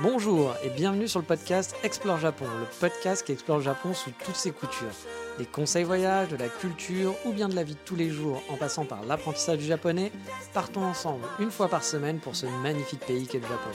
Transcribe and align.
Bonjour 0.00 0.54
et 0.62 0.70
bienvenue 0.70 1.08
sur 1.08 1.20
le 1.20 1.24
podcast 1.24 1.74
Explore 1.82 2.18
Japon, 2.18 2.44
le 2.44 2.66
podcast 2.80 3.24
qui 3.24 3.32
explore 3.32 3.58
le 3.58 3.64
Japon 3.64 3.94
sous 3.94 4.10
toutes 4.24 4.36
ses 4.36 4.50
coutures. 4.50 4.86
Des 5.38 5.46
conseils 5.46 5.84
voyages, 5.84 6.28
de 6.28 6.36
la 6.36 6.48
culture 6.48 7.14
ou 7.24 7.32
bien 7.32 7.48
de 7.48 7.54
la 7.54 7.62
vie 7.62 7.74
de 7.74 7.78
tous 7.84 7.96
les 7.96 8.10
jours 8.10 8.42
en 8.50 8.56
passant 8.56 8.84
par 8.84 9.04
l'apprentissage 9.04 9.58
du 9.58 9.64
japonais, 9.64 10.12
partons 10.52 10.82
ensemble 10.82 11.24
une 11.38 11.50
fois 11.50 11.68
par 11.68 11.84
semaine 11.84 12.18
pour 12.18 12.36
ce 12.36 12.46
magnifique 12.62 13.06
pays 13.06 13.26
qu'est 13.26 13.38
le 13.38 13.46
Japon. 13.46 13.70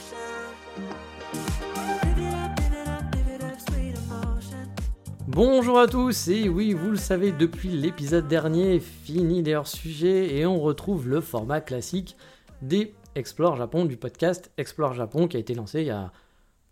Bonjour 5.26 5.78
à 5.78 5.86
tous, 5.86 6.28
et 6.28 6.48
oui, 6.48 6.72
vous 6.72 6.90
le 6.90 6.96
savez, 6.96 7.30
depuis 7.30 7.68
l'épisode 7.68 8.26
dernier, 8.26 8.80
fini 8.80 9.42
les 9.42 9.54
hors-sujets, 9.54 10.36
et 10.36 10.44
on 10.44 10.60
retrouve 10.60 11.08
le 11.08 11.20
format 11.20 11.60
classique 11.60 12.16
des 12.62 12.94
Explore 13.14 13.56
Japon, 13.56 13.84
du 13.84 13.96
podcast 13.96 14.52
Explore 14.56 14.94
Japon, 14.94 15.28
qui 15.28 15.36
a 15.36 15.40
été 15.40 15.54
lancé 15.54 15.80
il 15.80 15.86
y 15.86 15.90
a 15.90 16.12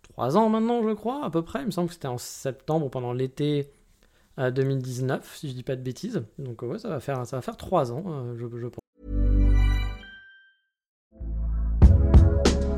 trois 0.03 0.37
ans 0.37 0.49
maintenant, 0.49 0.81
je 0.83 0.93
crois, 0.93 1.23
à 1.23 1.29
peu 1.29 1.41
près. 1.41 1.61
Il 1.61 1.67
me 1.67 1.71
semble 1.71 1.87
que 1.87 1.93
c'était 1.93 2.07
en 2.07 2.17
septembre, 2.17 2.89
pendant 2.89 3.13
l'été 3.13 3.71
2019, 4.37 5.35
si 5.35 5.49
je 5.49 5.53
dis 5.53 5.63
pas 5.63 5.75
de 5.75 5.81
bêtises. 5.81 6.23
Donc 6.37 6.61
ouais, 6.61 6.79
ça 6.79 6.89
va 6.89 6.99
faire, 6.99 7.25
ça 7.25 7.39
va 7.39 7.53
trois 7.53 7.91
ans, 7.91 8.03
euh, 8.07 8.35
je, 8.37 8.57
je 8.57 8.67
pense. 8.67 8.79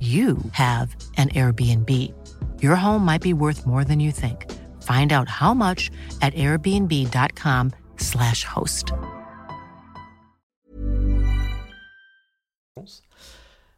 you 0.00 0.38
have 0.52 0.94
an 1.16 1.30
Airbnb. 1.30 2.12
Your 2.60 2.76
home 2.76 3.04
might 3.04 3.22
be 3.22 3.32
worth 3.32 3.66
more 3.66 3.84
than 3.84 4.00
you 4.00 4.10
think. 4.10 4.50
Find 4.82 5.12
out 5.12 5.28
how 5.28 5.54
much 5.54 5.92
at 6.20 6.34
airbnb.com/slash 6.34 8.44
host. 8.44 8.92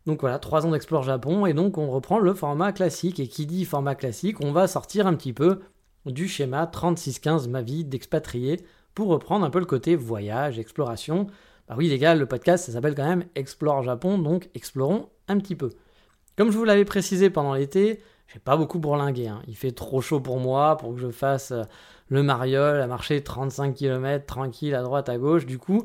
Donc 0.06 0.20
voilà, 0.20 0.38
trois 0.38 0.66
ans 0.66 0.70
d'Explore 0.70 1.02
Japon, 1.02 1.46
et 1.46 1.52
donc 1.52 1.78
on 1.78 1.90
reprend 1.90 2.18
le 2.18 2.32
format 2.32 2.72
classique. 2.72 3.20
Et 3.20 3.28
qui 3.28 3.46
dit 3.46 3.64
format 3.64 3.94
classique, 3.94 4.40
on 4.40 4.52
va 4.52 4.68
sortir 4.68 5.06
un 5.06 5.14
petit 5.14 5.32
peu 5.32 5.60
du 6.06 6.28
schéma 6.28 6.66
3615 6.66 7.48
ma 7.48 7.62
vie 7.62 7.84
d'expatrié 7.84 8.64
pour 8.94 9.08
reprendre 9.08 9.44
un 9.44 9.50
peu 9.50 9.58
le 9.58 9.66
côté 9.66 9.96
voyage, 9.96 10.58
exploration. 10.58 11.26
Bah 11.68 11.74
oui 11.76 11.88
les 11.88 11.98
gars, 11.98 12.14
le 12.14 12.26
podcast 12.26 12.66
ça 12.66 12.72
s'appelle 12.72 12.94
quand 12.94 13.06
même 13.06 13.24
Explore 13.34 13.82
Japon, 13.82 14.18
donc 14.18 14.48
explorons 14.54 15.10
un 15.28 15.38
petit 15.38 15.56
peu. 15.56 15.70
Comme 16.36 16.50
je 16.50 16.58
vous 16.58 16.64
l'avais 16.64 16.84
précisé 16.84 17.30
pendant 17.30 17.54
l'été, 17.54 18.00
j'ai 18.32 18.38
pas 18.38 18.56
beaucoup 18.56 18.78
bourlingué. 18.78 19.28
Hein. 19.28 19.42
Il 19.48 19.56
fait 19.56 19.72
trop 19.72 20.00
chaud 20.00 20.20
pour 20.20 20.38
moi 20.38 20.76
pour 20.76 20.94
que 20.94 21.00
je 21.00 21.10
fasse 21.10 21.52
euh, 21.52 21.62
le 22.08 22.22
mariole 22.22 22.80
à 22.80 22.86
marcher 22.86 23.22
35 23.22 23.74
km 23.74 24.26
tranquille 24.26 24.74
à 24.74 24.82
droite 24.82 25.08
à 25.08 25.16
gauche. 25.16 25.46
Du 25.46 25.58
coup, 25.58 25.84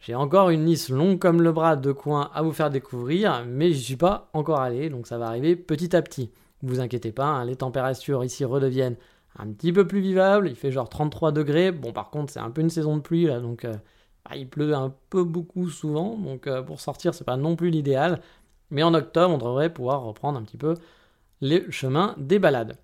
j'ai 0.00 0.14
encore 0.14 0.50
une 0.50 0.64
liste 0.64 0.90
longue 0.90 1.18
comme 1.18 1.42
le 1.42 1.52
bras 1.52 1.76
de 1.76 1.92
coins 1.92 2.30
à 2.32 2.42
vous 2.42 2.52
faire 2.52 2.70
découvrir, 2.70 3.44
mais 3.46 3.72
j'y 3.72 3.82
suis 3.82 3.96
pas 3.96 4.30
encore 4.32 4.60
allé, 4.60 4.90
donc 4.90 5.06
ça 5.06 5.18
va 5.18 5.26
arriver 5.26 5.56
petit 5.56 5.94
à 5.96 6.02
petit. 6.02 6.30
Ne 6.62 6.68
vous 6.70 6.80
inquiétez 6.80 7.12
pas, 7.12 7.26
hein, 7.26 7.44
les 7.44 7.56
températures 7.56 8.24
ici 8.24 8.44
redeviennent 8.44 8.96
un 9.38 9.48
petit 9.48 9.72
peu 9.72 9.86
plus 9.86 10.00
vivables. 10.00 10.48
Il 10.48 10.56
fait 10.56 10.70
genre 10.70 10.88
33 10.88 11.32
degrés. 11.32 11.72
Bon, 11.72 11.92
par 11.92 12.10
contre, 12.10 12.32
c'est 12.32 12.40
un 12.40 12.50
peu 12.50 12.60
une 12.60 12.70
saison 12.70 12.96
de 12.96 13.02
pluie 13.02 13.26
là, 13.26 13.40
donc 13.40 13.64
euh, 13.64 13.74
bah, 14.24 14.36
il 14.36 14.48
pleut 14.48 14.74
un 14.74 14.94
peu 15.10 15.24
beaucoup 15.24 15.68
souvent, 15.68 16.16
donc 16.16 16.46
euh, 16.46 16.62
pour 16.62 16.80
sortir, 16.80 17.14
c'est 17.14 17.24
pas 17.24 17.36
non 17.36 17.56
plus 17.56 17.70
l'idéal. 17.70 18.20
Mais 18.70 18.82
en 18.82 18.94
octobre, 18.94 19.34
on 19.34 19.38
devrait 19.38 19.72
pouvoir 19.72 20.02
reprendre 20.02 20.38
un 20.38 20.42
petit 20.42 20.56
peu 20.56 20.74
les 21.40 21.70
chemins 21.70 22.14
des 22.18 22.38
balades. 22.38 22.76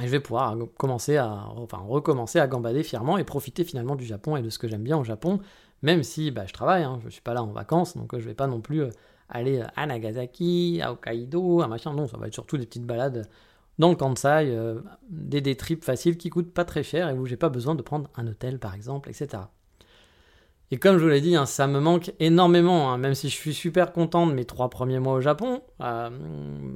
Et 0.00 0.06
je 0.06 0.08
vais 0.08 0.20
pouvoir 0.20 0.56
commencer 0.76 1.16
à, 1.16 1.46
recommencer 1.86 2.40
à 2.40 2.48
gambader 2.48 2.82
fièrement 2.82 3.16
et 3.16 3.24
profiter 3.24 3.64
finalement 3.64 3.94
du 3.94 4.04
Japon 4.04 4.36
et 4.36 4.42
de 4.42 4.50
ce 4.50 4.58
que 4.58 4.66
j'aime 4.66 4.82
bien 4.82 4.98
au 4.98 5.04
Japon, 5.04 5.38
même 5.82 6.02
si 6.02 6.30
bah, 6.30 6.46
je 6.46 6.52
travaille, 6.52 6.82
hein, 6.82 6.98
je 7.00 7.06
ne 7.06 7.10
suis 7.10 7.20
pas 7.20 7.34
là 7.34 7.42
en 7.42 7.52
vacances, 7.52 7.96
donc 7.96 8.12
euh, 8.12 8.18
je 8.18 8.24
ne 8.24 8.30
vais 8.30 8.34
pas 8.34 8.48
non 8.48 8.60
plus 8.60 8.82
euh, 8.82 8.90
aller 9.28 9.62
à 9.76 9.86
Nagasaki, 9.86 10.80
à 10.82 10.92
Hokkaido, 10.92 11.60
à 11.62 11.68
machin, 11.68 11.92
non, 11.94 12.08
ça 12.08 12.16
va 12.16 12.26
être 12.26 12.34
surtout 12.34 12.58
des 12.58 12.66
petites 12.66 12.86
balades 12.86 13.28
dans 13.78 13.90
le 13.90 13.96
Kansai, 13.96 14.48
euh, 14.50 14.80
des 15.08 15.40
des 15.40 15.56
trips 15.56 15.84
faciles 15.84 16.16
qui 16.16 16.30
coûtent 16.30 16.52
pas 16.52 16.64
très 16.64 16.82
cher 16.82 17.08
et 17.08 17.14
où 17.14 17.26
j'ai 17.26 17.36
pas 17.36 17.48
besoin 17.48 17.74
de 17.74 17.82
prendre 17.82 18.08
un 18.16 18.26
hôtel 18.26 18.58
par 18.58 18.74
exemple, 18.74 19.10
etc. 19.10 19.44
Et 20.70 20.78
comme 20.78 20.98
je 20.98 21.02
vous 21.02 21.08
l'ai 21.08 21.20
dit, 21.20 21.36
hein, 21.36 21.46
ça 21.46 21.66
me 21.66 21.78
manque 21.78 22.12
énormément, 22.20 22.90
hein, 22.90 22.98
même 22.98 23.14
si 23.14 23.28
je 23.28 23.34
suis 23.34 23.54
super 23.54 23.92
content 23.92 24.26
de 24.26 24.32
mes 24.32 24.44
trois 24.44 24.70
premiers 24.70 24.98
mois 24.98 25.14
au 25.14 25.20
Japon, 25.20 25.62
euh, 25.80 26.10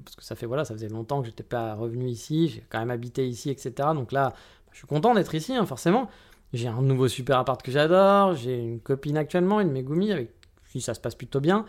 parce 0.04 0.16
que 0.16 0.24
ça 0.24 0.36
fait 0.36 0.46
voilà, 0.46 0.64
ça 0.64 0.74
faisait 0.74 0.88
longtemps 0.88 1.20
que 1.20 1.26
j'étais 1.26 1.42
pas 1.42 1.74
revenu 1.74 2.08
ici, 2.08 2.48
j'ai 2.48 2.64
quand 2.68 2.78
même 2.78 2.90
habité 2.90 3.26
ici, 3.26 3.50
etc. 3.50 3.72
Donc 3.94 4.12
là, 4.12 4.34
je 4.72 4.78
suis 4.78 4.86
content 4.86 5.14
d'être 5.14 5.34
ici, 5.34 5.54
hein, 5.54 5.66
forcément. 5.66 6.08
J'ai 6.52 6.68
un 6.68 6.80
nouveau 6.80 7.08
super 7.08 7.38
appart 7.38 7.60
que 7.62 7.70
j'adore, 7.72 8.34
j'ai 8.34 8.58
une 8.58 8.80
copine 8.80 9.16
actuellement, 9.16 9.60
une 9.60 9.70
Megumi, 9.70 10.12
avec 10.12 10.30
qui 10.70 10.80
ça 10.80 10.94
se 10.94 11.00
passe 11.00 11.14
plutôt 11.14 11.40
bien. 11.40 11.64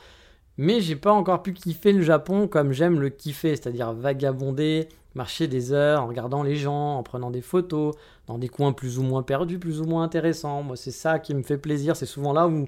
Mais 0.58 0.82
j'ai 0.82 0.96
pas 0.96 1.14
encore 1.14 1.42
pu 1.42 1.54
kiffer 1.54 1.94
le 1.94 2.02
Japon 2.02 2.48
comme 2.48 2.74
j'aime 2.74 3.00
le 3.00 3.10
kiffer, 3.10 3.56
c'est-à-dire 3.56 3.94
vagabonder, 3.94 4.90
marcher 5.20 5.48
des 5.48 5.74
heures 5.74 6.02
en 6.02 6.08
regardant 6.08 6.44
les 6.44 6.56
gens, 6.56 6.96
en 6.96 7.04
prenant 7.04 7.30
des 7.30 7.42
photos, 7.42 7.94
dans 8.26 8.38
des 8.38 8.48
coins 8.48 8.72
plus 8.72 9.00
ou 9.00 9.04
moins 9.04 9.22
perdus, 9.22 9.60
plus 9.60 9.82
ou 9.82 9.84
moins 9.84 10.02
intéressants. 10.04 10.64
Moi, 10.64 10.78
c'est 10.78 10.92
ça 10.92 11.20
qui 11.20 11.36
me 11.36 11.44
fait 11.44 11.58
plaisir. 11.58 11.98
C'est 11.98 12.06
souvent 12.06 12.32
là 12.32 12.48
où 12.48 12.64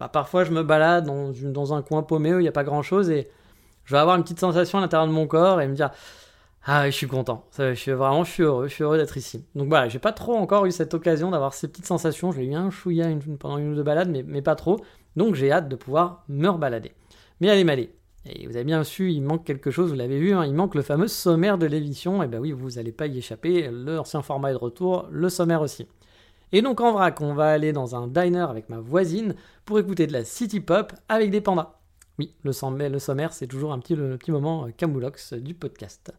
bah, 0.00 0.08
parfois 0.08 0.44
je 0.44 0.52
me 0.52 0.62
balade 0.62 1.04
dans, 1.04 1.74
un 1.74 1.82
coin 1.82 2.02
paumé 2.02 2.34
où 2.34 2.38
il 2.38 2.42
n'y 2.42 2.48
a 2.48 2.52
pas 2.52 2.64
grand-chose 2.64 3.10
et 3.10 3.28
je 3.84 3.94
vais 3.94 3.98
avoir 3.98 4.16
une 4.16 4.22
petite 4.22 4.40
sensation 4.40 4.78
à 4.78 4.80
l'intérieur 4.80 5.06
de 5.06 5.12
mon 5.12 5.26
corps 5.26 5.60
et 5.60 5.68
me 5.68 5.74
dire 5.74 5.90
ah 6.64 6.90
je 6.90 6.96
suis 6.96 7.06
content, 7.06 7.44
je 7.56 7.74
suis 7.74 7.92
vraiment 7.92 8.24
heureux, 8.38 8.68
je 8.68 8.74
suis 8.74 8.82
heureux 8.82 8.96
d'être 8.96 9.16
ici. 9.16 9.44
Donc 9.54 9.68
voilà, 9.68 9.88
j'ai 9.88 10.00
pas 10.00 10.12
trop 10.12 10.34
encore 10.34 10.66
eu 10.66 10.72
cette 10.72 10.94
occasion 10.94 11.30
d'avoir 11.30 11.54
ces 11.54 11.68
petites 11.68 11.86
sensations. 11.86 12.32
Je 12.32 12.40
l'ai 12.40 12.46
eu 12.46 12.54
un 12.54 12.70
chouïa 12.70 13.06
pendant 13.38 13.58
une 13.58 13.72
ou 13.72 13.76
deux 13.76 13.84
balades, 13.84 14.10
mais, 14.10 14.24
mais 14.26 14.42
pas 14.42 14.56
trop. 14.56 14.80
Donc 15.14 15.34
j'ai 15.34 15.52
hâte 15.52 15.68
de 15.68 15.76
pouvoir 15.76 16.24
me 16.28 16.48
rebalader. 16.48 16.92
Mais 17.40 17.50
allez, 17.50 17.64
m'allez. 17.64 17.95
Et 18.28 18.46
vous 18.46 18.56
avez 18.56 18.64
bien 18.64 18.82
su, 18.82 19.12
il 19.12 19.22
manque 19.22 19.44
quelque 19.44 19.70
chose, 19.70 19.90
vous 19.90 19.96
l'avez 19.96 20.18
vu, 20.18 20.32
hein, 20.32 20.44
il 20.44 20.54
manque 20.54 20.74
le 20.74 20.82
fameux 20.82 21.08
sommaire 21.08 21.58
de 21.58 21.66
l'émission. 21.66 22.22
Et 22.22 22.26
ben 22.26 22.40
oui, 22.40 22.52
vous 22.52 22.70
n'allez 22.70 22.92
pas 22.92 23.06
y 23.06 23.18
échapper, 23.18 23.68
l'ancien 23.70 24.22
format 24.22 24.50
est 24.50 24.54
de 24.54 24.58
retour, 24.58 25.06
le 25.10 25.28
sommaire 25.28 25.62
aussi. 25.62 25.86
Et 26.52 26.62
donc 26.62 26.80
en 26.80 26.92
vrac, 26.92 27.20
on 27.20 27.34
va 27.34 27.48
aller 27.50 27.72
dans 27.72 27.94
un 27.96 28.06
diner 28.06 28.46
avec 28.48 28.68
ma 28.68 28.78
voisine 28.78 29.34
pour 29.64 29.78
écouter 29.78 30.06
de 30.06 30.12
la 30.12 30.24
city 30.24 30.60
pop 30.60 30.92
avec 31.08 31.30
des 31.30 31.40
pandas. 31.40 31.78
Oui, 32.18 32.32
le, 32.44 32.52
sommaire, 32.52 33.32
c'est 33.32 33.46
toujours 33.46 33.72
un 33.72 33.78
petit, 33.78 34.30
moment 34.30 34.66
euh, 34.66 34.70
camoulox 34.76 35.34
du 35.34 35.54
podcast. 35.54 36.14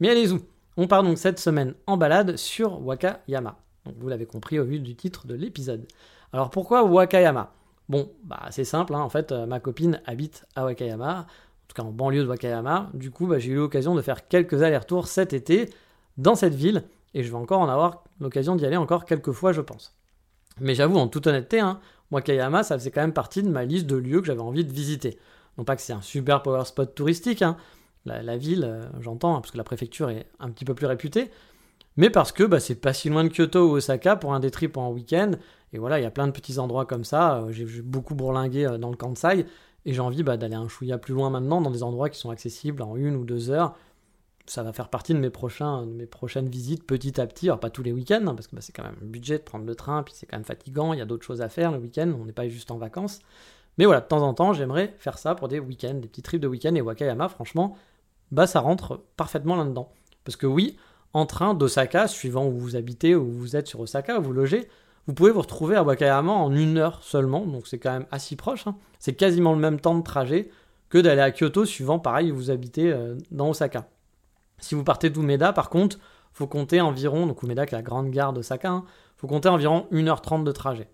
Mais 0.00 0.08
allez-y, 0.08 0.38
on 0.76 0.86
part 0.86 1.02
donc 1.02 1.18
cette 1.18 1.38
semaine 1.38 1.74
en 1.86 1.96
balade 1.96 2.36
sur 2.36 2.84
Wakayama. 2.84 3.58
Vous 3.98 4.08
l'avez 4.08 4.26
compris 4.26 4.58
au 4.58 4.64
vu 4.64 4.80
du 4.80 4.96
titre 4.96 5.26
de 5.26 5.34
l'épisode. 5.34 5.86
Alors 6.32 6.50
pourquoi 6.50 6.84
Wakayama? 6.84 7.52
Bon, 7.88 8.10
bah 8.24 8.46
c'est 8.50 8.64
simple, 8.64 8.94
hein. 8.94 9.00
en 9.00 9.08
fait, 9.08 9.32
euh, 9.32 9.46
ma 9.46 9.60
copine 9.60 10.00
habite 10.06 10.44
à 10.56 10.64
Wakayama, 10.64 11.20
en 11.20 11.24
tout 11.68 11.74
cas 11.74 11.82
en 11.82 11.92
banlieue 11.92 12.24
de 12.24 12.28
Wakayama. 12.28 12.90
Du 12.94 13.10
coup, 13.10 13.26
bah, 13.26 13.38
j'ai 13.38 13.52
eu 13.52 13.56
l'occasion 13.56 13.94
de 13.94 14.02
faire 14.02 14.26
quelques 14.26 14.62
allers-retours 14.62 15.06
cet 15.06 15.32
été 15.32 15.70
dans 16.16 16.34
cette 16.34 16.54
ville, 16.54 16.84
et 17.14 17.22
je 17.22 17.30
vais 17.30 17.36
encore 17.36 17.60
en 17.60 17.68
avoir 17.68 18.04
l'occasion 18.20 18.56
d'y 18.56 18.66
aller 18.66 18.76
encore 18.76 19.04
quelques 19.04 19.32
fois, 19.32 19.52
je 19.52 19.60
pense. 19.60 19.96
Mais 20.60 20.74
j'avoue, 20.74 20.96
en 20.96 21.06
toute 21.06 21.26
honnêteté, 21.26 21.60
hein, 21.60 21.78
Wakayama, 22.10 22.62
ça 22.62 22.78
faisait 22.78 22.90
quand 22.90 23.02
même 23.02 23.12
partie 23.12 23.42
de 23.42 23.48
ma 23.48 23.64
liste 23.64 23.86
de 23.86 23.96
lieux 23.96 24.20
que 24.20 24.26
j'avais 24.26 24.40
envie 24.40 24.64
de 24.64 24.72
visiter. 24.72 25.18
Non 25.58 25.64
pas 25.64 25.76
que 25.76 25.82
c'est 25.82 25.92
un 25.92 26.02
super 26.02 26.42
power 26.42 26.64
spot 26.64 26.94
touristique, 26.94 27.42
hein. 27.42 27.56
la, 28.04 28.36
ville, 28.36 28.64
euh, 28.64 28.82
j'entends, 29.00 29.34
parce 29.40 29.50
que 29.52 29.58
la 29.58 29.64
préfecture 29.64 30.10
est 30.10 30.26
un 30.38 30.50
petit 30.50 30.64
peu 30.64 30.74
plus 30.74 30.86
réputée, 30.86 31.30
mais 31.96 32.10
parce 32.10 32.32
que 32.32 32.44
bah, 32.44 32.60
c'est 32.60 32.74
pas 32.74 32.92
si 32.92 33.08
loin 33.08 33.24
de 33.24 33.28
Kyoto 33.28 33.70
ou 33.70 33.72
Osaka 33.76 34.16
pour 34.16 34.34
un 34.34 34.40
des 34.40 34.50
trips 34.50 34.76
en 34.76 34.90
week-end, 34.90 35.32
et 35.76 35.78
voilà, 35.78 36.00
il 36.00 36.02
y 36.02 36.06
a 36.06 36.10
plein 36.10 36.26
de 36.26 36.32
petits 36.32 36.58
endroits 36.58 36.86
comme 36.86 37.04
ça. 37.04 37.42
Euh, 37.42 37.52
j'ai 37.52 37.82
beaucoup 37.82 38.14
bourlingué 38.14 38.64
euh, 38.64 38.78
dans 38.78 38.88
le 38.88 38.96
Kansai. 38.96 39.44
Et 39.84 39.92
j'ai 39.92 40.00
envie 40.00 40.22
bah, 40.22 40.38
d'aller 40.38 40.54
un 40.54 40.68
chouïa 40.68 40.96
plus 40.96 41.12
loin 41.12 41.28
maintenant, 41.28 41.60
dans 41.60 41.70
des 41.70 41.82
endroits 41.82 42.08
qui 42.08 42.18
sont 42.18 42.30
accessibles 42.30 42.82
en 42.82 42.96
une 42.96 43.14
ou 43.14 43.26
deux 43.26 43.50
heures. 43.50 43.74
Ça 44.46 44.62
va 44.62 44.72
faire 44.72 44.88
partie 44.88 45.12
de 45.12 45.18
mes, 45.18 45.28
prochaines 45.28 46.48
visites 46.48 46.86
petit 46.86 47.20
à 47.20 47.26
petit. 47.26 47.48
Alors, 47.48 47.60
pas 47.60 47.68
tous 47.68 47.82
les 47.82 47.92
week-ends, 47.92 48.24
hein, 48.26 48.34
parce 48.34 48.46
que 48.46 48.56
bah, 48.56 48.62
c'est 48.62 48.72
quand 48.72 48.84
même 48.84 48.96
un 49.02 49.06
budget 49.06 49.36
de 49.36 49.42
prendre 49.42 49.66
le 49.66 49.74
train, 49.74 50.02
puis 50.02 50.14
c'est 50.16 50.24
quand 50.24 50.38
même 50.38 50.46
fatigant. 50.46 50.94
Il 50.94 50.98
y 50.98 51.02
a 51.02 51.04
d'autres 51.04 51.26
choses 51.26 51.42
à 51.42 51.50
faire 51.50 51.72
le 51.72 51.78
week-end. 51.78 52.10
On 52.18 52.24
n'est 52.24 52.32
pas 52.32 52.48
juste 52.48 52.70
en 52.70 52.78
vacances. 52.78 53.20
Mais 53.76 53.84
voilà, 53.84 54.00
de 54.00 54.06
temps 54.06 54.22
en 54.22 54.32
temps, 54.32 54.54
j'aimerais 54.54 54.94
faire 54.98 55.18
ça 55.18 55.34
pour 55.34 55.48
des 55.48 55.58
week-ends, 55.58 55.94
des 55.94 56.08
petits 56.08 56.22
trips 56.22 56.40
de 56.40 56.48
week-end. 56.48 56.74
Et 56.74 56.80
Wakayama, 56.80 57.28
franchement, 57.28 57.76
bah, 58.32 58.46
ça 58.46 58.60
rentre 58.60 59.02
parfaitement 59.18 59.56
là-dedans. 59.56 59.92
Parce 60.24 60.36
que 60.36 60.46
oui, 60.46 60.78
en 61.12 61.26
train 61.26 61.52
d'Osaka, 61.52 62.08
suivant 62.08 62.46
où 62.46 62.52
vous 62.52 62.76
habitez, 62.76 63.14
où 63.14 63.30
vous 63.30 63.56
êtes 63.56 63.66
sur 63.66 63.80
Osaka, 63.80 64.18
où 64.18 64.22
vous 64.22 64.32
logez, 64.32 64.68
vous 65.06 65.14
pouvez 65.14 65.30
vous 65.30 65.40
retrouver 65.40 65.76
à 65.76 65.84
Wakayama 65.84 66.32
en 66.32 66.52
une 66.52 66.78
heure 66.78 67.02
seulement, 67.02 67.46
donc 67.46 67.66
c'est 67.66 67.78
quand 67.78 67.92
même 67.92 68.06
assez 68.10 68.34
proche. 68.34 68.66
Hein. 68.66 68.76
C'est 68.98 69.14
quasiment 69.14 69.52
le 69.52 69.58
même 69.58 69.80
temps 69.80 69.96
de 69.96 70.02
trajet 70.02 70.50
que 70.88 70.98
d'aller 70.98 71.20
à 71.20 71.30
Kyoto, 71.30 71.64
suivant 71.64 71.98
pareil, 71.98 72.30
vous 72.30 72.50
habitez 72.50 72.92
euh, 72.92 73.16
dans 73.30 73.50
Osaka. 73.50 73.88
Si 74.58 74.74
vous 74.74 74.84
partez 74.84 75.10
d'Umeda, 75.10 75.52
par 75.52 75.70
contre, 75.70 75.98
faut 76.32 76.46
compter 76.46 76.80
environ, 76.80 77.26
donc 77.26 77.42
Umeda 77.42 77.66
qui 77.66 77.74
est 77.74 77.78
la 77.78 77.82
grande 77.82 78.10
gare 78.10 78.32
d'Osaka, 78.32 78.70
hein, 78.70 78.84
faut 79.16 79.26
compter 79.26 79.48
environ 79.48 79.86
1h30 79.92 80.44
de 80.44 80.52
trajet. 80.52 80.88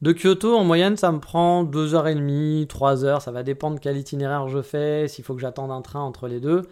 De 0.00 0.12
Kyoto, 0.12 0.56
en 0.56 0.62
moyenne, 0.62 0.96
ça 0.96 1.10
me 1.10 1.18
prend 1.18 1.64
2h30, 1.64 2.66
3h, 2.66 3.20
ça 3.20 3.32
va 3.32 3.42
dépendre 3.42 3.80
quel 3.80 3.96
itinéraire 3.96 4.48
je 4.48 4.62
fais, 4.62 5.08
s'il 5.08 5.24
faut 5.24 5.34
que 5.34 5.40
j'attende 5.40 5.72
un 5.72 5.82
train 5.82 6.00
entre 6.00 6.28
les 6.28 6.38
deux, 6.38 6.62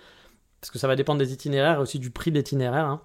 parce 0.61 0.71
que 0.71 0.79
ça 0.79 0.87
va 0.87 0.95
dépendre 0.95 1.19
des 1.19 1.33
itinéraires 1.33 1.79
et 1.79 1.83
aussi 1.83 1.99
du 1.99 2.11
prix 2.11 2.31
de 2.31 2.37
l'itinéraire. 2.37 2.87
Hein. 2.87 3.01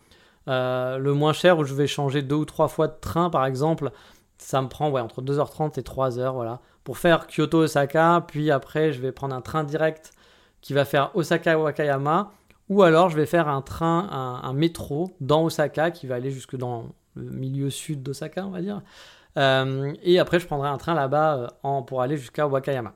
Euh, 0.48 0.98
le 0.98 1.14
moins 1.14 1.34
cher 1.34 1.60
où 1.60 1.64
je 1.64 1.74
vais 1.74 1.88
changer 1.88 2.22
deux 2.22 2.36
ou 2.36 2.46
trois 2.46 2.68
fois 2.68 2.88
de 2.88 2.96
train, 3.00 3.30
par 3.30 3.46
exemple, 3.46 3.92
ça 4.38 4.62
me 4.62 4.68
prend 4.68 4.90
ouais, 4.90 5.02
entre 5.02 5.22
2h30 5.22 5.80
et 5.80 5.84
3h, 5.84 6.34
voilà. 6.34 6.60
Pour 6.84 6.98
faire 6.98 7.28
Kyoto-Osaka, 7.28 8.26
puis 8.28 8.50
après, 8.50 8.92
je 8.92 9.02
vais 9.02 9.12
prendre 9.12 9.36
un 9.36 9.42
train 9.42 9.64
direct 9.64 10.12
qui 10.62 10.74
va 10.74 10.86
faire 10.86 11.12
Osaka-Wakayama, 11.16 12.32
ou 12.70 12.84
alors 12.84 13.10
je 13.10 13.18
vais 13.18 13.26
faire 13.26 13.48
un 13.48 13.62
train, 13.62 14.10
un, 14.44 14.54
métro 14.54 15.12
dans 15.20 15.44
Osaka 15.44 15.92
qui 15.92 16.08
va 16.08 16.16
aller 16.16 16.32
jusque 16.32 16.56
dans 16.56 16.86
le 17.16 17.30
milieu 17.30 17.70
sud 17.70 18.02
d'Osaka, 18.02 18.46
on 18.46 18.50
va 18.52 18.62
dire. 18.62 18.82
Euh, 19.38 19.94
et 20.04 20.20
après, 20.20 20.40
je 20.40 20.48
prendrai 20.48 20.70
un 20.70 20.78
train 20.78 20.94
là-bas 20.94 21.52
euh, 21.66 21.82
pour 21.82 22.02
aller 22.02 22.18
jusqu'à 22.18 22.48
Wakayama. 22.48 22.94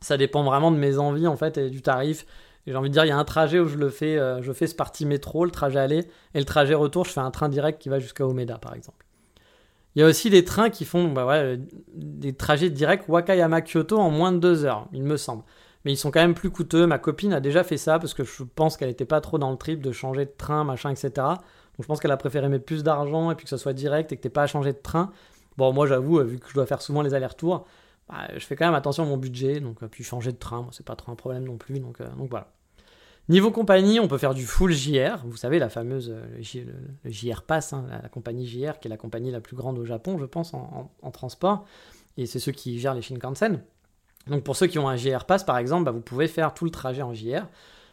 Ça 0.00 0.16
dépend 0.16 0.44
vraiment 0.44 0.70
de 0.70 0.76
mes 0.76 0.98
envies 0.98 1.26
en 1.26 1.36
fait 1.36 1.58
et 1.58 1.70
du 1.70 1.82
tarif 1.82 2.24
j'ai 2.70 2.76
envie 2.76 2.90
de 2.90 2.92
dire, 2.92 3.04
il 3.04 3.08
y 3.08 3.12
a 3.12 3.16
un 3.16 3.24
trajet 3.24 3.58
où 3.58 3.66
je 3.66 3.76
le 3.76 3.88
fais, 3.88 4.18
euh, 4.18 4.42
je 4.42 4.52
fais 4.52 4.66
ce 4.66 4.74
parti 4.74 5.06
métro, 5.06 5.44
le 5.44 5.50
trajet 5.50 5.78
aller, 5.78 6.06
et 6.34 6.38
le 6.38 6.44
trajet 6.44 6.74
retour, 6.74 7.04
je 7.04 7.10
fais 7.10 7.20
un 7.20 7.30
train 7.30 7.48
direct 7.48 7.80
qui 7.80 7.88
va 7.88 7.98
jusqu'à 7.98 8.26
Omeda, 8.26 8.58
par 8.58 8.74
exemple. 8.74 9.04
Il 9.94 10.00
y 10.00 10.04
a 10.04 10.06
aussi 10.06 10.30
des 10.30 10.44
trains 10.44 10.70
qui 10.70 10.84
font 10.84 11.08
bah 11.08 11.42
des 11.94 12.32
trajets 12.32 12.70
directs 12.70 13.08
Wakayama-Kyoto 13.08 13.98
en 13.98 14.10
moins 14.10 14.32
de 14.32 14.38
deux 14.38 14.64
heures, 14.64 14.86
il 14.92 15.02
me 15.02 15.16
semble. 15.16 15.42
Mais 15.84 15.92
ils 15.92 15.96
sont 15.96 16.10
quand 16.10 16.20
même 16.20 16.34
plus 16.34 16.50
coûteux. 16.50 16.86
Ma 16.86 16.98
copine 16.98 17.32
a 17.32 17.40
déjà 17.40 17.64
fait 17.64 17.78
ça 17.78 17.98
parce 17.98 18.14
que 18.14 18.22
je 18.22 18.42
pense 18.42 18.76
qu'elle 18.76 18.88
n'était 18.88 19.04
pas 19.04 19.20
trop 19.20 19.38
dans 19.38 19.50
le 19.50 19.56
trip 19.56 19.80
de 19.82 19.90
changer 19.90 20.26
de 20.26 20.32
train, 20.36 20.62
machin, 20.62 20.90
etc. 20.90 21.10
Donc 21.16 21.80
je 21.80 21.86
pense 21.86 22.00
qu'elle 22.00 22.10
a 22.10 22.16
préféré 22.16 22.48
mettre 22.48 22.64
plus 22.64 22.82
d'argent 22.84 23.30
et 23.30 23.34
puis 23.34 23.44
que 23.44 23.50
ça 23.50 23.58
soit 23.58 23.72
direct 23.72 24.12
et 24.12 24.16
que 24.16 24.22
t'aies 24.22 24.28
pas 24.28 24.42
à 24.42 24.46
changer 24.46 24.72
de 24.72 24.78
train. 24.78 25.10
Bon, 25.56 25.72
moi 25.72 25.86
j'avoue, 25.86 26.20
vu 26.22 26.38
que 26.38 26.48
je 26.48 26.54
dois 26.54 26.66
faire 26.66 26.82
souvent 26.82 27.02
les 27.02 27.14
allers-retours, 27.14 27.64
bah, 28.08 28.28
je 28.34 28.44
fais 28.44 28.56
quand 28.56 28.66
même 28.66 28.74
attention 28.74 29.02
à 29.02 29.06
mon 29.06 29.16
budget. 29.16 29.60
Donc, 29.60 29.84
puis 29.86 30.04
changer 30.04 30.32
de 30.32 30.38
train, 30.38 30.66
c'est 30.70 30.86
pas 30.86 30.96
trop 30.96 31.12
un 31.12 31.16
problème 31.16 31.44
non 31.44 31.56
plus. 31.56 31.76
Euh, 31.76 32.08
donc 32.16 32.30
voilà. 32.30 32.52
Niveau 33.28 33.50
compagnie, 33.50 34.00
on 34.00 34.08
peut 34.08 34.16
faire 34.16 34.32
du 34.32 34.46
full 34.46 34.72
JR. 34.72 35.18
Vous 35.26 35.36
savez, 35.36 35.58
la 35.58 35.68
fameuse 35.68 36.14
euh, 36.14 36.64
JR 37.04 37.42
Pass, 37.42 37.74
hein, 37.74 37.84
la, 38.02 38.08
compagnie 38.08 38.46
JR, 38.46 38.78
qui 38.80 38.88
est 38.88 38.90
la 38.90 38.96
compagnie 38.96 39.30
la 39.30 39.40
plus 39.40 39.54
grande 39.54 39.78
au 39.78 39.84
Japon, 39.84 40.16
je 40.18 40.24
pense, 40.24 40.54
en, 40.54 41.10
transport. 41.12 41.66
Et 42.16 42.24
c'est 42.24 42.38
ceux 42.38 42.52
qui 42.52 42.78
gèrent 42.78 42.94
les 42.94 43.02
Shinkansen. 43.02 43.62
Donc 44.28 44.44
pour 44.44 44.56
ceux 44.56 44.66
qui 44.66 44.78
ont 44.78 44.88
un 44.88 44.96
JR 44.96 45.24
Pass, 45.26 45.44
par 45.44 45.58
exemple, 45.58 45.84
bah, 45.84 45.90
vous 45.90 46.00
pouvez 46.00 46.26
faire 46.26 46.54
tout 46.54 46.64
le 46.64 46.70
trajet 46.70 47.02
en 47.02 47.12
JR. 47.12 47.46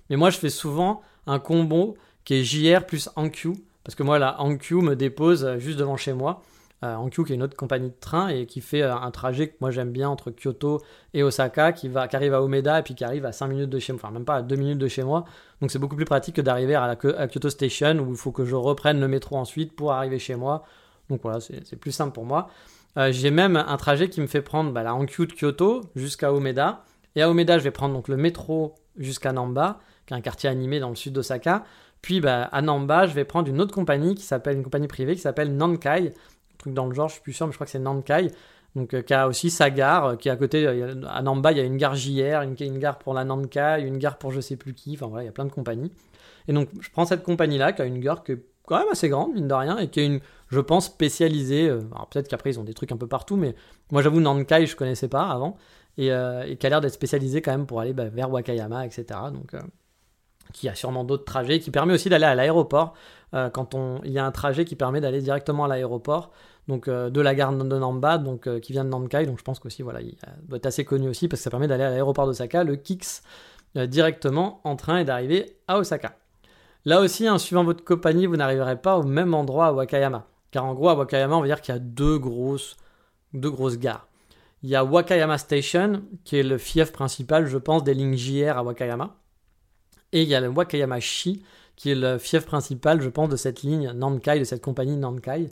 Mais 0.09 0.15
moi, 0.15 0.29
je 0.29 0.37
fais 0.37 0.49
souvent 0.49 1.01
un 1.27 1.39
combo 1.39 1.97
qui 2.23 2.35
est 2.35 2.43
JR 2.43 2.85
plus 2.85 3.09
Ankyou. 3.17 3.55
Parce 3.83 3.95
que 3.95 4.03
moi, 4.03 4.19
la 4.19 4.39
Ankyou 4.41 4.81
me 4.81 4.95
dépose 4.95 5.43
euh, 5.43 5.59
juste 5.59 5.77
devant 5.77 5.97
chez 5.97 6.13
moi. 6.13 6.43
Euh, 6.83 7.09
qui 7.09 7.31
est 7.31 7.35
une 7.35 7.41
autre 7.41 7.55
compagnie 7.55 7.89
de 7.89 7.95
train 7.99 8.27
et 8.27 8.45
qui 8.45 8.59
fait 8.59 8.81
euh, 8.81 8.93
un 8.93 9.09
trajet 9.09 9.47
que 9.47 9.55
moi 9.61 9.71
j'aime 9.71 9.91
bien 9.91 10.09
entre 10.09 10.29
Kyoto 10.29 10.81
et 11.13 11.23
Osaka, 11.23 11.71
qui, 11.71 11.87
va, 11.87 12.07
qui 12.09 12.17
arrive 12.17 12.33
à 12.33 12.41
Umeda 12.41 12.79
et 12.79 12.83
puis 12.83 12.95
qui 12.95 13.05
arrive 13.05 13.25
à 13.25 13.31
5 13.31 13.47
minutes 13.47 13.69
de 13.69 13.79
chez 13.79 13.93
moi, 13.93 14.01
enfin 14.03 14.13
même 14.13 14.25
pas 14.25 14.35
à 14.35 14.41
2 14.41 14.55
minutes 14.57 14.77
de 14.77 14.87
chez 14.89 15.03
moi. 15.03 15.23
Donc 15.61 15.71
c'est 15.71 15.79
beaucoup 15.79 15.95
plus 15.95 16.05
pratique 16.05 16.35
que 16.35 16.41
d'arriver 16.41 16.75
à, 16.75 16.95
Kyoto 16.95 17.49
Station 17.49 17.97
où 17.99 18.11
il 18.11 18.17
faut 18.17 18.31
que 18.31 18.43
je 18.43 18.55
reprenne 18.55 18.99
le 18.99 19.07
métro 19.07 19.37
ensuite 19.37 19.73
pour 19.73 19.93
arriver 19.93 20.19
chez 20.19 20.35
moi. 20.35 20.63
Donc 21.09 21.21
voilà, 21.23 21.39
c'est 21.39 21.77
plus 21.77 21.93
simple 21.93 22.11
pour 22.11 22.25
moi. 22.25 22.49
Euh, 22.97 23.11
j'ai 23.11 23.31
même 23.31 23.55
un 23.55 23.77
trajet 23.77 24.09
qui 24.09 24.19
me 24.19 24.27
fait 24.27 24.41
prendre 24.41 24.71
bah, 24.71 24.83
la 24.83 24.93
Hankyu 24.93 25.27
de 25.27 25.33
Kyoto 25.33 25.81
jusqu'à 25.95 26.31
Umeda. 26.31 26.83
Et 27.15 27.21
à 27.21 27.29
Umeda, 27.29 27.57
je 27.57 27.63
vais 27.63 27.71
prendre 27.71 27.93
donc 27.93 28.09
le 28.09 28.17
métro 28.17 28.75
jusqu'à 28.97 29.31
Namba, 29.31 29.79
qui 30.05 30.13
est 30.13 30.17
un 30.17 30.21
quartier 30.21 30.49
animé 30.49 30.79
dans 30.79 30.89
le 30.89 30.95
sud 30.95 31.13
d'Osaka. 31.13 31.63
Puis 32.01 32.21
bah, 32.21 32.43
à 32.51 32.61
Namba, 32.61 33.07
je 33.07 33.13
vais 33.13 33.25
prendre 33.25 33.49
une 33.49 33.61
autre 33.61 33.73
compagnie 33.73 34.15
qui 34.15 34.23
s'appelle 34.23 34.57
une 34.57 34.63
compagnie 34.63 34.87
privée 34.87 35.15
qui 35.15 35.21
s'appelle 35.21 35.55
Nankai, 35.55 36.13
dans 36.65 36.87
le 36.87 36.93
genre, 36.93 37.09
je 37.09 37.15
suis 37.15 37.23
plus 37.23 37.33
sûr, 37.33 37.45
mais 37.47 37.51
je 37.51 37.57
crois 37.57 37.65
que 37.65 37.71
c'est 37.71 37.79
Nankai. 37.79 38.31
Donc, 38.75 38.93
euh, 38.93 39.01
qui 39.01 39.13
a 39.13 39.27
aussi 39.27 39.49
sa 39.49 39.69
gare, 39.69 40.05
euh, 40.05 40.15
qui 40.15 40.27
est 40.27 40.31
à 40.31 40.35
côté, 40.35 40.67
euh, 40.67 41.01
à 41.07 41.21
Namba, 41.21 41.51
il 41.53 41.57
y 41.57 41.61
a 41.61 41.63
une 41.63 41.77
gare 41.77 41.95
JR, 41.95 42.41
une, 42.41 42.55
une 42.59 42.77
gare 42.77 42.97
pour 42.99 43.13
la 43.13 43.23
Nankai, 43.23 43.81
une 43.81 43.97
gare 43.97 44.17
pour 44.17 44.31
je 44.31 44.41
sais 44.41 44.57
plus 44.57 44.73
qui, 44.73 44.95
enfin 44.95 45.07
voilà, 45.07 45.23
il 45.23 45.27
y 45.27 45.29
a 45.29 45.31
plein 45.31 45.45
de 45.45 45.51
compagnies. 45.51 45.91
Et 46.47 46.53
donc, 46.53 46.69
je 46.81 46.89
prends 46.91 47.05
cette 47.05 47.23
compagnie-là, 47.23 47.71
qui 47.71 47.81
a 47.81 47.85
une 47.85 47.99
gare 47.99 48.23
qui 48.23 48.33
est 48.33 48.45
quand 48.67 48.77
même 48.77 48.89
assez 48.91 49.07
grande, 49.07 49.33
mine 49.33 49.47
de 49.47 49.53
rien, 49.53 49.77
et 49.77 49.87
qui 49.87 50.01
est 50.01 50.05
une, 50.05 50.19
je 50.49 50.59
pense, 50.59 50.87
spécialisée. 50.87 51.69
alors, 51.69 52.07
peut-être 52.11 52.27
qu'après, 52.27 52.51
ils 52.51 52.59
ont 52.59 52.63
des 52.63 52.73
trucs 52.73 52.91
un 52.91 52.97
peu 52.97 53.07
partout, 53.07 53.37
mais 53.37 53.55
moi, 53.91 54.01
j'avoue, 54.01 54.19
Nankai, 54.19 54.65
je 54.65 54.75
connaissais 54.75 55.07
pas 55.07 55.29
avant, 55.29 55.55
et, 55.97 56.07
qui 56.07 56.11
a 56.11 56.69
l'air 56.69 56.81
d'être 56.81 56.93
spécialisée 56.93 57.41
quand 57.41 57.51
même 57.51 57.65
pour 57.65 57.79
aller 57.79 57.93
bah, 57.93 58.09
vers 58.09 58.29
Wakayama, 58.29 58.85
etc. 58.85 59.05
Donc, 59.31 59.55
qui 60.51 60.67
a 60.67 60.75
sûrement 60.75 61.05
d'autres 61.05 61.25
trajets, 61.25 61.59
qui 61.59 61.71
permet 61.71 61.93
aussi 61.93 62.09
d'aller 62.09 62.25
à 62.25 62.35
l'aéroport. 62.35 62.93
quand 63.31 63.73
on, 63.73 64.01
il 64.03 64.11
y 64.11 64.19
a 64.19 64.25
un 64.25 64.31
trajet 64.31 64.65
qui 64.65 64.75
permet 64.75 64.99
d'aller 64.99 65.21
directement 65.21 65.65
à 65.65 65.67
l'aéroport 65.69 66.31
donc 66.67 66.87
euh, 66.87 67.09
de 67.09 67.21
la 67.21 67.35
gare 67.35 67.53
de 67.53 67.63
Namba, 67.63 68.17
donc 68.17 68.47
euh, 68.47 68.59
qui 68.59 68.71
vient 68.71 68.83
de 68.83 68.89
Nankai. 68.89 69.25
Donc 69.25 69.37
je 69.37 69.43
pense 69.43 69.59
qu'aussi 69.59 69.81
voilà, 69.81 70.01
il 70.01 70.15
doit 70.47 70.57
être 70.57 70.65
assez 70.65 70.85
connu 70.85 71.07
aussi 71.07 71.27
parce 71.27 71.39
que 71.39 71.43
ça 71.43 71.49
permet 71.49 71.67
d'aller 71.67 71.83
à 71.83 71.89
l'aéroport 71.89 72.25
d'Osaka, 72.25 72.63
le 72.63 72.75
Kix, 72.75 73.21
euh, 73.77 73.87
directement 73.87 74.61
en 74.63 74.75
train 74.75 74.97
et 74.97 75.05
d'arriver 75.05 75.57
à 75.67 75.77
Osaka. 75.77 76.17
Là 76.85 77.01
aussi, 77.01 77.27
en 77.29 77.35
hein, 77.35 77.37
suivant 77.39 77.63
votre 77.63 77.83
compagnie, 77.83 78.25
vous 78.25 78.37
n'arriverez 78.37 78.79
pas 78.79 78.97
au 78.97 79.03
même 79.03 79.33
endroit 79.33 79.67
à 79.67 79.73
Wakayama. 79.73 80.27
Car 80.51 80.65
en 80.65 80.73
gros, 80.73 80.89
à 80.89 80.95
Wakayama, 80.95 81.35
on 81.35 81.41
va 81.41 81.47
dire 81.47 81.61
qu'il 81.61 81.73
y 81.73 81.75
a 81.75 81.79
deux 81.79 82.19
grosses, 82.19 82.77
deux 83.33 83.51
gares. 83.77 84.07
Il 84.61 84.69
y 84.69 84.75
a 84.75 84.83
Wakayama 84.83 85.37
Station, 85.37 86.03
qui 86.23 86.37
est 86.37 86.43
le 86.43 86.57
fief 86.57 86.91
principal, 86.91 87.47
je 87.47 87.57
pense, 87.57 87.83
des 87.83 87.93
lignes 87.93 88.15
JR 88.15 88.57
à 88.57 88.63
Wakayama. 88.63 89.15
Et 90.11 90.21
il 90.21 90.29
y 90.29 90.35
a 90.35 90.39
le 90.39 90.47
Wakayama 90.47 90.99
Shi, 90.99 91.43
qui 91.75 91.91
est 91.91 91.95
le 91.95 92.17
fief 92.19 92.45
principal, 92.45 93.01
je 93.01 93.09
pense, 93.09 93.29
de 93.29 93.35
cette 93.35 93.63
ligne 93.63 93.91
Nankai, 93.91 94.39
de 94.39 94.43
cette 94.43 94.63
compagnie 94.63 94.95
Nankai. 94.95 95.49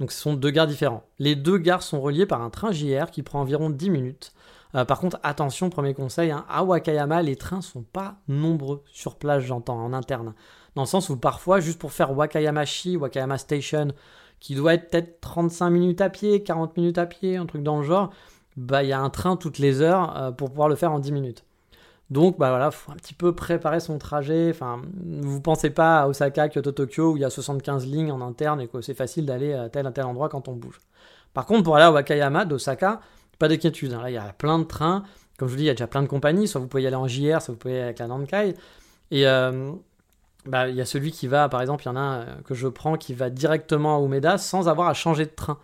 Donc 0.00 0.12
ce 0.12 0.20
sont 0.20 0.34
deux 0.34 0.50
gares 0.50 0.66
différents. 0.66 1.04
Les 1.18 1.36
deux 1.36 1.58
gares 1.58 1.82
sont 1.82 2.00
reliées 2.00 2.26
par 2.26 2.40
un 2.40 2.50
train 2.50 2.72
JR 2.72 3.10
qui 3.10 3.22
prend 3.22 3.40
environ 3.40 3.68
10 3.68 3.90
minutes. 3.90 4.32
Euh, 4.74 4.84
par 4.86 4.98
contre, 4.98 5.20
attention, 5.22 5.68
premier 5.68 5.94
conseil, 5.94 6.30
hein, 6.30 6.46
à 6.48 6.64
Wakayama, 6.64 7.22
les 7.22 7.36
trains 7.36 7.60
sont 7.60 7.82
pas 7.82 8.16
nombreux 8.26 8.82
sur 8.92 9.16
place, 9.16 9.44
j'entends, 9.44 9.78
en 9.78 9.92
interne. 9.92 10.34
Dans 10.74 10.82
le 10.82 10.88
sens 10.88 11.10
où 11.10 11.16
parfois, 11.16 11.60
juste 11.60 11.78
pour 11.78 11.92
faire 11.92 12.16
Wakayama-shi, 12.16 12.96
Wakayama 12.96 13.36
Station, 13.36 13.88
qui 14.38 14.54
doit 14.54 14.74
être 14.74 14.90
peut-être 14.90 15.20
35 15.20 15.70
minutes 15.70 16.00
à 16.00 16.08
pied, 16.08 16.42
40 16.42 16.76
minutes 16.76 16.98
à 16.98 17.06
pied, 17.06 17.36
un 17.36 17.46
truc 17.46 17.62
dans 17.62 17.78
le 17.78 17.84
genre, 17.84 18.10
bah 18.56 18.82
il 18.82 18.88
y 18.88 18.92
a 18.92 19.00
un 19.00 19.10
train 19.10 19.36
toutes 19.36 19.58
les 19.58 19.82
heures 19.82 20.16
euh, 20.16 20.30
pour 20.32 20.50
pouvoir 20.50 20.68
le 20.68 20.76
faire 20.76 20.92
en 20.92 20.98
10 20.98 21.12
minutes. 21.12 21.44
Donc, 22.10 22.38
bah 22.38 22.50
voilà, 22.50 22.72
faut 22.72 22.90
un 22.90 22.96
petit 22.96 23.14
peu 23.14 23.34
préparer 23.34 23.78
son 23.78 23.98
trajet. 23.98 24.50
Enfin, 24.50 24.82
vous 25.04 25.40
pensez 25.40 25.70
pas 25.70 26.00
à 26.00 26.08
Osaka, 26.08 26.48
Kyoto, 26.48 26.72
Tokyo 26.72 27.12
où 27.12 27.16
il 27.16 27.20
y 27.20 27.24
a 27.24 27.30
75 27.30 27.86
lignes 27.86 28.10
en 28.10 28.20
interne 28.20 28.60
et 28.60 28.66
que 28.66 28.80
c'est 28.80 28.94
facile 28.94 29.26
d'aller 29.26 29.54
à 29.54 29.68
tel 29.68 29.86
à 29.86 29.92
tel 29.92 30.04
endroit 30.04 30.28
quand 30.28 30.48
on 30.48 30.54
bouge. 30.54 30.80
Par 31.34 31.46
contre, 31.46 31.62
pour 31.62 31.76
aller 31.76 31.84
à 31.84 31.92
Wakayama 31.92 32.44
d'Osaka, 32.44 33.00
pas 33.38 33.46
d'inquiétude. 33.48 33.92
Hein. 33.92 34.02
Là, 34.02 34.10
il 34.10 34.14
y 34.14 34.18
a 34.18 34.32
plein 34.32 34.58
de 34.58 34.64
trains. 34.64 35.04
Comme 35.38 35.48
je 35.48 35.52
vous 35.52 35.56
dis, 35.58 35.64
il 35.64 35.68
y 35.68 35.70
a 35.70 35.74
déjà 35.74 35.86
plein 35.86 36.02
de 36.02 36.08
compagnies. 36.08 36.48
Soit 36.48 36.60
vous 36.60 36.66
pouvez 36.66 36.82
y 36.82 36.86
aller 36.88 36.96
en 36.96 37.06
JR, 37.06 37.40
soit 37.40 37.52
vous 37.52 37.58
pouvez 37.58 37.74
y 37.74 37.76
aller 37.76 37.84
avec 37.84 38.00
la 38.00 38.08
Nankai. 38.08 38.54
Et 39.12 39.26
euh, 39.28 39.72
bah, 40.46 40.68
il 40.68 40.74
y 40.74 40.80
a 40.80 40.84
celui 40.84 41.12
qui 41.12 41.28
va, 41.28 41.48
par 41.48 41.60
exemple, 41.60 41.84
il 41.84 41.86
y 41.86 41.90
en 41.90 41.96
a 41.96 42.00
un 42.00 42.24
que 42.44 42.54
je 42.54 42.66
prends 42.66 42.96
qui 42.96 43.14
va 43.14 43.30
directement 43.30 43.96
à 43.96 44.04
Umeda 44.04 44.36
sans 44.36 44.68
avoir 44.68 44.88
à 44.88 44.94
changer 44.94 45.26
de 45.26 45.30
train. 45.30 45.58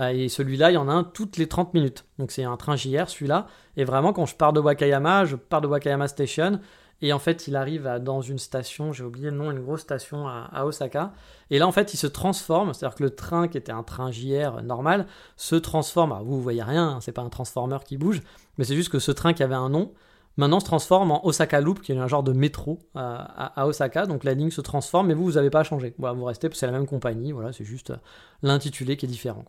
Euh, 0.00 0.08
et 0.08 0.28
celui-là, 0.28 0.70
il 0.70 0.74
y 0.74 0.78
en 0.78 0.88
a 0.88 0.92
un 0.92 1.04
toutes 1.04 1.36
les 1.36 1.48
30 1.48 1.74
minutes. 1.74 2.04
Donc 2.18 2.30
c'est 2.30 2.44
un 2.44 2.56
train 2.56 2.76
JR, 2.76 3.08
celui-là. 3.08 3.46
Et 3.76 3.84
vraiment, 3.84 4.12
quand 4.12 4.26
je 4.26 4.36
pars 4.36 4.52
de 4.52 4.60
Wakayama, 4.60 5.24
je 5.24 5.36
pars 5.36 5.60
de 5.60 5.66
Wakayama 5.66 6.08
Station. 6.08 6.60
Et 7.00 7.12
en 7.12 7.20
fait, 7.20 7.46
il 7.46 7.54
arrive 7.54 8.00
dans 8.02 8.20
une 8.22 8.38
station, 8.38 8.92
j'ai 8.92 9.04
oublié 9.04 9.30
le 9.30 9.36
nom, 9.36 9.52
une 9.52 9.60
grosse 9.60 9.82
station 9.82 10.26
à, 10.26 10.64
Osaka. 10.64 11.12
Et 11.50 11.60
là, 11.60 11.66
en 11.68 11.72
fait, 11.72 11.94
il 11.94 11.96
se 11.96 12.08
transforme. 12.08 12.74
C'est-à-dire 12.74 12.96
que 12.96 13.04
le 13.04 13.10
train, 13.10 13.46
qui 13.46 13.56
était 13.56 13.70
un 13.70 13.84
train 13.84 14.10
JR 14.10 14.62
normal, 14.64 15.06
se 15.36 15.54
transforme. 15.54 16.18
vous, 16.24 16.36
vous 16.36 16.42
voyez 16.42 16.62
rien, 16.62 16.88
hein, 16.88 16.98
c'est 17.00 17.12
pas 17.12 17.22
un 17.22 17.28
transformer 17.28 17.78
qui 17.86 17.96
bouge. 17.96 18.20
Mais 18.56 18.64
c'est 18.64 18.74
juste 18.74 18.90
que 18.90 18.98
ce 18.98 19.12
train 19.12 19.32
qui 19.32 19.44
avait 19.44 19.54
un 19.54 19.68
nom, 19.68 19.92
maintenant 20.38 20.60
se 20.60 20.64
transforme 20.64 21.10
en 21.10 21.26
Osaka 21.26 21.60
Loop, 21.60 21.82
qui 21.82 21.92
est 21.92 21.98
un 21.98 22.06
genre 22.06 22.22
de 22.22 22.32
métro 22.32 22.78
à, 22.94 23.66
Osaka. 23.66 24.06
Donc 24.06 24.24
la 24.24 24.34
ligne 24.34 24.50
se 24.50 24.60
transforme, 24.60 25.08
mais 25.08 25.14
vous, 25.14 25.24
vous 25.24 25.32
n'avez 25.32 25.50
pas 25.50 25.60
à 25.60 25.64
changer. 25.64 25.94
Voilà, 25.98 26.14
vous 26.14 26.24
restez, 26.24 26.48
c'est 26.52 26.66
la 26.66 26.72
même 26.72 26.86
compagnie. 26.86 27.32
Voilà, 27.32 27.52
c'est 27.52 27.64
juste 27.64 27.90
euh, 27.90 27.96
l'intitulé 28.42 28.96
qui 28.96 29.04
est 29.04 29.08
différent. 29.08 29.44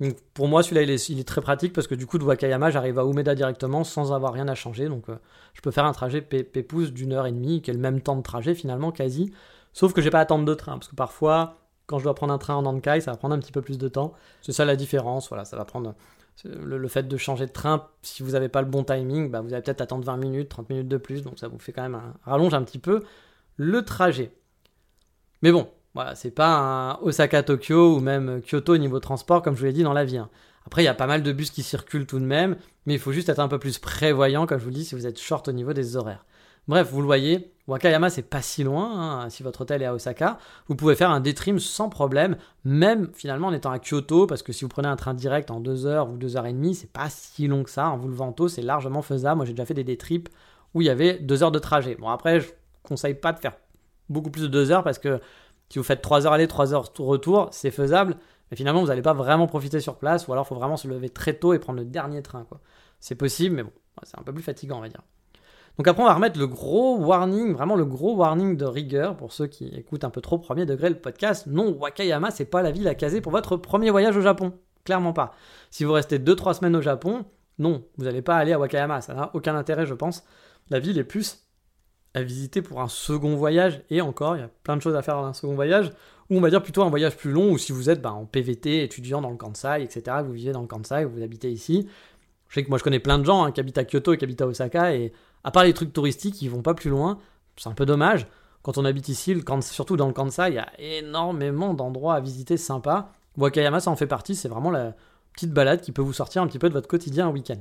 Donc 0.00 0.16
pour 0.34 0.48
moi, 0.48 0.62
celui-là, 0.62 0.82
il 0.82 0.90
est, 0.90 1.28
très 1.28 1.40
pratique 1.40 1.72
parce 1.72 1.86
que 1.86 1.94
du 1.94 2.06
coup, 2.06 2.18
de 2.18 2.24
Wakayama, 2.24 2.70
j'arrive 2.70 2.98
à 2.98 3.04
Umeda 3.04 3.34
directement 3.34 3.84
sans 3.84 4.12
avoir 4.12 4.32
rien 4.32 4.48
à 4.48 4.54
changer. 4.54 4.88
Donc 4.88 5.08
euh, 5.08 5.16
je 5.54 5.60
peux 5.60 5.70
faire 5.70 5.84
un 5.84 5.92
trajet 5.92 6.22
pépouze 6.22 6.92
d'une 6.92 7.12
heure 7.12 7.26
et 7.26 7.32
demie, 7.32 7.62
qui 7.62 7.70
est 7.70 7.74
le 7.74 7.80
même 7.80 8.00
temps 8.00 8.16
de 8.16 8.22
trajet 8.22 8.54
finalement, 8.54 8.90
quasi. 8.90 9.32
Sauf 9.72 9.92
que 9.92 10.00
j'ai 10.00 10.10
pas 10.10 10.18
à 10.18 10.22
attendre 10.22 10.44
de 10.44 10.54
train, 10.54 10.72
parce 10.72 10.88
que 10.88 10.96
parfois, 10.96 11.58
quand 11.86 11.98
je 11.98 12.04
dois 12.04 12.14
prendre 12.14 12.32
un 12.32 12.38
train 12.38 12.54
en 12.54 12.62
Nankai, 12.62 13.00
ça 13.00 13.10
va 13.10 13.16
prendre 13.16 13.34
un 13.34 13.38
petit 13.38 13.52
peu 13.52 13.62
plus 13.62 13.78
de 13.78 13.88
temps. 13.88 14.14
C'est 14.42 14.52
ça 14.52 14.64
la 14.64 14.76
différence. 14.76 15.28
Voilà, 15.28 15.44
ça 15.44 15.56
va 15.56 15.64
prendre 15.64 15.94
le, 16.44 16.88
fait 16.88 17.08
de 17.08 17.16
changer 17.16 17.46
de 17.46 17.52
train, 17.52 17.88
si 18.02 18.22
vous 18.22 18.32
n'avez 18.32 18.48
pas 18.48 18.62
le 18.62 18.68
bon 18.68 18.84
timing, 18.84 19.30
bah, 19.30 19.40
vous 19.40 19.52
allez 19.52 19.62
peut-être 19.62 19.80
attendre 19.80 20.04
20 20.04 20.16
minutes, 20.16 20.48
30 20.48 20.70
minutes 20.70 20.88
de 20.88 20.96
plus, 20.96 21.22
donc 21.22 21.38
ça 21.38 21.48
vous 21.48 21.58
fait 21.58 21.72
quand 21.72 21.82
même 21.82 21.94
un, 21.94 22.14
rallonge 22.24 22.54
un 22.54 22.62
petit 22.62 22.78
peu 22.78 23.02
le 23.56 23.84
trajet. 23.84 24.32
Mais 25.42 25.52
bon, 25.52 25.68
voilà, 25.94 26.14
c'est 26.14 26.30
pas 26.30 26.56
un 26.56 26.98
Osaka-Tokyo 27.02 27.96
ou 27.96 28.00
même 28.00 28.40
Kyoto 28.42 28.74
au 28.74 28.78
niveau 28.78 29.00
transport, 29.00 29.42
comme 29.42 29.54
je 29.54 29.60
vous 29.60 29.66
l'ai 29.66 29.72
dit 29.72 29.82
dans 29.82 29.92
l'avion. 29.92 30.24
Hein. 30.24 30.30
Après, 30.66 30.82
il 30.82 30.84
y 30.84 30.88
a 30.88 30.94
pas 30.94 31.06
mal 31.06 31.22
de 31.22 31.32
bus 31.32 31.50
qui 31.50 31.62
circulent 31.62 32.06
tout 32.06 32.18
de 32.18 32.24
même, 32.24 32.56
mais 32.86 32.94
il 32.94 33.00
faut 33.00 33.12
juste 33.12 33.28
être 33.28 33.38
un 33.38 33.48
peu 33.48 33.58
plus 33.58 33.78
prévoyant, 33.78 34.46
comme 34.46 34.58
je 34.58 34.64
vous 34.64 34.70
dis, 34.70 34.84
si 34.84 34.94
vous 34.94 35.06
êtes 35.06 35.18
short 35.18 35.48
au 35.48 35.52
niveau 35.52 35.72
des 35.72 35.96
horaires. 35.96 36.24
Bref, 36.70 36.92
vous 36.92 37.00
le 37.00 37.06
voyez, 37.06 37.52
Wakayama 37.66 38.10
c'est 38.10 38.22
pas 38.22 38.42
si 38.42 38.62
loin, 38.62 39.24
hein, 39.24 39.28
si 39.28 39.42
votre 39.42 39.62
hôtel 39.62 39.82
est 39.82 39.86
à 39.86 39.92
Osaka, 39.92 40.38
vous 40.68 40.76
pouvez 40.76 40.94
faire 40.94 41.10
un 41.10 41.18
day 41.18 41.34
sans 41.58 41.88
problème, 41.88 42.36
même 42.62 43.10
finalement 43.12 43.48
en 43.48 43.52
étant 43.52 43.72
à 43.72 43.80
Kyoto, 43.80 44.28
parce 44.28 44.44
que 44.44 44.52
si 44.52 44.62
vous 44.62 44.68
prenez 44.68 44.86
un 44.86 44.94
train 44.94 45.12
direct 45.12 45.50
en 45.50 45.58
2 45.58 45.86
heures 45.86 46.08
ou 46.08 46.16
2 46.16 46.36
heures 46.36 46.46
et 46.46 46.52
demie, 46.52 46.76
c'est 46.76 46.92
pas 46.92 47.10
si 47.10 47.48
long 47.48 47.64
que 47.64 47.70
ça, 47.70 47.88
en 47.88 47.96
vous 47.96 48.06
levant 48.06 48.30
tôt, 48.30 48.46
c'est 48.46 48.62
largement 48.62 49.02
faisable. 49.02 49.38
Moi 49.38 49.46
j'ai 49.46 49.52
déjà 49.52 49.66
fait 49.66 49.74
des 49.74 49.82
day 49.82 49.96
trips 49.96 50.28
où 50.72 50.80
il 50.80 50.84
y 50.84 50.90
avait 50.90 51.18
2 51.18 51.42
heures 51.42 51.50
de 51.50 51.58
trajet. 51.58 51.96
Bon 51.96 52.08
après, 52.08 52.38
je 52.38 52.50
conseille 52.84 53.14
pas 53.14 53.32
de 53.32 53.40
faire 53.40 53.56
beaucoup 54.08 54.30
plus 54.30 54.42
de 54.42 54.46
2 54.46 54.70
heures 54.70 54.84
parce 54.84 55.00
que 55.00 55.20
si 55.70 55.80
vous 55.80 55.84
faites 55.84 56.02
3 56.02 56.28
heures 56.28 56.34
aller, 56.34 56.46
3 56.46 56.72
heures 56.72 56.92
retour, 56.98 57.48
c'est 57.50 57.72
faisable, 57.72 58.16
mais 58.48 58.56
finalement 58.56 58.80
vous 58.80 58.86
n'allez 58.86 59.02
pas 59.02 59.12
vraiment 59.12 59.48
profiter 59.48 59.80
sur 59.80 59.96
place, 59.96 60.28
ou 60.28 60.32
alors 60.32 60.44
il 60.46 60.48
faut 60.48 60.54
vraiment 60.54 60.76
se 60.76 60.86
lever 60.86 61.08
très 61.08 61.34
tôt 61.34 61.52
et 61.52 61.58
prendre 61.58 61.80
le 61.80 61.84
dernier 61.84 62.22
train. 62.22 62.46
C'est 63.00 63.16
possible, 63.16 63.56
mais 63.56 63.64
bon, 63.64 63.72
c'est 64.04 64.20
un 64.20 64.22
peu 64.22 64.32
plus 64.32 64.44
fatigant 64.44 64.78
on 64.78 64.82
va 64.82 64.88
dire. 64.88 65.02
Donc 65.78 65.88
après, 65.88 66.02
on 66.02 66.06
va 66.06 66.14
remettre 66.14 66.38
le 66.38 66.46
gros 66.46 66.98
warning, 66.98 67.52
vraiment 67.52 67.76
le 67.76 67.84
gros 67.84 68.14
warning 68.16 68.56
de 68.56 68.64
rigueur 68.64 69.16
pour 69.16 69.32
ceux 69.32 69.46
qui 69.46 69.66
écoutent 69.68 70.04
un 70.04 70.10
peu 70.10 70.20
trop 70.20 70.38
premier 70.38 70.66
degré 70.66 70.90
le 70.90 70.98
podcast. 70.98 71.46
Non, 71.46 71.76
Wakayama, 71.78 72.30
c'est 72.30 72.44
pas 72.44 72.62
la 72.62 72.70
ville 72.70 72.88
à 72.88 72.94
caser 72.94 73.20
pour 73.20 73.32
votre 73.32 73.56
premier 73.56 73.90
voyage 73.90 74.16
au 74.16 74.20
Japon. 74.20 74.52
Clairement 74.84 75.12
pas. 75.12 75.32
Si 75.70 75.84
vous 75.84 75.92
restez 75.92 76.18
2-3 76.18 76.54
semaines 76.54 76.76
au 76.76 76.82
Japon, 76.82 77.24
non, 77.58 77.84
vous 77.96 78.04
n'allez 78.04 78.22
pas 78.22 78.36
aller 78.36 78.52
à 78.52 78.58
Wakayama. 78.58 79.00
Ça 79.00 79.14
n'a 79.14 79.30
aucun 79.34 79.54
intérêt, 79.54 79.86
je 79.86 79.94
pense. 79.94 80.24
La 80.70 80.80
ville 80.80 80.98
est 80.98 81.04
plus 81.04 81.46
à 82.14 82.22
visiter 82.22 82.62
pour 82.62 82.80
un 82.80 82.88
second 82.88 83.36
voyage. 83.36 83.82
Et 83.90 84.00
encore, 84.00 84.36
il 84.36 84.40
y 84.40 84.44
a 84.44 84.50
plein 84.62 84.76
de 84.76 84.82
choses 84.82 84.96
à 84.96 85.02
faire 85.02 85.16
dans 85.16 85.24
un 85.24 85.32
second 85.32 85.54
voyage. 85.54 85.92
Ou 86.30 86.36
on 86.36 86.40
va 86.40 86.50
dire 86.50 86.62
plutôt 86.62 86.82
un 86.82 86.90
voyage 86.90 87.16
plus 87.16 87.32
long, 87.32 87.50
ou 87.50 87.58
si 87.58 87.72
vous 87.72 87.90
êtes 87.90 88.00
bah, 88.00 88.12
en 88.12 88.24
PVT, 88.24 88.84
étudiant 88.84 89.20
dans 89.20 89.30
le 89.30 89.36
Kansai, 89.36 89.82
etc., 89.82 90.18
vous 90.24 90.32
vivez 90.32 90.52
dans 90.52 90.62
le 90.62 90.68
Kansai, 90.68 91.04
vous 91.04 91.22
habitez 91.22 91.50
ici. 91.50 91.88
Je 92.48 92.54
sais 92.54 92.64
que 92.64 92.68
moi 92.68 92.78
je 92.78 92.84
connais 92.84 93.00
plein 93.00 93.18
de 93.18 93.24
gens 93.24 93.44
hein, 93.44 93.52
qui 93.52 93.60
habitent 93.60 93.78
à 93.78 93.84
Kyoto 93.84 94.12
et 94.12 94.16
qui 94.16 94.24
habitent 94.24 94.42
à 94.42 94.46
Osaka, 94.46 94.94
et 94.94 95.12
à 95.44 95.50
part 95.50 95.64
les 95.64 95.74
trucs 95.74 95.92
touristiques, 95.92 96.42
ils 96.42 96.50
vont 96.50 96.62
pas 96.62 96.74
plus 96.74 96.90
loin. 96.90 97.18
C'est 97.56 97.68
un 97.68 97.74
peu 97.74 97.86
dommage. 97.86 98.26
Quand 98.62 98.78
on 98.78 98.84
habite 98.84 99.08
ici, 99.08 99.34
surtout 99.62 99.96
dans 99.96 100.06
le 100.06 100.12
Kansai, 100.12 100.48
il 100.48 100.54
y 100.54 100.58
a 100.58 100.70
énormément 100.78 101.74
d'endroits 101.74 102.14
à 102.14 102.20
visiter 102.20 102.56
sympas. 102.56 103.12
Wakayama, 103.38 103.80
ça 103.80 103.90
en 103.90 103.96
fait 103.96 104.06
partie. 104.06 104.34
C'est 104.34 104.48
vraiment 104.48 104.70
la 104.70 104.94
petite 105.32 105.52
balade 105.52 105.80
qui 105.80 105.92
peut 105.92 106.02
vous 106.02 106.12
sortir 106.12 106.42
un 106.42 106.46
petit 106.46 106.58
peu 106.58 106.68
de 106.68 106.74
votre 106.74 106.88
quotidien 106.88 107.28
un 107.28 107.30
week-end. 107.30 107.60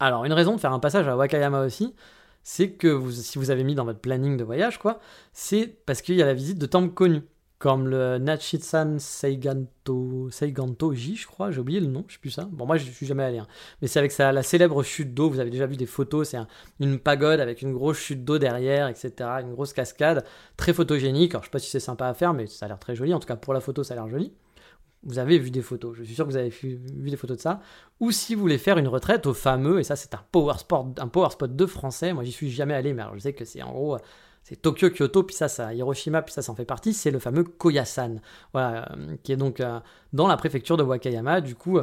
Alors, 0.00 0.24
une 0.24 0.32
raison 0.32 0.54
de 0.54 0.60
faire 0.60 0.72
un 0.72 0.78
passage 0.78 1.08
à 1.08 1.16
Wakayama 1.16 1.60
aussi, 1.60 1.94
c'est 2.42 2.70
que 2.70 3.10
si 3.10 3.38
vous 3.38 3.50
avez 3.50 3.64
mis 3.64 3.74
dans 3.74 3.84
votre 3.84 3.98
planning 3.98 4.36
de 4.36 4.44
voyage, 4.44 4.78
quoi, 4.78 5.00
c'est 5.32 5.66
parce 5.84 6.00
qu'il 6.00 6.14
y 6.14 6.22
a 6.22 6.26
la 6.26 6.34
visite 6.34 6.58
de 6.58 6.66
temples 6.66 6.94
connus 6.94 7.24
comme 7.58 7.88
le 7.88 8.18
Nachitsan 8.18 9.00
Seiganto, 9.00 10.30
Seiganto 10.30 10.94
Ji, 10.94 11.16
je 11.16 11.26
crois, 11.26 11.50
j'ai 11.50 11.60
oublié 11.60 11.80
le 11.80 11.88
nom, 11.88 12.04
je 12.06 12.14
sais 12.14 12.20
plus 12.20 12.30
ça. 12.30 12.48
Bon, 12.52 12.66
moi, 12.66 12.76
je 12.76 12.88
suis 12.88 13.06
jamais 13.06 13.24
allé, 13.24 13.38
hein. 13.38 13.48
mais 13.82 13.88
c'est 13.88 13.98
avec 13.98 14.12
ça, 14.12 14.30
la 14.30 14.44
célèbre 14.44 14.84
chute 14.84 15.12
d'eau. 15.12 15.28
Vous 15.28 15.40
avez 15.40 15.50
déjà 15.50 15.66
vu 15.66 15.76
des 15.76 15.86
photos, 15.86 16.28
c'est 16.28 16.38
une 16.78 17.00
pagode 17.00 17.40
avec 17.40 17.60
une 17.62 17.72
grosse 17.72 17.98
chute 17.98 18.24
d'eau 18.24 18.38
derrière, 18.38 18.86
etc., 18.86 19.12
une 19.42 19.54
grosse 19.54 19.72
cascade, 19.72 20.24
très 20.56 20.72
photogénique. 20.72 21.32
Alors, 21.32 21.42
je 21.42 21.48
sais 21.48 21.50
pas 21.50 21.58
si 21.58 21.70
c'est 21.70 21.80
sympa 21.80 22.06
à 22.06 22.14
faire, 22.14 22.32
mais 22.32 22.46
ça 22.46 22.66
a 22.66 22.68
l'air 22.68 22.78
très 22.78 22.94
joli. 22.94 23.12
En 23.12 23.18
tout 23.18 23.26
cas, 23.26 23.36
pour 23.36 23.54
la 23.54 23.60
photo, 23.60 23.82
ça 23.82 23.94
a 23.94 23.96
l'air 23.96 24.08
joli. 24.08 24.32
Vous 25.02 25.18
avez 25.18 25.38
vu 25.38 25.50
des 25.50 25.62
photos, 25.62 25.96
je 25.96 26.02
suis 26.02 26.14
sûr 26.14 26.26
que 26.26 26.30
vous 26.30 26.36
avez 26.36 26.48
vu, 26.48 26.76
des 26.76 27.16
photos 27.16 27.36
de 27.36 27.42
ça. 27.42 27.60
Ou 27.98 28.12
si 28.12 28.34
vous 28.34 28.40
voulez 28.40 28.58
faire 28.58 28.78
une 28.78 28.88
retraite 28.88 29.26
au 29.26 29.34
fameux, 29.34 29.80
et 29.80 29.84
ça, 29.84 29.96
c'est 29.96 30.14
un 30.14 30.24
power 30.30 30.58
sport, 30.58 30.92
un 30.98 31.08
power 31.08 31.30
spot 31.30 31.54
de 31.54 31.66
français. 31.66 32.12
Moi, 32.12 32.24
j'y 32.24 32.32
suis 32.32 32.50
jamais 32.50 32.74
allé, 32.74 32.94
mais 32.94 33.02
alors 33.02 33.14
je 33.14 33.20
sais 33.20 33.32
que 33.32 33.44
c'est 33.44 33.62
en 33.62 33.72
gros 33.72 33.96
c'est 34.48 34.56
Tokyo, 34.56 34.88
Kyoto, 34.88 35.24
puis 35.24 35.36
ça, 35.36 35.46
ça, 35.46 35.74
Hiroshima, 35.74 36.22
puis 36.22 36.32
ça, 36.32 36.40
ça 36.40 36.50
en 36.50 36.54
fait 36.54 36.64
partie, 36.64 36.94
c'est 36.94 37.10
le 37.10 37.18
fameux 37.18 37.44
Koyasan, 37.44 38.16
voilà, 38.54 38.90
euh, 38.92 39.16
qui 39.22 39.32
est 39.32 39.36
donc 39.36 39.60
euh, 39.60 39.78
dans 40.14 40.26
la 40.26 40.38
préfecture 40.38 40.78
de 40.78 40.82
Wakayama. 40.82 41.42
Du 41.42 41.54
coup, 41.54 41.78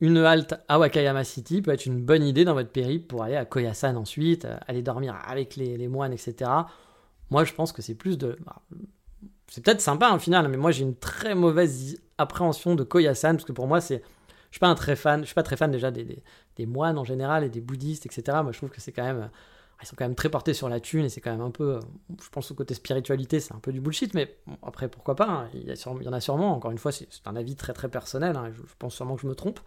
une 0.00 0.16
halte 0.16 0.54
à 0.66 0.80
Wakayama 0.80 1.22
City 1.22 1.62
peut 1.62 1.70
être 1.70 1.86
une 1.86 2.04
bonne 2.04 2.24
idée 2.24 2.44
dans 2.44 2.54
votre 2.54 2.70
périple 2.70 3.06
pour 3.06 3.22
aller 3.22 3.36
à 3.36 3.44
Koyasan 3.44 3.94
ensuite, 3.94 4.46
euh, 4.46 4.56
aller 4.66 4.82
dormir 4.82 5.16
avec 5.28 5.54
les, 5.54 5.86
moines, 5.86 6.12
etc. 6.12 6.50
Moi, 7.30 7.44
je 7.44 7.54
pense 7.54 7.70
que 7.70 7.82
c'est 7.82 7.94
plus 7.94 8.18
de. 8.18 8.36
Bah, 8.44 8.62
c'est 9.46 9.62
peut-être 9.62 9.80
sympa 9.80 10.10
en 10.10 10.18
final, 10.18 10.48
mais 10.48 10.56
moi 10.56 10.72
j'ai 10.72 10.82
une 10.82 10.96
très 10.96 11.36
mauvaise 11.36 12.02
appréhension 12.18 12.74
de 12.74 12.82
Koyasan, 12.82 13.34
parce 13.34 13.44
que 13.44 13.52
pour 13.52 13.68
moi, 13.68 13.80
c'est. 13.80 14.02
Je 14.50 14.56
suis 14.56 14.60
pas 14.60 14.66
un 14.66 14.74
très 14.74 14.96
fan, 14.96 15.24
suis 15.24 15.34
pas 15.34 15.44
très 15.44 15.56
fan 15.56 15.70
déjà 15.70 15.92
des, 15.92 16.20
des 16.56 16.66
moines 16.66 16.98
en 16.98 17.04
général 17.04 17.44
et 17.44 17.48
des 17.48 17.60
bouddhistes, 17.60 18.06
etc. 18.06 18.38
Moi, 18.42 18.50
je 18.50 18.56
trouve 18.58 18.70
que 18.70 18.80
c'est 18.80 18.92
quand 18.92 19.04
même 19.04 19.30
ils 19.82 19.86
sont 19.86 19.96
quand 19.96 20.04
même 20.04 20.14
très 20.14 20.28
portés 20.28 20.54
sur 20.54 20.68
la 20.68 20.80
thune 20.80 21.04
et 21.04 21.08
c'est 21.08 21.20
quand 21.20 21.30
même 21.30 21.40
un 21.40 21.50
peu, 21.50 21.76
euh, 21.76 21.80
je 22.22 22.28
pense 22.30 22.50
au 22.50 22.54
côté 22.54 22.74
spiritualité, 22.74 23.38
c'est 23.38 23.54
un 23.54 23.60
peu 23.60 23.72
du 23.72 23.80
bullshit, 23.80 24.12
mais 24.14 24.36
après 24.62 24.88
pourquoi 24.88 25.14
pas, 25.14 25.28
hein, 25.28 25.48
il, 25.54 25.68
y 25.68 26.08
en 26.08 26.12
a 26.12 26.20
sûrement, 26.20 26.54
encore 26.54 26.70
une 26.70 26.78
fois, 26.78 26.90
c'est 26.90 27.06
un 27.26 27.36
avis 27.36 27.54
très 27.54 27.72
très 27.72 27.88
personnel, 27.88 28.36
hein, 28.36 28.50
je, 28.52 28.62
pense 28.78 28.94
sûrement 28.94 29.14
que 29.14 29.22
je 29.22 29.28
me 29.28 29.34
trompe. 29.34 29.60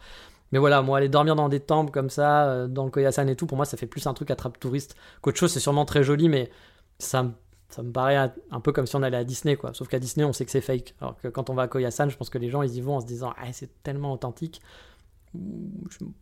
Mais 0.52 0.60
voilà, 0.60 0.82
moi 0.82 0.98
aller 0.98 1.08
dormir 1.08 1.36
dans 1.36 1.48
des 1.48 1.62
temples 1.62 1.92
comme 1.92 2.10
ça, 2.10 2.46
euh, 2.50 2.68
dans 2.68 2.84
le 2.84 2.92
Koyasan 2.92 3.28
et 3.28 3.36
tout, 3.36 3.48
pour 3.48 3.56
moi 3.56 3.66
ça 3.66 3.78
fait 3.78 3.88
plus 3.88 4.06
un 4.06 4.14
truc 4.14 4.32
attrape 4.32 4.60
touriste 4.60 4.96
qu'autre 5.22 5.38
chose, 5.38 5.52
c'est 5.52 5.62
sûrement 5.62 5.86
très 5.86 6.04
joli, 6.04 6.28
mais 6.28 6.52
ça, 7.00 7.32
ça 7.70 7.82
me 7.82 7.92
paraît 7.94 8.18
un 8.18 8.60
peu 8.60 8.74
comme 8.74 8.86
si 8.86 8.96
on 8.98 9.04
allait 9.04 9.18
à 9.18 9.24
Disney, 9.24 9.56
quoi. 9.56 9.74
Sauf 9.74 9.88
qu'à 9.88 10.00
Disney, 10.00 10.26
on 10.26 10.34
sait 10.34 10.44
que 10.44 10.52
c'est 10.52 10.62
fake. 10.62 10.94
Alors 11.00 11.18
que 11.18 11.30
quand 11.30 11.50
on 11.50 11.54
va 11.54 11.64
à 11.64 11.68
Koyasan, 11.68 12.10
je 12.10 12.18
pense 12.18 12.30
que 12.30 12.38
les 12.38 12.50
gens, 12.50 12.62
ils 12.64 12.76
y 12.76 12.82
vont 12.82 12.98
en 12.98 13.02
se 13.02 13.06
disant, 13.06 13.34
ah, 13.38 13.52
c'est 13.54 13.82
tellement 13.82 14.12
authentique. 14.12 14.62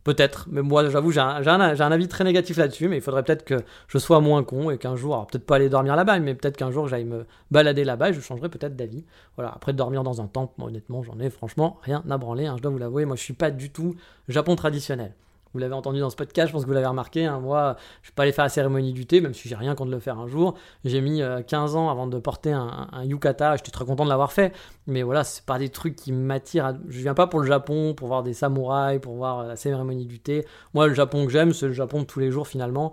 Peut-être, 0.04 0.46
mais 0.52 0.62
moi 0.62 0.88
j'avoue, 0.88 1.10
j'ai 1.10 1.20
un, 1.20 1.44
un, 1.44 1.92
avis 1.92 2.06
très 2.06 2.22
négatif 2.22 2.56
là-dessus, 2.56 2.88
mais 2.88 2.98
il 2.98 3.02
faudrait 3.02 3.24
peut-être 3.24 3.44
que 3.44 3.56
je 3.88 3.98
sois 3.98 4.20
moins 4.20 4.44
con 4.44 4.70
et 4.70 4.78
qu'un 4.78 4.94
jour, 4.94 5.26
peut-être 5.26 5.44
pas 5.44 5.56
aller 5.56 5.68
dormir 5.68 5.96
là-bas, 5.96 6.20
mais 6.20 6.34
peut-être 6.34 6.56
qu'un 6.56 6.70
jour 6.70 6.86
j'aille 6.86 7.04
me 7.04 7.26
balader 7.50 7.82
là-bas 7.82 8.10
et 8.10 8.12
je 8.12 8.20
changerai 8.20 8.48
peut-être 8.48 8.76
d'avis. 8.76 9.04
Voilà, 9.36 9.50
après 9.50 9.72
dormir 9.72 10.04
dans 10.04 10.20
un 10.20 10.26
temple, 10.26 10.62
honnêtement, 10.62 11.02
j'en 11.02 11.18
ai 11.18 11.28
franchement 11.28 11.78
rien 11.82 12.04
à 12.08 12.18
branler, 12.18 12.46
hein, 12.46 12.54
je 12.56 12.62
dois 12.62 12.70
vous 12.70 12.78
l'avouer, 12.78 13.04
moi 13.04 13.16
je 13.16 13.22
suis 13.22 13.34
pas 13.34 13.50
du 13.50 13.70
tout 13.70 13.96
Japon 14.28 14.54
traditionnel. 14.54 15.12
Vous 15.52 15.58
l'avez 15.58 15.74
entendu 15.74 15.98
dans 15.98 16.10
ce 16.10 16.16
podcast, 16.16 16.48
je 16.48 16.52
pense 16.52 16.62
que 16.62 16.68
vous 16.68 16.74
l'avez 16.74 16.86
remarqué. 16.86 17.24
Hein, 17.24 17.40
moi, 17.40 17.76
je 18.02 18.08
ne 18.08 18.10
vais 18.10 18.14
pas 18.14 18.22
aller 18.22 18.32
faire 18.32 18.44
la 18.44 18.50
cérémonie 18.50 18.92
du 18.92 19.06
thé, 19.06 19.20
même 19.20 19.34
si 19.34 19.48
j'ai 19.48 19.56
rien 19.56 19.74
contre 19.74 19.90
le 19.90 19.98
faire 19.98 20.18
un 20.18 20.28
jour. 20.28 20.54
J'ai 20.84 21.00
mis 21.00 21.22
15 21.46 21.74
euh, 21.74 21.78
ans 21.78 21.90
avant 21.90 22.06
de 22.06 22.18
porter 22.18 22.52
un, 22.52 22.88
yukata. 23.04 23.56
J'étais 23.56 23.72
très 23.72 23.84
content 23.84 24.04
de 24.04 24.10
l'avoir 24.10 24.32
fait. 24.32 24.52
Mais 24.86 25.02
voilà, 25.02 25.24
c'est 25.24 25.44
pas 25.44 25.58
des 25.58 25.68
trucs 25.68 25.96
qui 25.96 26.12
m'attirent. 26.12 26.78
Je 26.88 27.00
viens 27.00 27.14
pas 27.14 27.26
pour 27.26 27.40
le 27.40 27.46
Japon, 27.46 27.94
pour 27.94 28.06
voir 28.06 28.22
des 28.22 28.32
samouraïs, 28.32 29.00
pour 29.00 29.16
voir 29.16 29.40
euh, 29.40 29.48
la 29.48 29.56
cérémonie 29.56 30.06
du 30.06 30.20
thé. 30.20 30.46
Moi, 30.72 30.86
le 30.86 30.94
Japon 30.94 31.26
que 31.26 31.32
j'aime, 31.32 31.52
c'est 31.52 31.66
le 31.66 31.72
Japon 31.72 32.02
de 32.02 32.06
tous 32.06 32.20
les 32.20 32.30
jours 32.30 32.46
finalement. 32.46 32.92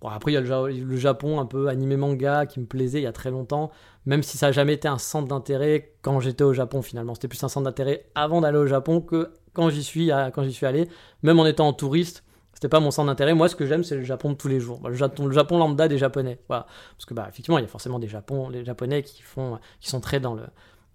Bon, 0.00 0.08
après, 0.08 0.32
il 0.32 0.34
y 0.34 0.36
a 0.36 0.40
le, 0.40 0.96
Japon 0.96 1.38
un 1.38 1.46
peu 1.46 1.68
animé 1.68 1.96
manga 1.96 2.44
qui 2.46 2.58
me 2.58 2.66
plaisait 2.66 2.98
il 2.98 3.04
y 3.04 3.06
a 3.06 3.12
très 3.12 3.30
longtemps, 3.30 3.70
même 4.04 4.24
si 4.24 4.36
ça 4.36 4.46
n'a 4.46 4.52
jamais 4.52 4.72
été 4.72 4.88
un 4.88 4.98
centre 4.98 5.28
d'intérêt 5.28 5.92
quand 6.02 6.18
j'étais 6.18 6.42
au 6.42 6.52
Japon 6.52 6.82
finalement. 6.82 7.14
C'était 7.14 7.28
plus 7.28 7.42
un 7.44 7.48
centre 7.48 7.64
d'intérêt 7.64 8.06
avant 8.16 8.40
d'aller 8.40 8.58
au 8.58 8.66
Japon 8.66 9.00
que 9.00 9.30
quand 9.52 9.70
j'y 9.70 9.82
suis, 9.82 10.10
allé, 10.10 10.88
même 11.22 11.38
en 11.38 11.46
étant 11.46 11.68
en 11.68 11.72
touriste, 11.72 12.24
c'était 12.54 12.68
pas 12.68 12.80
mon 12.80 12.90
centre 12.90 13.08
d'intérêt. 13.08 13.34
Moi, 13.34 13.48
ce 13.48 13.56
que 13.56 13.66
j'aime, 13.66 13.84
c'est 13.84 13.96
le 13.96 14.04
Japon 14.04 14.30
de 14.30 14.36
tous 14.36 14.48
les 14.48 14.60
jours. 14.60 14.88
Le 14.88 14.94
Japon, 14.94 15.26
le 15.26 15.58
lambda 15.58 15.88
des 15.88 15.98
Japonais. 15.98 16.38
Voilà. 16.48 16.66
Parce 16.96 17.06
que, 17.06 17.14
bah, 17.14 17.26
effectivement, 17.28 17.58
il 17.58 17.62
y 17.62 17.64
a 17.64 17.68
forcément 17.68 17.98
des 17.98 18.08
les 18.50 18.64
Japonais 18.64 19.02
qui, 19.02 19.22
font, 19.22 19.58
qui 19.80 19.88
sont 19.88 20.00
très 20.00 20.20
dans 20.20 20.34
le, 20.34 20.44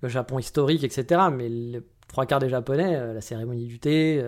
Japon 0.03 0.39
historique, 0.39 0.83
etc. 0.83 1.21
Mais 1.31 1.49
les 1.49 1.81
trois 2.07 2.25
quarts 2.25 2.39
des 2.39 2.49
Japonais, 2.49 2.95
euh, 2.95 3.13
la 3.13 3.21
cérémonie 3.21 3.65
du 3.65 3.79
thé, 3.79 4.23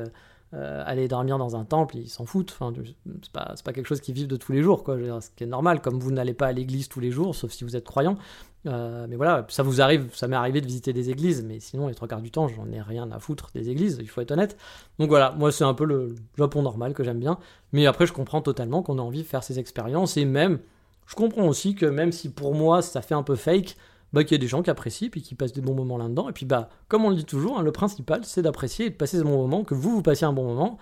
euh, 0.55 0.83
aller 0.85 1.07
dormir 1.07 1.37
dans 1.37 1.55
un 1.55 1.63
temple, 1.63 1.97
ils 1.97 2.09
s'en 2.09 2.25
foutent. 2.25 2.51
Enfin, 2.59 2.73
c'est 3.21 3.31
pas, 3.31 3.53
pas, 3.63 3.73
quelque 3.73 3.85
chose 3.85 4.01
qu'ils 4.01 4.15
vivent 4.15 4.27
de 4.27 4.35
tous 4.35 4.51
les 4.51 4.63
jours, 4.63 4.83
quoi. 4.83 4.97
Ce 5.21 5.29
qui 5.35 5.43
est 5.43 5.47
normal, 5.47 5.81
comme 5.81 5.99
vous 5.99 6.11
n'allez 6.11 6.33
pas 6.33 6.47
à 6.47 6.51
l'église 6.51 6.87
tous 6.89 6.99
les 6.99 7.11
jours, 7.11 7.35
sauf 7.35 7.51
si 7.51 7.63
vous 7.63 7.75
êtes 7.75 7.85
croyant. 7.85 8.17
Euh, 8.65 9.05
mais 9.07 9.15
voilà, 9.15 9.45
ça 9.49 9.63
vous 9.63 9.79
arrive, 9.79 10.09
ça 10.13 10.27
m'est 10.27 10.35
arrivé 10.35 10.59
de 10.59 10.65
visiter 10.65 10.91
des 10.91 11.09
églises, 11.09 11.43
mais 11.45 11.59
sinon, 11.59 11.87
les 11.87 11.95
trois 11.95 12.07
quarts 12.07 12.21
du 12.21 12.31
temps, 12.31 12.47
j'en 12.47 12.69
ai 12.71 12.81
rien 12.81 13.09
à 13.11 13.19
foutre 13.19 13.51
des 13.53 13.69
églises, 13.69 13.99
il 14.01 14.09
faut 14.09 14.21
être 14.21 14.31
honnête. 14.31 14.57
Donc 14.97 15.09
voilà, 15.09 15.31
moi, 15.37 15.51
c'est 15.51 15.63
un 15.63 15.73
peu 15.73 15.85
le 15.85 16.15
Japon 16.37 16.61
normal 16.61 16.93
que 16.93 17.03
j'aime 17.03 17.19
bien. 17.19 17.37
Mais 17.71 17.85
après, 17.85 18.05
je 18.05 18.13
comprends 18.13 18.41
totalement 18.41 18.81
qu'on 18.81 18.97
a 18.97 19.01
envie 19.01 19.21
de 19.21 19.27
faire 19.27 19.43
ces 19.43 19.59
expériences, 19.59 20.17
et 20.17 20.25
même, 20.25 20.59
je 21.05 21.15
comprends 21.15 21.47
aussi 21.47 21.75
que 21.75 21.85
même 21.85 22.11
si 22.11 22.29
pour 22.29 22.53
moi, 22.55 22.81
ça 22.81 23.01
fait 23.01 23.15
un 23.15 23.23
peu 23.23 23.35
fake, 23.35 23.77
bah, 24.13 24.23
qu'il 24.23 24.33
y 24.33 24.39
a 24.39 24.41
des 24.41 24.47
gens 24.47 24.61
qui 24.61 24.69
apprécient 24.69 25.09
puis 25.09 25.21
qui 25.21 25.35
passent 25.35 25.53
des 25.53 25.61
bons 25.61 25.75
moments 25.75 25.97
là-dedans. 25.97 26.29
Et 26.29 26.33
puis, 26.33 26.45
bah, 26.45 26.69
comme 26.87 27.05
on 27.05 27.09
le 27.09 27.15
dit 27.15 27.25
toujours, 27.25 27.59
hein, 27.59 27.63
le 27.63 27.71
principal, 27.71 28.21
c'est 28.25 28.41
d'apprécier 28.41 28.87
et 28.87 28.89
de 28.89 28.95
passer 28.95 29.17
ce 29.17 29.23
bon 29.23 29.37
moment, 29.37 29.63
que 29.63 29.73
vous, 29.73 29.91
vous 29.91 30.01
passiez 30.01 30.25
un 30.25 30.33
bon 30.33 30.45
moment. 30.45 30.77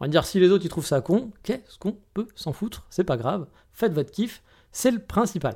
On 0.00 0.04
va 0.04 0.08
dire, 0.08 0.24
si 0.24 0.40
les 0.40 0.50
autres, 0.50 0.64
ils 0.64 0.68
trouvent 0.68 0.86
ça 0.86 1.00
con, 1.00 1.30
qu'est-ce 1.42 1.78
qu'on 1.78 1.96
peut 2.14 2.26
s'en 2.34 2.52
foutre? 2.52 2.86
C'est 2.90 3.04
pas 3.04 3.16
grave. 3.16 3.46
Faites 3.72 3.92
votre 3.92 4.10
kiff, 4.10 4.42
c'est 4.72 4.90
le 4.90 4.98
principal. 4.98 5.54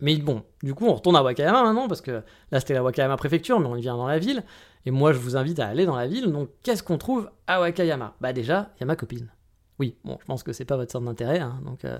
Mais 0.00 0.16
bon, 0.18 0.42
du 0.62 0.74
coup, 0.74 0.86
on 0.86 0.94
retourne 0.94 1.16
à 1.16 1.22
Wakayama 1.22 1.64
maintenant, 1.64 1.88
parce 1.88 2.00
que 2.00 2.22
là, 2.52 2.60
c'était 2.60 2.74
la 2.74 2.82
Wakayama 2.82 3.16
préfecture, 3.16 3.58
mais 3.60 3.66
on 3.66 3.76
y 3.76 3.80
vient 3.80 3.96
dans 3.96 4.06
la 4.06 4.18
ville. 4.18 4.44
Et 4.84 4.90
moi, 4.90 5.12
je 5.12 5.18
vous 5.18 5.36
invite 5.36 5.58
à 5.58 5.66
aller 5.66 5.86
dans 5.86 5.96
la 5.96 6.06
ville. 6.06 6.30
Donc, 6.30 6.50
qu'est-ce 6.62 6.82
qu'on 6.82 6.98
trouve 6.98 7.30
à 7.46 7.60
Wakayama? 7.60 8.14
Bah, 8.20 8.32
déjà, 8.32 8.70
il 8.76 8.80
y 8.80 8.84
a 8.84 8.86
ma 8.86 8.94
copine. 8.94 9.28
Oui, 9.78 9.96
bon, 10.04 10.16
je 10.20 10.26
pense 10.26 10.42
que 10.42 10.52
c'est 10.52 10.64
pas 10.64 10.76
votre 10.76 10.92
centre 10.92 11.04
d'intérêt, 11.04 11.40
hein, 11.40 11.60
donc 11.64 11.84
euh, 11.84 11.98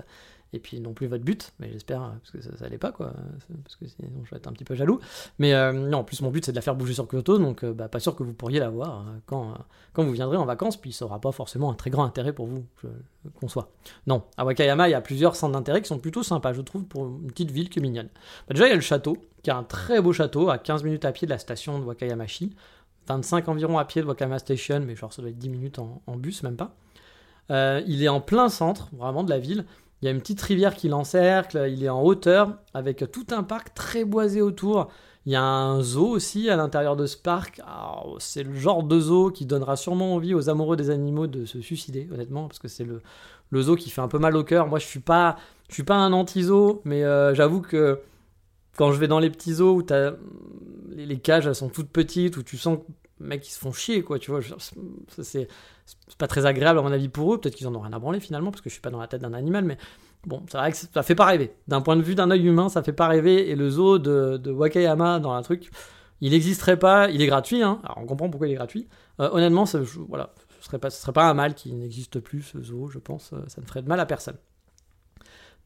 et 0.53 0.59
puis 0.59 0.79
non 0.79 0.93
plus 0.93 1.07
votre 1.07 1.23
but, 1.23 1.53
mais 1.59 1.71
j'espère, 1.71 1.99
parce 1.99 2.31
que 2.31 2.41
ça, 2.41 2.57
ça 2.57 2.77
pas, 2.77 2.91
quoi, 2.91 3.13
parce 3.63 3.75
que 3.75 3.87
sinon 3.87 4.09
je 4.23 4.31
vais 4.31 4.37
être 4.37 4.47
un 4.47 4.53
petit 4.53 4.63
peu 4.63 4.75
jaloux. 4.75 4.99
Mais 5.39 5.53
euh, 5.53 5.71
non, 5.71 5.99
en 5.99 6.03
plus 6.03 6.21
mon 6.21 6.29
but 6.29 6.45
c'est 6.45 6.51
de 6.51 6.55
la 6.55 6.61
faire 6.61 6.75
bouger 6.75 6.93
sur 6.93 7.07
Kyoto, 7.07 7.37
donc 7.37 7.63
euh, 7.63 7.73
bah, 7.73 7.87
pas 7.87 7.99
sûr 7.99 8.15
que 8.15 8.23
vous 8.23 8.33
pourriez 8.33 8.59
la 8.59 8.69
voir 8.69 9.01
euh, 9.01 9.11
quand, 9.25 9.55
quand 9.93 10.03
vous 10.03 10.11
viendrez 10.11 10.37
en 10.37 10.45
vacances, 10.45 10.77
puis 10.77 10.93
ça 10.93 11.05
aura 11.05 11.19
pas 11.19 11.31
forcément 11.31 11.71
un 11.71 11.75
très 11.75 11.89
grand 11.89 12.05
intérêt 12.05 12.33
pour 12.33 12.45
vous, 12.45 12.65
je 12.83 12.89
conçois. 13.39 13.71
Non, 14.05 14.23
à 14.37 14.45
Wakayama, 14.45 14.87
il 14.87 14.91
y 14.91 14.95
a 14.95 15.01
plusieurs 15.01 15.35
centres 15.35 15.53
d'intérêt 15.53 15.81
qui 15.81 15.87
sont 15.87 15.99
plutôt 15.99 16.23
sympas, 16.23 16.53
je 16.53 16.61
trouve, 16.61 16.85
pour 16.85 17.05
une 17.05 17.31
petite 17.31 17.51
ville 17.51 17.69
qui 17.69 17.79
est 17.79 17.81
mignonne. 17.81 18.09
Bah, 18.47 18.53
déjà, 18.53 18.67
il 18.67 18.69
y 18.69 18.73
a 18.73 18.75
le 18.75 18.81
château, 18.81 19.17
qui 19.43 19.49
est 19.49 19.53
un 19.53 19.63
très 19.63 20.01
beau 20.01 20.13
château, 20.13 20.49
à 20.49 20.57
15 20.57 20.83
minutes 20.83 21.05
à 21.05 21.11
pied 21.11 21.25
de 21.25 21.31
la 21.31 21.39
station 21.39 21.79
de 21.79 21.83
Wakayamashi, 21.85 22.55
25 23.07 23.47
environ 23.47 23.77
à 23.77 23.85
pied 23.85 24.01
de 24.01 24.07
Wakayama 24.07 24.39
Station, 24.39 24.81
mais 24.81 24.95
genre 24.95 25.11
ça 25.11 25.21
doit 25.21 25.31
être 25.31 25.37
10 25.37 25.49
minutes 25.49 25.79
en, 25.79 26.17
bus, 26.17 26.43
même 26.43 26.57
pas. 26.57 26.75
Euh, 27.49 27.81
il 27.87 28.03
est 28.03 28.09
en 28.09 28.19
plein 28.19 28.49
centre, 28.49 28.89
vraiment 28.93 29.23
de 29.23 29.29
la 29.29 29.39
ville. 29.39 29.65
Il 30.01 30.05
y 30.05 30.07
a 30.07 30.11
une 30.11 30.19
petite 30.19 30.41
rivière 30.41 30.75
qui 30.75 30.89
l'encercle, 30.89 31.67
il 31.69 31.83
est 31.83 31.89
en 31.89 32.03
hauteur, 32.03 32.57
avec 32.73 33.03
tout 33.11 33.25
un 33.31 33.43
parc 33.43 33.73
très 33.73 34.05
boisé 34.05 34.41
autour. 34.41 34.89
Il 35.25 35.33
y 35.33 35.35
a 35.35 35.41
un 35.41 35.81
zoo 35.81 36.07
aussi 36.07 36.49
à 36.49 36.55
l'intérieur 36.55 36.95
de 36.95 37.05
ce 37.05 37.17
parc. 37.17 37.59
Alors, 37.59 38.15
C'est 38.19 38.43
le 38.43 38.53
genre 38.53 38.83
de 38.83 38.99
zoo 38.99 39.31
qui 39.31 39.45
donnera 39.45 39.75
sûrement 39.75 40.15
envie 40.15 40.33
aux 40.33 40.49
amoureux 40.49 40.77
des 40.77 40.89
animaux 40.89 41.27
de 41.27 41.45
se 41.45 41.59
suicider, 41.61 42.07
honnêtement, 42.13 42.47
parce 42.47 42.59
que 42.59 42.67
c'est 42.67 42.85
le, 42.85 43.01
zoo 43.61 43.75
qui 43.75 43.89
fait 43.89 44.01
un 44.01 44.07
peu 44.07 44.19
mal 44.19 44.35
au 44.37 44.43
cœur. 44.43 44.67
Moi, 44.67 44.79
je 44.79 44.85
suis 44.85 45.01
suis 45.69 45.83
pas 45.83 45.95
un 45.95 46.13
anti-zoo, 46.13 46.81
mais 46.85 47.03
euh, 47.03 47.33
j'avoue 47.33 47.61
que 47.61 47.99
quand 48.77 48.91
je 48.91 48.99
vais 48.99 49.07
dans 49.07 49.19
les 49.19 49.31
petits 49.31 49.55
zoos 49.55 49.81
où 49.81 49.85
les, 50.95 51.17
cages 51.17 51.51
sont 51.53 51.69
toutes 51.69 51.89
petites, 51.89 52.37
où 52.37 52.43
tu 52.43 52.57
sens 52.57 52.77
mecs 53.19 53.47
ils 53.47 53.51
se 53.51 53.59
font 53.59 53.71
chier, 53.71 54.03
quoi, 54.03 54.19
tu 54.19 54.31
vois. 54.31 54.41
C'est 55.21 55.47
pas 56.17 56.27
très 56.27 56.45
agréable 56.45 56.79
à 56.79 56.81
mon 56.81 56.91
avis 56.91 57.09
pour 57.09 57.33
eux. 57.33 57.39
Peut-être 57.39 57.55
qu'ils 57.55 57.67
en 57.67 57.75
ont 57.75 57.79
rien 57.79 57.93
à 57.93 57.99
branler 57.99 58.19
finalement, 58.19 58.51
parce 58.51 58.61
que 58.61 58.69
je 58.69 58.73
suis 58.73 58.81
pas 58.81 58.89
dans 58.89 58.99
la 58.99 59.07
tête 59.07 59.21
d'un 59.21 59.33
animal, 59.33 59.65
mais 59.65 59.77
bon, 60.25 60.43
c'est 60.49 60.57
vrai 60.57 60.71
que 60.71 60.77
ça 60.77 61.03
fait 61.03 61.15
pas 61.15 61.25
rêver. 61.25 61.53
D'un 61.67 61.81
point 61.81 61.95
de 61.95 62.01
vue 62.01 62.15
d'un 62.15 62.31
œil 62.31 62.45
humain, 62.45 62.69
ça 62.69 62.83
fait 62.83 62.93
pas 62.93 63.07
rêver. 63.07 63.49
Et 63.49 63.55
le 63.55 63.69
zoo 63.69 63.99
de, 63.99 64.51
Wakayama 64.51 65.19
dans 65.19 65.33
la 65.33 65.41
truc, 65.41 65.69
il 66.21 66.31
n'existerait 66.31 66.79
pas. 66.79 67.09
Il 67.09 67.21
est 67.21 67.27
gratuit, 67.27 67.63
hein. 67.63 67.79
Alors 67.83 67.99
on 67.99 68.05
comprend 68.05 68.29
pourquoi 68.29 68.47
il 68.47 68.51
est 68.51 68.55
gratuit. 68.55 68.87
Euh, 69.19 69.29
honnêtement, 69.31 69.65
voilà, 70.09 70.33
ce 70.59 70.65
serait 70.65 70.79
pas, 70.79 70.89
ce 70.89 71.01
serait 71.01 71.13
pas 71.13 71.29
un 71.29 71.33
mal 71.33 71.55
qu'il 71.55 71.77
n'existe 71.77 72.19
plus 72.19 72.41
ce 72.41 72.61
zoo, 72.61 72.87
je 72.89 72.99
pense. 72.99 73.31
Euh, 73.33 73.43
Ça 73.47 73.61
ne 73.61 73.65
ferait 73.65 73.81
de 73.81 73.87
mal 73.87 73.99
à 73.99 74.05
personne. 74.05 74.37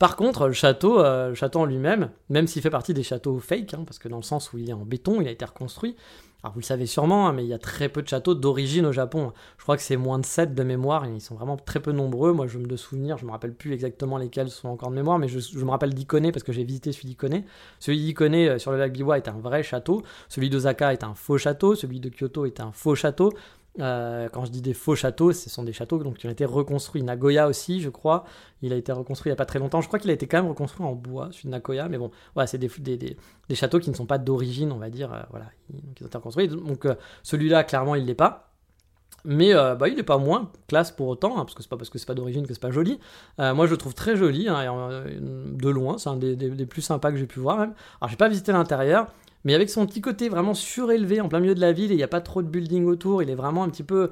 Par 0.01 0.15
contre, 0.15 0.47
le 0.47 0.53
château, 0.53 0.99
euh, 0.99 1.35
château 1.35 1.59
en 1.59 1.65
lui-même, 1.65 2.09
même 2.29 2.47
s'il 2.47 2.63
fait 2.63 2.71
partie 2.71 2.95
des 2.95 3.03
châteaux 3.03 3.37
fake, 3.37 3.75
hein, 3.75 3.83
parce 3.85 3.99
que 3.99 4.07
dans 4.07 4.17
le 4.17 4.23
sens 4.23 4.51
où 4.51 4.57
il 4.57 4.67
est 4.67 4.73
en 4.73 4.83
béton, 4.83 5.21
il 5.21 5.27
a 5.27 5.29
été 5.29 5.45
reconstruit. 5.45 5.95
Alors 6.41 6.55
vous 6.55 6.61
le 6.61 6.65
savez 6.65 6.87
sûrement, 6.87 7.27
hein, 7.27 7.33
mais 7.33 7.43
il 7.43 7.47
y 7.47 7.53
a 7.53 7.59
très 7.59 7.87
peu 7.87 8.01
de 8.01 8.07
châteaux 8.07 8.33
d'origine 8.33 8.87
au 8.87 8.91
Japon. 8.91 9.31
Je 9.59 9.61
crois 9.61 9.77
que 9.77 9.83
c'est 9.83 9.97
moins 9.97 10.17
de 10.17 10.25
7 10.25 10.55
de 10.55 10.63
mémoire, 10.63 11.05
et 11.05 11.13
ils 11.13 11.21
sont 11.21 11.35
vraiment 11.35 11.55
très 11.55 11.79
peu 11.79 11.91
nombreux. 11.91 12.33
Moi, 12.33 12.47
je 12.47 12.57
me 12.57 12.65
de 12.65 12.75
souvenir, 12.77 13.19
je 13.19 13.27
me 13.27 13.31
rappelle 13.31 13.53
plus 13.53 13.73
exactement 13.73 14.17
lesquels 14.17 14.49
sont 14.49 14.69
encore 14.69 14.89
de 14.89 14.95
mémoire, 14.95 15.19
mais 15.19 15.27
je, 15.27 15.37
je 15.37 15.63
me 15.63 15.69
rappelle 15.69 15.93
d'Ikone 15.93 16.31
parce 16.31 16.41
que 16.41 16.51
j'ai 16.51 16.63
visité 16.63 16.91
celui 16.91 17.09
d'Ikone. 17.09 17.43
Celui 17.79 17.99
d'Ikone 17.99 18.33
euh, 18.33 18.57
sur 18.57 18.71
le 18.71 18.79
lac 18.79 18.91
Biwa 18.91 19.17
est 19.17 19.27
un 19.27 19.37
vrai 19.37 19.61
château. 19.61 20.01
Celui 20.29 20.49
d'Osaka 20.49 20.93
est 20.93 21.03
un 21.03 21.13
faux 21.13 21.37
château. 21.37 21.75
Celui 21.75 21.99
de 21.99 22.09
Kyoto 22.09 22.47
est 22.47 22.59
un 22.59 22.71
faux 22.71 22.95
château. 22.95 23.33
Euh, 23.79 24.27
quand 24.29 24.43
je 24.43 24.51
dis 24.51 24.61
des 24.61 24.73
faux 24.73 24.95
châteaux, 24.95 25.31
ce 25.31 25.49
sont 25.49 25.63
des 25.63 25.71
châteaux 25.71 25.99
donc, 26.03 26.17
qui 26.17 26.27
ont 26.27 26.31
été 26.31 26.43
reconstruits. 26.43 27.03
Nagoya 27.03 27.47
aussi, 27.47 27.79
je 27.79 27.89
crois, 27.89 28.25
il 28.61 28.73
a 28.73 28.75
été 28.75 28.91
reconstruit 28.91 29.29
il 29.29 29.33
n'y 29.33 29.35
a 29.35 29.37
pas 29.37 29.45
très 29.45 29.59
longtemps. 29.59 29.81
Je 29.81 29.87
crois 29.87 29.99
qu'il 29.99 30.09
a 30.09 30.13
été 30.13 30.27
quand 30.27 30.37
même 30.37 30.49
reconstruit 30.49 30.85
en 30.85 30.93
bois, 30.93 31.29
celui 31.31 31.45
de 31.45 31.51
Nagoya, 31.51 31.87
mais 31.87 31.97
bon, 31.97 32.11
voilà, 32.33 32.47
c'est 32.47 32.57
des, 32.57 32.67
des, 32.67 33.55
châteaux 33.55 33.79
qui 33.79 33.89
ne 33.89 33.95
sont 33.95 34.05
pas 34.05 34.17
d'origine, 34.17 34.71
on 34.71 34.77
va 34.77 34.89
dire. 34.89 35.13
euh, 35.13 35.21
voilà, 35.29 35.45
ils 35.69 36.03
ont 36.03 36.07
été 36.07 36.17
reconstruits. 36.17 36.49
Donc 36.49 36.85
euh, 36.85 36.95
celui-là, 37.23 37.63
clairement, 37.63 37.95
il 37.95 38.05
l'est 38.05 38.15
pas. 38.15 38.49
Mais 39.23 39.53
euh, 39.53 39.75
bah, 39.75 39.87
il 39.87 39.95
n'est 39.95 40.03
pas 40.03 40.17
moins 40.17 40.51
classe 40.67 40.91
pour 40.91 41.07
autant, 41.07 41.37
hein, 41.37 41.45
parce 41.45 41.53
que 41.53 41.61
c'est 41.61 41.69
pas 41.69 41.77
parce 41.77 41.91
que 41.91 41.99
c'est 41.99 42.07
pas 42.07 42.15
d'origine 42.15 42.47
que 42.47 42.53
c'est 42.53 42.59
pas 42.59 42.71
joli. 42.71 42.99
Moi, 43.37 43.67
je 43.67 43.71
le 43.71 43.77
trouve 43.77 43.93
très 43.93 44.17
joli, 44.17 44.49
hein, 44.49 45.05
de 45.21 45.69
loin, 45.69 45.97
c'est 45.97 46.09
un 46.09 46.17
des 46.17 46.65
plus 46.65 46.81
sympas 46.81 47.11
que 47.11 47.17
j'ai 47.17 47.27
pu 47.27 47.39
voir 47.39 47.57
même. 47.57 47.73
Alors, 48.01 48.09
j'ai 48.09 48.17
pas 48.17 48.29
visité 48.29 48.51
l'intérieur, 48.51 49.07
mais 49.43 49.53
avec 49.53 49.69
son 49.69 49.85
petit 49.85 50.01
côté 50.01 50.29
vraiment 50.29 50.53
surélevé 50.53 51.21
en 51.21 51.29
plein 51.29 51.39
milieu 51.39 51.55
de 51.55 51.61
la 51.61 51.71
ville, 51.71 51.91
et 51.91 51.95
il 51.95 51.97
n'y 51.97 52.03
a 52.03 52.07
pas 52.07 52.21
trop 52.21 52.41
de 52.41 52.47
building 52.47 52.85
autour, 52.85 53.23
il 53.23 53.29
est 53.29 53.35
vraiment 53.35 53.63
un 53.63 53.69
petit 53.69 53.83
peu. 53.83 54.09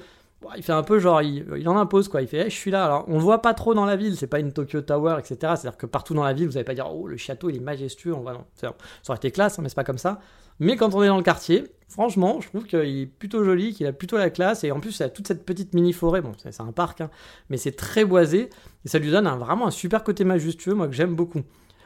Il 0.55 0.63
fait 0.63 0.71
un 0.71 0.83
peu 0.83 0.99
genre, 0.99 1.21
il, 1.21 1.67
en 1.67 1.77
impose 1.77 2.07
quoi. 2.07 2.21
Il 2.21 2.27
fait, 2.27 2.45
Eh, 2.47 2.49
je 2.49 2.55
suis 2.55 2.71
là. 2.71 2.85
Alors, 2.85 3.05
on 3.09 3.15
le 3.15 3.19
voit 3.19 3.41
pas 3.41 3.53
trop 3.53 3.73
dans 3.73 3.83
la 3.83 3.97
ville. 3.97 4.15
C'est 4.15 4.27
pas 4.27 4.39
une 4.39 4.53
Tokyo 4.53 4.79
Tower, 4.79 5.17
etc. 5.19 5.35
C'est-à-dire 5.41 5.75
que 5.77 5.85
partout 5.85 6.13
dans 6.13 6.23
la 6.23 6.31
ville, 6.31 6.47
vous 6.47 6.55
allez 6.55 6.63
pas 6.63 6.73
dire, 6.73 6.89
oh, 6.89 7.07
le 7.07 7.17
château, 7.17 7.49
il 7.49 7.57
est 7.57 7.59
majestueux. 7.59 8.13
On 8.13 8.21
va 8.21 8.31
non. 8.31 8.45
Ça 8.55 8.73
aurait 9.09 9.17
été 9.17 9.31
classe, 9.31 9.59
hein, 9.59 9.63
mais 9.63 9.69
c'est 9.69 9.75
pas 9.75 9.83
comme 9.83 9.97
ça. 9.97 10.21
Mais 10.61 10.77
quand 10.77 10.93
on 10.93 11.03
est 11.03 11.07
dans 11.07 11.17
le 11.17 11.23
quartier, 11.23 11.65
franchement, 11.89 12.39
je 12.39 12.47
trouve 12.47 12.65
qu'il 12.65 12.79
est 12.79 13.05
plutôt 13.05 13.43
joli, 13.43 13.73
qu'il 13.73 13.85
a 13.85 13.91
plutôt 13.91 14.17
la 14.17 14.29
classe. 14.29 14.63
Et 14.63 14.71
en 14.71 14.79
plus, 14.79 14.99
il 14.99 15.03
a 15.03 15.09
toute 15.09 15.27
cette 15.27 15.45
petite 15.45 15.73
mini 15.73 15.91
forêt. 15.91 16.21
Bon, 16.21 16.31
c'est 16.37 16.61
un 16.61 16.71
parc, 16.71 17.01
hein, 17.01 17.09
mais 17.49 17.57
c'est 17.57 17.73
très 17.73 18.05
boisé. 18.05 18.49
Et 18.85 18.87
ça 18.87 18.97
lui 18.97 19.11
donne 19.11 19.27
vraiment 19.27 19.67
un 19.67 19.71
super 19.71 20.05
côté 20.05 20.23
majestueux, 20.23 20.73
moi, 20.73 20.87
que 20.87 20.93
j'aime 20.93 21.15
beaucoup. 21.15 21.41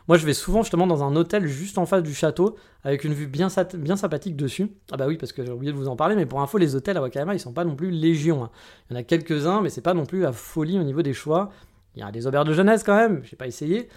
Moi, 0.08 0.18
je 0.18 0.26
vais 0.26 0.34
souvent 0.34 0.64
justement 0.64 0.86
dans 0.86 1.04
un 1.04 1.16
hôtel 1.16 1.48
juste 1.48 1.78
en 1.78 1.86
face 1.86 2.04
du 2.04 2.14
château, 2.14 2.56
avec 2.84 3.04
une 3.06 3.14
vue 3.14 3.28
bien, 3.28 3.48
sympathique 3.50 4.36
dessus. 4.36 4.70
Ah 4.92 4.98
bah 4.98 5.06
oui, 5.08 5.18
parce 5.18 5.32
que 5.32 5.46
j'ai 5.46 5.52
oublié 5.52 5.72
de 5.72 5.78
vous 5.78 5.88
en 5.88 5.96
parler, 5.96 6.16
mais 6.16 6.26
pour 6.26 6.42
info, 6.42 6.58
les 6.58 6.76
hôtels 6.76 6.98
à 6.98 7.02
Wakayama, 7.02 7.36
ils 7.36 7.40
sont 7.40 7.54
pas 7.54 7.64
non 7.64 7.76
plus 7.76 7.90
légion. 7.90 8.44
hein. 8.44 8.50
Il 8.90 8.94
y 8.94 8.98
en 8.98 9.00
a 9.00 9.04
quelques-uns, 9.04 9.62
mais 9.62 9.70
c'est 9.70 9.82
pas 9.82 9.94
non 9.94 10.06
plus 10.06 10.22
la 10.22 10.34
folie 10.34 10.78
au 10.78 10.84
niveau 10.84 11.02
des 11.02 11.14
choix. 11.14 11.52
Il 11.96 12.02
y 12.02 12.04
a 12.04 12.12
des 12.12 12.28
auberges 12.28 12.48
de 12.48 12.54
jeunesse 12.54 12.84
quand 12.84 12.96
même, 12.96 13.22
j'ai 13.24 13.36
pas 13.38 13.48
essayé. 13.48 13.88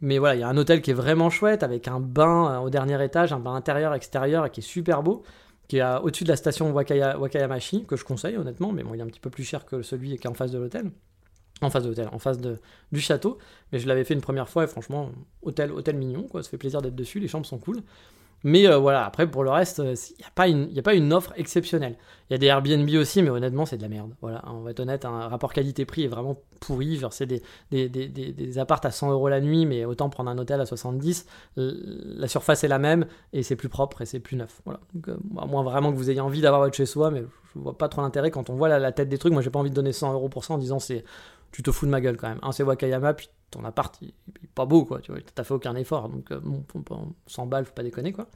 Mais 0.00 0.18
voilà, 0.18 0.34
il 0.34 0.40
y 0.40 0.42
a 0.42 0.48
un 0.48 0.56
hôtel 0.56 0.80
qui 0.80 0.92
est 0.92 0.94
vraiment 0.94 1.28
chouette, 1.28 1.62
avec 1.62 1.88
un 1.88 2.00
bain 2.00 2.54
euh, 2.54 2.58
au 2.60 2.70
dernier 2.70 3.02
étage, 3.04 3.34
un 3.34 3.38
bain 3.38 3.54
intérieur, 3.54 3.92
extérieur, 3.92 4.50
qui 4.50 4.60
est 4.60 4.62
super 4.62 5.02
beau, 5.02 5.22
qui 5.68 5.76
est 5.78 5.84
au-dessus 6.02 6.24
de 6.24 6.30
la 6.30 6.36
station 6.36 6.72
Wakaya, 6.72 7.18
Wakayamashi, 7.18 7.84
que 7.84 7.96
je 7.96 8.04
conseille 8.04 8.38
honnêtement, 8.38 8.72
mais 8.72 8.82
bon, 8.82 8.94
il 8.94 9.00
est 9.00 9.02
un 9.02 9.06
petit 9.08 9.20
peu 9.20 9.30
plus 9.30 9.44
cher 9.44 9.66
que 9.66 9.82
celui 9.82 10.16
qui 10.16 10.26
est 10.26 10.30
en 10.30 10.34
face 10.34 10.52
de 10.52 10.58
l'hôtel. 10.58 10.90
En 11.62 11.70
face 11.70 11.82
de 11.84 11.88
l'hôtel, 11.88 12.08
en 12.12 12.18
face 12.18 12.38
de, 12.38 12.58
du 12.92 13.00
château. 13.00 13.38
Mais 13.72 13.78
je 13.78 13.86
l'avais 13.88 14.04
fait 14.04 14.14
une 14.14 14.20
première 14.22 14.48
fois, 14.48 14.64
et 14.64 14.66
franchement, 14.66 15.10
hôtel, 15.42 15.72
hôtel 15.72 15.96
mignon, 15.96 16.22
quoi, 16.22 16.42
ça 16.42 16.48
fait 16.50 16.56
plaisir 16.58 16.80
d'être 16.82 16.94
dessus, 16.96 17.20
les 17.20 17.28
chambres 17.28 17.46
sont 17.46 17.58
cool. 17.58 17.82
Mais 18.42 18.66
euh, 18.66 18.78
voilà, 18.78 19.04
après, 19.04 19.30
pour 19.30 19.44
le 19.44 19.50
reste, 19.50 19.80
il 19.80 19.84
n'y 20.18 20.24
a, 20.24 20.30
pas 20.34 20.48
une- 20.48 20.70
y 20.70 20.78
a 20.78 20.82
pas 20.82 20.94
une 20.94 21.12
offre 21.12 21.34
exceptionnelle. 21.36 21.96
Il 22.30 22.32
y 22.32 22.36
a 22.36 22.38
des 22.38 22.46
Airbnb 22.46 22.88
aussi, 22.98 23.20
mais 23.20 23.28
honnêtement, 23.28 23.66
c'est 23.66 23.76
de 23.76 23.82
la 23.82 23.90
merde. 23.90 24.14
Voilà, 24.22 24.42
on 24.46 24.60
va 24.62 24.70
être 24.70 24.80
honnête, 24.80 25.04
un 25.04 25.28
rapport 25.28 25.52
qualité-prix 25.52 26.04
est 26.04 26.08
vraiment 26.08 26.38
pourri. 26.60 26.96
Genre, 26.96 27.12
c'est 27.12 27.26
des, 27.26 27.42
des, 27.70 28.58
appartes 28.58 28.86
à 28.86 28.90
100 28.90 29.10
euros 29.12 29.28
la 29.28 29.42
nuit, 29.42 29.66
mais 29.66 29.84
autant 29.84 30.08
prendre 30.08 30.30
un 30.30 30.38
hôtel 30.38 30.58
à 30.58 30.64
70. 30.64 31.26
L- 31.58 32.14
La 32.18 32.28
surface 32.28 32.64
est 32.64 32.68
la 32.68 32.78
même, 32.78 33.04
et 33.34 33.42
c'est 33.42 33.56
plus 33.56 33.68
propre, 33.68 34.00
et 34.00 34.06
c'est 34.06 34.20
plus 34.20 34.36
neuf. 34.38 34.62
Voilà. 34.64 34.80
Donc, 34.94 35.08
euh, 35.08 35.18
à 35.38 35.44
moins 35.44 35.62
vraiment 35.62 35.92
que 35.92 35.98
vous 35.98 36.08
ayez 36.10 36.20
envie 36.20 36.40
d'avoir 36.40 36.62
votre 36.62 36.74
chez 36.74 36.86
soi, 36.86 37.10
mais 37.10 37.22
je 37.54 37.58
vois 37.60 37.76
pas 37.76 37.88
trop 37.90 38.00
l'intérêt 38.00 38.30
quand 38.30 38.48
on 38.48 38.54
voit 38.54 38.70
la, 38.70 38.78
la 38.78 38.92
tête 38.92 39.10
des 39.10 39.18
trucs. 39.18 39.34
Moi, 39.34 39.42
j'ai 39.42 39.50
pas 39.50 39.58
envie 39.58 39.68
de 39.70 39.74
donner 39.74 39.92
100 39.92 40.14
euros 40.14 40.30
pour 40.30 40.44
ça 40.44 40.54
en 40.54 40.58
disant 40.58 40.78
c'est 40.78 41.04
tu 41.52 41.62
te 41.62 41.70
fous 41.70 41.86
de 41.86 41.90
ma 41.90 42.00
gueule 42.00 42.16
quand 42.16 42.28
même. 42.28 42.38
Un, 42.42 42.52
c'est 42.52 42.62
Wakayama, 42.62 43.14
puis 43.14 43.28
ton 43.50 43.64
appart, 43.64 43.96
il, 44.02 44.12
il 44.42 44.48
pas 44.48 44.66
beau, 44.66 44.84
quoi. 44.84 45.00
Tu 45.00 45.12
vois, 45.12 45.20
t'as 45.34 45.44
fait 45.44 45.54
aucun 45.54 45.74
effort. 45.74 46.08
Donc, 46.08 46.30
euh, 46.30 46.40
bon, 46.42 46.62
pas- 46.82 47.00
100 47.26 47.46
balles, 47.46 47.64
faut 47.64 47.72
pas 47.72 47.82
déconner, 47.82 48.12
quoi. 48.12 48.26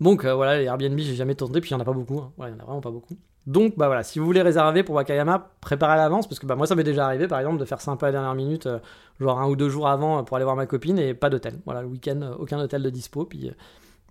Donc, 0.00 0.24
euh, 0.24 0.34
voilà, 0.34 0.58
les 0.58 0.64
Airbnb, 0.64 0.98
j'ai 0.98 1.14
jamais 1.14 1.34
tenté, 1.34 1.60
puis 1.60 1.70
il 1.70 1.74
y 1.74 1.76
en 1.76 1.80
a 1.80 1.84
pas 1.84 1.92
beaucoup. 1.92 2.18
hein. 2.18 2.32
Voilà, 2.36 2.52
il 2.52 2.56
y 2.56 2.60
en 2.60 2.62
a 2.62 2.66
vraiment 2.66 2.80
pas 2.80 2.90
beaucoup. 2.90 3.16
Donc, 3.46 3.76
bah 3.76 3.86
voilà, 3.86 4.04
si 4.04 4.18
vous 4.20 4.24
voulez 4.24 4.42
réserver 4.42 4.82
pour 4.84 4.94
Wakayama, 4.94 5.50
préparez 5.60 5.94
à 5.94 5.96
l'avance, 5.96 6.28
parce 6.28 6.38
que 6.38 6.46
bah, 6.46 6.54
moi, 6.56 6.66
ça 6.66 6.74
m'est 6.76 6.84
déjà 6.84 7.06
arrivé, 7.06 7.26
par 7.28 7.38
exemple, 7.40 7.58
de 7.58 7.64
faire 7.64 7.80
ça 7.80 7.90
un 7.90 7.96
à 7.96 8.06
la 8.06 8.12
dernière 8.12 8.34
minute, 8.34 8.66
euh, 8.66 8.78
genre 9.20 9.40
un 9.40 9.48
ou 9.48 9.56
deux 9.56 9.68
jours 9.68 9.88
avant, 9.88 10.22
pour 10.24 10.36
aller 10.36 10.44
voir 10.44 10.56
ma 10.56 10.66
copine, 10.66 10.98
et 10.98 11.14
pas 11.14 11.30
d'hôtel. 11.30 11.60
Voilà, 11.64 11.82
le 11.82 11.88
week-end, 11.88 12.34
aucun 12.38 12.58
hôtel 12.60 12.82
de 12.82 12.90
dispo, 12.90 13.24
puis. 13.24 13.52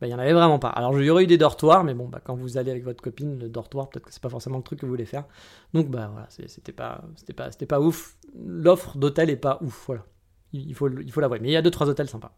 Bah, 0.01 0.07
il 0.07 0.09
y 0.09 0.15
en 0.15 0.19
avait 0.19 0.33
vraiment 0.33 0.57
pas. 0.57 0.69
Alors, 0.69 0.99
il 0.99 1.05
y 1.05 1.09
aurait 1.11 1.25
eu 1.25 1.27
des 1.27 1.37
dortoirs, 1.37 1.83
mais 1.83 1.93
bon, 1.93 2.07
bah, 2.07 2.19
quand 2.23 2.33
vous 2.33 2.57
allez 2.57 2.71
avec 2.71 2.83
votre 2.83 3.03
copine, 3.03 3.37
le 3.37 3.49
dortoir, 3.49 3.87
peut-être 3.87 4.05
que 4.05 4.11
c'est 4.11 4.21
pas 4.21 4.29
forcément 4.29 4.57
le 4.57 4.63
truc 4.63 4.79
que 4.79 4.85
vous 4.87 4.91
voulez 4.91 5.05
faire. 5.05 5.25
Donc, 5.75 5.89
bah 5.89 6.09
voilà, 6.11 6.27
c'était 6.29 6.71
pas, 6.71 7.03
pas, 7.35 7.49
pas 7.67 7.79
ouf. 7.79 8.17
L'offre 8.35 8.97
d'hôtel 8.97 9.29
est 9.29 9.35
pas 9.35 9.59
ouf, 9.61 9.83
voilà. 9.85 10.03
Il 10.53 10.73
faut, 10.73 10.89
il 10.89 11.11
faut 11.11 11.21
l'avouer. 11.21 11.39
Mais 11.39 11.49
il 11.49 11.51
y 11.51 11.55
a 11.55 11.61
deux, 11.61 11.69
trois 11.69 11.87
hôtels 11.87 12.09
sympas. 12.09 12.35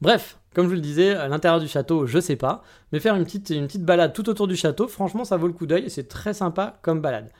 Bref, 0.00 0.38
comme 0.54 0.66
je 0.66 0.68
vous 0.68 0.76
le 0.76 0.80
disais, 0.80 1.16
à 1.16 1.26
l'intérieur 1.26 1.60
du 1.60 1.66
château, 1.66 2.06
je 2.06 2.20
sais 2.20 2.36
pas, 2.36 2.62
mais 2.92 3.00
faire 3.00 3.16
une 3.16 3.24
petite, 3.24 3.50
une 3.50 3.66
petite 3.66 3.84
balade 3.84 4.12
tout 4.12 4.28
autour 4.28 4.46
du 4.46 4.54
château, 4.54 4.86
franchement, 4.86 5.24
ça 5.24 5.36
vaut 5.36 5.48
le 5.48 5.52
coup 5.52 5.66
d'œil 5.66 5.86
et 5.86 5.88
c'est 5.88 6.06
très 6.06 6.34
sympa 6.34 6.78
comme 6.82 7.00
balade. 7.00 7.32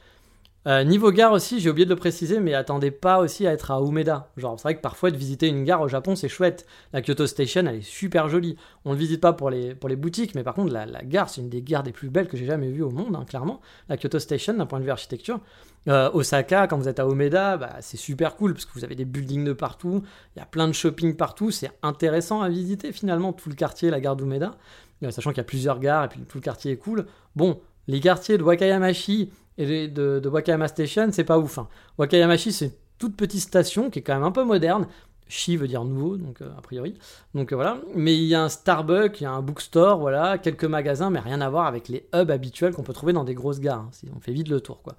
Euh, 0.67 0.85
niveau 0.85 1.11
gare 1.13 1.33
aussi, 1.33 1.61
j'ai 1.61 1.71
oublié 1.71 1.87
de 1.87 1.91
le 1.91 1.97
préciser, 1.97 2.41
mais 2.41 2.53
attendez 2.53 2.91
pas 2.91 3.21
aussi 3.21 3.47
à 3.47 3.53
être 3.53 3.71
à 3.71 3.81
Umeda. 3.81 4.31
Genre, 4.37 4.59
c'est 4.59 4.65
vrai 4.65 4.77
que 4.77 4.83
parfois 4.83 5.11
de 5.11 5.17
visiter 5.17 5.47
une 5.47 5.65
gare 5.65 5.81
au 5.81 5.89
Japon, 5.89 6.15
c'est 6.15 6.29
chouette. 6.29 6.67
La 6.93 7.01
Kyoto 7.01 7.27
Station, 7.27 7.65
elle 7.67 7.77
est 7.77 7.81
super 7.83 8.29
jolie. 8.29 8.57
On 8.85 8.93
le 8.93 8.99
visite 8.99 9.21
pas 9.21 9.33
pour 9.33 9.49
les, 9.49 9.75
pour 9.75 9.89
les 9.89 9.97
boutiques, 9.97 10.35
mais 10.35 10.43
par 10.43 10.55
contre, 10.55 10.73
la, 10.73 10.85
la 10.85 11.03
gare, 11.05 11.31
c'est 11.31 11.41
une 11.41 11.49
des 11.49 11.63
gares 11.63 11.85
des 11.85 11.93
plus 11.93 12.11
belles 12.11 12.29
que 12.29 12.37
j'ai 12.37 12.45
jamais 12.45 12.69
vues 12.71 12.83
au 12.83 12.91
monde, 12.91 13.17
hein, 13.17 13.25
clairement. 13.27 13.61
La 13.89 13.97
Kyoto 13.97 14.19
Station, 14.19 14.55
d'un 14.55 14.67
point 14.67 14.81
de 14.81 14.85
vue 14.85 14.91
architecture. 14.91 15.41
Euh, 15.87 16.11
Osaka, 16.13 16.67
quand 16.67 16.77
vous 16.77 16.89
êtes 16.89 17.01
à 17.01 17.05
Umeda, 17.05 17.57
bah, 17.57 17.77
c'est 17.81 17.97
super 17.97 18.37
cool 18.37 18.53
parce 18.53 18.67
que 18.67 18.73
vous 18.75 18.85
avez 18.85 18.97
des 18.97 19.07
buildings 19.07 19.45
de 19.45 19.55
partout, 19.55 20.03
il 20.37 20.41
y 20.41 20.43
a 20.43 20.45
plein 20.47 20.67
de 20.67 20.73
shopping 20.73 21.15
partout, 21.15 21.51
c'est 21.51 21.71
intéressant 21.83 22.43
à 22.43 22.49
visiter 22.51 22.93
finalement 22.93 23.33
tout 23.33 23.49
le 23.49 23.55
quartier, 23.55 23.91
la 23.91 24.01
gare 24.01 24.17
d'Umeda, 24.17 24.57
Euh, 25.05 25.13
sachant 25.13 25.31
qu'il 25.31 25.39
y 25.39 25.41
a 25.41 25.45
plusieurs 25.45 25.79
gares 25.79 26.05
et 26.05 26.09
puis 26.09 26.21
tout 26.29 26.39
le 26.39 26.43
quartier 26.43 26.73
est 26.73 26.77
cool. 26.77 27.07
Bon, 27.37 27.61
les 27.87 28.01
quartiers 28.01 28.37
de 28.37 28.43
Wakayamashi 28.43 29.31
et 29.59 29.89
de, 29.89 30.19
de, 30.21 30.29
Wakayama 30.29 30.69
Station, 30.69 31.09
c'est 31.13 31.25
pas 31.25 31.39
ouf. 31.39 31.59
hein. 31.59 31.69
Wakayamashi, 31.99 32.53
c'est 32.53 32.65
une 32.67 32.73
toute 32.99 33.17
petite 33.17 33.41
station 33.41 33.91
qui 33.91 33.99
est 33.99 34.03
quand 34.03 34.15
même 34.15 34.23
un 34.25 34.33
peu 34.33 34.45
moderne. 34.45 34.87
Shi 35.31 35.59
veut 35.59 35.69
dire 35.69 35.85
nouveau, 35.85 36.17
donc 36.17 36.41
euh, 36.41 36.49
a 36.57 36.63
priori. 36.63 36.95
Donc 37.35 37.53
euh, 37.53 37.57
voilà. 37.57 37.77
Mais 37.95 38.17
il 38.17 38.25
y 38.25 38.35
a 38.35 38.43
un 38.43 38.49
Starbucks, 38.49 39.21
il 39.21 39.25
y 39.25 39.27
a 39.27 39.31
un 39.33 39.43
bookstore, 39.43 39.99
voilà, 39.99 40.39
quelques 40.39 40.65
magasins, 40.65 41.11
mais 41.11 41.19
rien 41.21 41.41
à 41.43 41.51
voir 41.51 41.67
avec 41.67 41.89
les 41.89 42.09
hubs 42.15 42.31
habituels 42.31 42.73
qu'on 42.73 42.83
peut 42.83 42.95
trouver 42.95 43.13
dans 43.13 43.25
des 43.25 43.35
grosses 43.35 43.61
gares. 43.61 43.81
hein. 43.81 43.89
Si 43.93 44.09
on 44.17 44.21
fait 44.21 44.33
vite 44.33 44.49
le 44.49 44.61
tour, 44.63 44.81
quoi. 44.83 44.95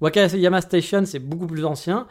Wakayama 0.00 0.60
Station, 0.62 1.04
c'est 1.04 1.18
beaucoup 1.18 1.46
plus 1.46 1.64
ancien. 1.66 2.06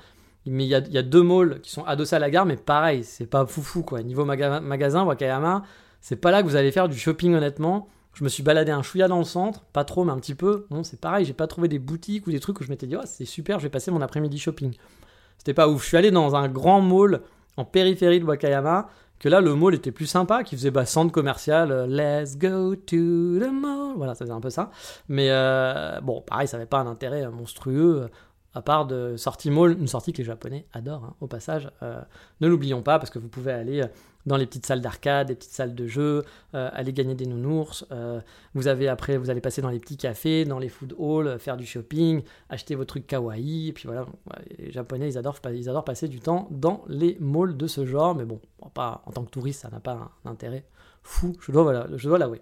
Mais 0.45 0.65
il 0.65 0.67
y, 0.67 0.75
a, 0.75 0.79
y 0.79 0.97
a 0.97 1.01
deux 1.03 1.23
malls 1.23 1.61
qui 1.61 1.71
sont 1.71 1.85
adossés 1.85 2.17
à 2.17 2.19
la 2.19 2.29
gare, 2.29 2.45
mais 2.45 2.57
pareil, 2.57 3.03
c'est 3.05 3.25
pas 3.27 3.45
foufou 3.45 3.81
quoi. 3.81 4.03
Niveau 4.03 4.25
maga- 4.25 4.59
magasin, 4.59 5.03
Wakayama, 5.05 5.63
c'est 6.01 6.17
pas 6.17 6.31
là 6.31 6.43
que 6.43 6.47
vous 6.49 6.57
allez 6.57 6.71
faire 6.71 6.89
du 6.89 6.97
shopping 6.99 7.33
honnêtement. 7.33 7.87
Je 8.13 8.23
me 8.23 8.29
suis 8.29 8.43
baladé 8.43 8.71
un 8.71 8.83
chouïa 8.83 9.07
dans 9.07 9.17
le 9.17 9.23
centre, 9.23 9.63
pas 9.73 9.83
trop, 9.83 10.03
mais 10.03 10.11
un 10.11 10.19
petit 10.19 10.35
peu. 10.35 10.67
Bon, 10.69 10.83
c'est 10.83 10.99
pareil, 10.99 11.25
j'ai 11.25 11.33
pas 11.33 11.47
trouvé 11.47 11.67
des 11.67 11.79
boutiques 11.79 12.27
ou 12.27 12.31
des 12.31 12.39
trucs 12.39 12.59
où 12.59 12.63
je 12.63 12.69
m'étais 12.69 12.85
dit, 12.85 12.95
oh, 12.95 13.01
c'est 13.05 13.25
super, 13.25 13.59
je 13.59 13.63
vais 13.63 13.69
passer 13.69 13.89
mon 13.89 14.01
après-midi 14.01 14.37
shopping. 14.37 14.75
C'était 15.39 15.53
pas 15.53 15.67
ouf. 15.67 15.81
Je 15.81 15.87
suis 15.87 15.97
allé 15.97 16.11
dans 16.11 16.35
un 16.35 16.47
grand 16.47 16.79
mall 16.79 17.21
en 17.57 17.65
périphérie 17.65 18.19
de 18.19 18.25
Wakayama 18.25 18.89
que 19.19 19.29
là 19.29 19.39
le 19.39 19.55
mall 19.55 19.73
était 19.73 19.91
plus 19.91 20.05
sympa, 20.05 20.43
qui 20.43 20.55
faisait 20.55 20.69
bah, 20.69 20.85
centre 20.85 21.11
commercial, 21.11 21.71
euh, 21.71 21.87
let's 21.87 22.37
go 22.37 22.75
to 22.75 23.39
the 23.39 23.49
mall, 23.51 23.93
voilà, 23.95 24.15
ça 24.15 24.25
faisait 24.25 24.33
un 24.33 24.41
peu 24.41 24.49
ça. 24.49 24.69
Mais 25.07 25.27
euh, 25.29 26.01
bon, 26.01 26.21
pareil, 26.21 26.47
ça 26.47 26.57
n'avait 26.57 26.67
pas 26.67 26.79
un 26.79 26.87
intérêt 26.87 27.29
monstrueux 27.29 28.09
à 28.53 28.61
part 28.61 28.85
de 28.85 29.15
sortie 29.15 29.49
mall, 29.49 29.77
une 29.79 29.87
sortie 29.87 30.11
que 30.11 30.17
les 30.17 30.25
Japonais 30.25 30.65
adorent, 30.73 31.05
hein, 31.05 31.15
au 31.21 31.27
passage. 31.27 31.71
ne 31.81 32.47
l'oublions 32.47 32.81
pas, 32.81 32.99
parce 32.99 33.09
que 33.09 33.17
vous 33.17 33.29
pouvez 33.29 33.53
aller 33.53 33.83
dans 34.25 34.37
les 34.37 34.45
petites 34.45 34.65
salles 34.65 34.81
d'arcade, 34.81 35.27
des 35.27 35.35
petites 35.35 35.51
salles 35.51 35.75
de 35.75 35.87
jeux, 35.87 36.23
euh, 36.55 36.69
aller 36.73 36.93
gagner 36.93 37.15
des 37.15 37.25
nounours. 37.25 37.85
Euh, 37.91 38.21
vous 38.53 38.67
avez 38.67 38.87
après, 38.87 39.17
vous 39.17 39.29
allez 39.29 39.41
passer 39.41 39.61
dans 39.61 39.69
les 39.69 39.79
petits 39.79 39.97
cafés, 39.97 40.45
dans 40.45 40.59
les 40.59 40.69
food 40.69 40.95
halls, 40.99 41.39
faire 41.39 41.57
du 41.57 41.65
shopping, 41.65 42.23
acheter 42.49 42.75
vos 42.75 42.85
trucs 42.85 43.07
kawaii. 43.07 43.69
Et 43.69 43.73
puis 43.73 43.85
voilà, 43.85 44.05
les 44.57 44.71
Japonais, 44.71 45.09
ils 45.09 45.17
adorent, 45.17 45.39
ils 45.53 45.69
adorent 45.69 45.85
passer 45.85 46.07
du 46.07 46.19
temps 46.19 46.47
dans 46.51 46.83
les 46.87 47.17
malls 47.19 47.57
de 47.57 47.67
ce 47.67 47.85
genre. 47.85 48.15
Mais 48.15 48.25
bon, 48.25 48.39
pas 48.73 49.01
en 49.05 49.11
tant 49.11 49.23
que 49.23 49.31
touriste, 49.31 49.61
ça 49.61 49.69
n'a 49.69 49.79
pas 49.79 50.11
un, 50.25 50.29
intérêt 50.29 50.65
fou. 51.01 51.33
Je 51.41 51.51
dois, 51.51 51.63
voilà, 51.63 51.87
je 51.95 52.07
dois 52.07 52.17
l'avouer. 52.17 52.41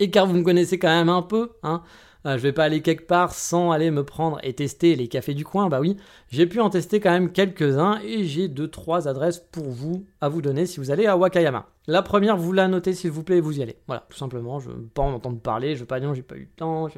Et 0.00 0.10
car 0.10 0.26
vous 0.26 0.34
me 0.34 0.44
connaissez 0.44 0.78
quand 0.78 0.88
même 0.88 1.08
un 1.08 1.22
peu, 1.22 1.50
hein, 1.64 1.82
euh, 2.26 2.36
je 2.36 2.42
vais 2.42 2.52
pas 2.52 2.64
aller 2.64 2.82
quelque 2.82 3.06
part 3.06 3.32
sans 3.32 3.70
aller 3.70 3.90
me 3.90 4.04
prendre 4.04 4.38
et 4.42 4.52
tester 4.52 4.96
les 4.96 5.08
cafés 5.08 5.34
du 5.34 5.44
coin. 5.44 5.68
Bah 5.68 5.80
oui, 5.80 5.96
j'ai 6.30 6.46
pu 6.46 6.60
en 6.60 6.70
tester 6.70 7.00
quand 7.00 7.10
même 7.10 7.32
quelques-uns 7.32 8.00
et 8.04 8.24
j'ai 8.24 8.48
deux 8.48 8.68
trois 8.68 9.08
adresses 9.08 9.38
pour 9.38 9.68
vous 9.68 10.04
à 10.20 10.28
vous 10.28 10.42
donner 10.42 10.66
si 10.66 10.80
vous 10.80 10.90
allez 10.90 11.06
à 11.06 11.16
Wakayama. 11.16 11.66
La 11.86 12.02
première, 12.02 12.36
vous 12.36 12.52
la 12.52 12.68
notez 12.68 12.92
s'il 12.92 13.10
vous 13.10 13.22
plaît 13.22 13.38
et 13.38 13.40
vous 13.40 13.58
y 13.58 13.62
allez. 13.62 13.76
Voilà, 13.86 14.04
tout 14.10 14.18
simplement. 14.18 14.60
Je 14.60 14.68
veux 14.68 14.82
pas 14.82 15.02
en 15.02 15.12
entendre 15.12 15.40
parler. 15.40 15.74
Je 15.74 15.80
veux 15.80 15.86
pas 15.86 16.00
dire 16.00 16.14
j'ai 16.14 16.22
pas 16.22 16.36
eu 16.36 16.40
le 16.40 16.56
temps. 16.56 16.88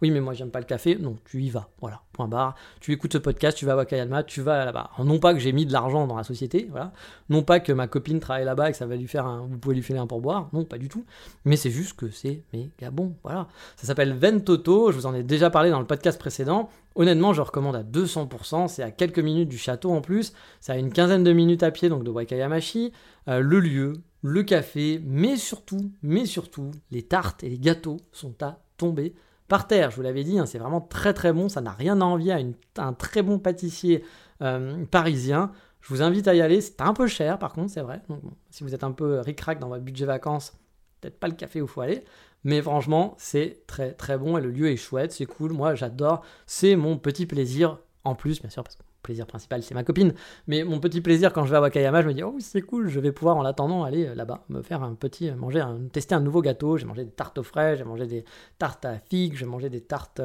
Oui, 0.00 0.10
mais 0.10 0.20
moi 0.20 0.32
j'aime 0.32 0.50
pas 0.50 0.60
le 0.60 0.64
café. 0.64 0.96
Non, 0.96 1.16
tu 1.24 1.42
y 1.42 1.50
vas. 1.50 1.68
Voilà, 1.80 2.00
point 2.12 2.28
barre. 2.28 2.54
Tu 2.80 2.92
écoutes 2.92 3.12
ce 3.12 3.18
podcast, 3.18 3.58
tu 3.58 3.66
vas 3.66 3.72
à 3.72 3.76
Wakayama, 3.76 4.22
tu 4.22 4.40
vas 4.40 4.64
là-bas. 4.64 4.90
Non 5.04 5.18
pas 5.18 5.34
que 5.34 5.40
j'ai 5.40 5.52
mis 5.52 5.66
de 5.66 5.72
l'argent 5.72 6.06
dans 6.06 6.16
la 6.16 6.24
société, 6.24 6.66
voilà. 6.70 6.92
Non 7.28 7.42
pas 7.42 7.60
que 7.60 7.72
ma 7.72 7.88
copine 7.88 8.20
travaille 8.20 8.44
là-bas 8.44 8.68
et 8.68 8.72
que 8.72 8.78
ça 8.78 8.86
va 8.86 8.96
lui 8.96 9.06
faire 9.06 9.26
un. 9.26 9.46
Vous 9.46 9.58
pouvez 9.58 9.74
lui 9.74 9.82
filer 9.82 9.98
un 9.98 10.06
pourboire. 10.06 10.48
Non, 10.52 10.64
pas 10.64 10.78
du 10.78 10.88
tout. 10.88 11.04
Mais 11.44 11.56
c'est 11.56 11.70
juste 11.70 11.98
que 11.98 12.10
c'est 12.10 12.42
méga 12.52 12.90
bon. 12.90 13.14
Voilà. 13.24 13.48
Ça 13.76 13.86
s'appelle 13.86 14.14
Ventoto. 14.14 14.92
Je 14.92 14.96
vous 14.96 15.06
en 15.06 15.14
ai 15.14 15.22
déjà 15.22 15.50
parlé 15.50 15.70
dans 15.70 15.80
le 15.80 15.86
podcast 15.86 16.18
précédent. 16.18 16.70
Honnêtement, 16.98 17.32
je 17.32 17.40
recommande 17.40 17.76
à 17.76 17.84
200%. 17.84 18.66
C'est 18.66 18.82
à 18.82 18.90
quelques 18.90 19.20
minutes 19.20 19.48
du 19.48 19.56
château 19.56 19.92
en 19.92 20.00
plus. 20.00 20.32
C'est 20.60 20.72
à 20.72 20.76
une 20.76 20.92
quinzaine 20.92 21.22
de 21.22 21.32
minutes 21.32 21.62
à 21.62 21.70
pied 21.70 21.88
donc 21.88 22.02
de 22.02 22.10
Wakayamashi. 22.10 22.92
Euh, 23.28 23.38
le 23.38 23.60
lieu, 23.60 23.92
le 24.22 24.42
café, 24.42 25.00
mais 25.04 25.36
surtout, 25.36 25.92
mais 26.02 26.26
surtout, 26.26 26.72
les 26.90 27.02
tartes 27.02 27.44
et 27.44 27.48
les 27.48 27.58
gâteaux 27.58 27.98
sont 28.10 28.34
à 28.42 28.58
tomber 28.76 29.14
par 29.46 29.68
terre. 29.68 29.92
Je 29.92 29.96
vous 29.96 30.02
l'avais 30.02 30.24
dit, 30.24 30.40
hein, 30.40 30.46
c'est 30.46 30.58
vraiment 30.58 30.80
très 30.80 31.14
très 31.14 31.32
bon. 31.32 31.48
Ça 31.48 31.60
n'a 31.60 31.70
rien 31.70 32.00
à 32.00 32.04
envier 32.04 32.32
à, 32.32 32.82
un 32.82 32.92
très 32.94 33.22
bon 33.22 33.38
pâtissier 33.38 34.02
euh, 34.42 34.84
parisien. 34.86 35.52
Je 35.80 35.94
vous 35.94 36.02
invite 36.02 36.26
à 36.26 36.34
y 36.34 36.40
aller. 36.40 36.60
C'est 36.60 36.80
un 36.80 36.94
peu 36.94 37.06
cher, 37.06 37.38
par 37.38 37.52
contre, 37.52 37.70
c'est 37.70 37.80
vrai. 37.80 38.02
Si 38.50 38.64
vous 38.64 38.74
êtes 38.74 38.82
un 38.82 38.90
peu 38.90 39.20
ric-rac 39.20 39.60
dans 39.60 39.68
votre 39.68 39.84
budget 39.84 40.04
vacances, 40.04 40.52
peut-être 41.00 41.20
pas 41.20 41.28
le 41.28 41.34
café 41.34 41.60
où 41.60 41.66
il 41.66 41.70
faut 41.70 41.80
aller. 41.80 42.04
Mais 42.44 42.62
franchement, 42.62 43.14
c'est 43.18 43.62
très 43.66 43.92
très 43.92 44.16
bon 44.16 44.38
et 44.38 44.40
le 44.40 44.50
lieu 44.50 44.70
est 44.70 44.76
chouette, 44.76 45.12
c'est 45.12 45.26
cool. 45.26 45.52
Moi, 45.52 45.74
j'adore. 45.74 46.22
C'est 46.46 46.76
mon 46.76 46.96
petit 46.96 47.26
plaisir 47.26 47.78
en 48.04 48.14
plus, 48.14 48.40
bien 48.40 48.50
sûr, 48.50 48.62
parce 48.62 48.76
que 48.76 48.82
plaisir 49.02 49.26
principal, 49.26 49.62
c'est 49.62 49.74
ma 49.74 49.84
copine. 49.84 50.14
Mais 50.46 50.64
mon 50.64 50.80
petit 50.80 51.00
plaisir 51.00 51.32
quand 51.32 51.44
je 51.44 51.50
vais 51.50 51.56
à 51.56 51.60
Wakayama, 51.60 52.02
je 52.02 52.08
me 52.08 52.14
dis, 52.14 52.22
oh, 52.22 52.36
c'est 52.40 52.62
cool, 52.62 52.88
je 52.88 53.00
vais 53.00 53.12
pouvoir 53.12 53.36
en 53.36 53.44
attendant 53.44 53.84
aller 53.84 54.06
euh, 54.06 54.14
là-bas, 54.14 54.44
me 54.48 54.62
faire 54.62 54.82
un 54.82 54.94
petit, 54.94 55.30
euh, 55.30 55.36
manger, 55.36 55.64
tester 55.92 56.14
un 56.14 56.20
nouveau 56.20 56.42
gâteau. 56.42 56.76
J'ai 56.76 56.86
mangé 56.86 57.04
des 57.04 57.10
tartes 57.10 57.38
aux 57.38 57.42
fraises, 57.42 57.78
j'ai 57.78 57.84
mangé 57.84 58.06
des 58.06 58.24
tartes 58.58 58.84
à 58.84 58.98
figues, 58.98 59.36
j'ai 59.36 59.46
mangé 59.46 59.70
des 59.70 59.80
tartes 59.80 60.20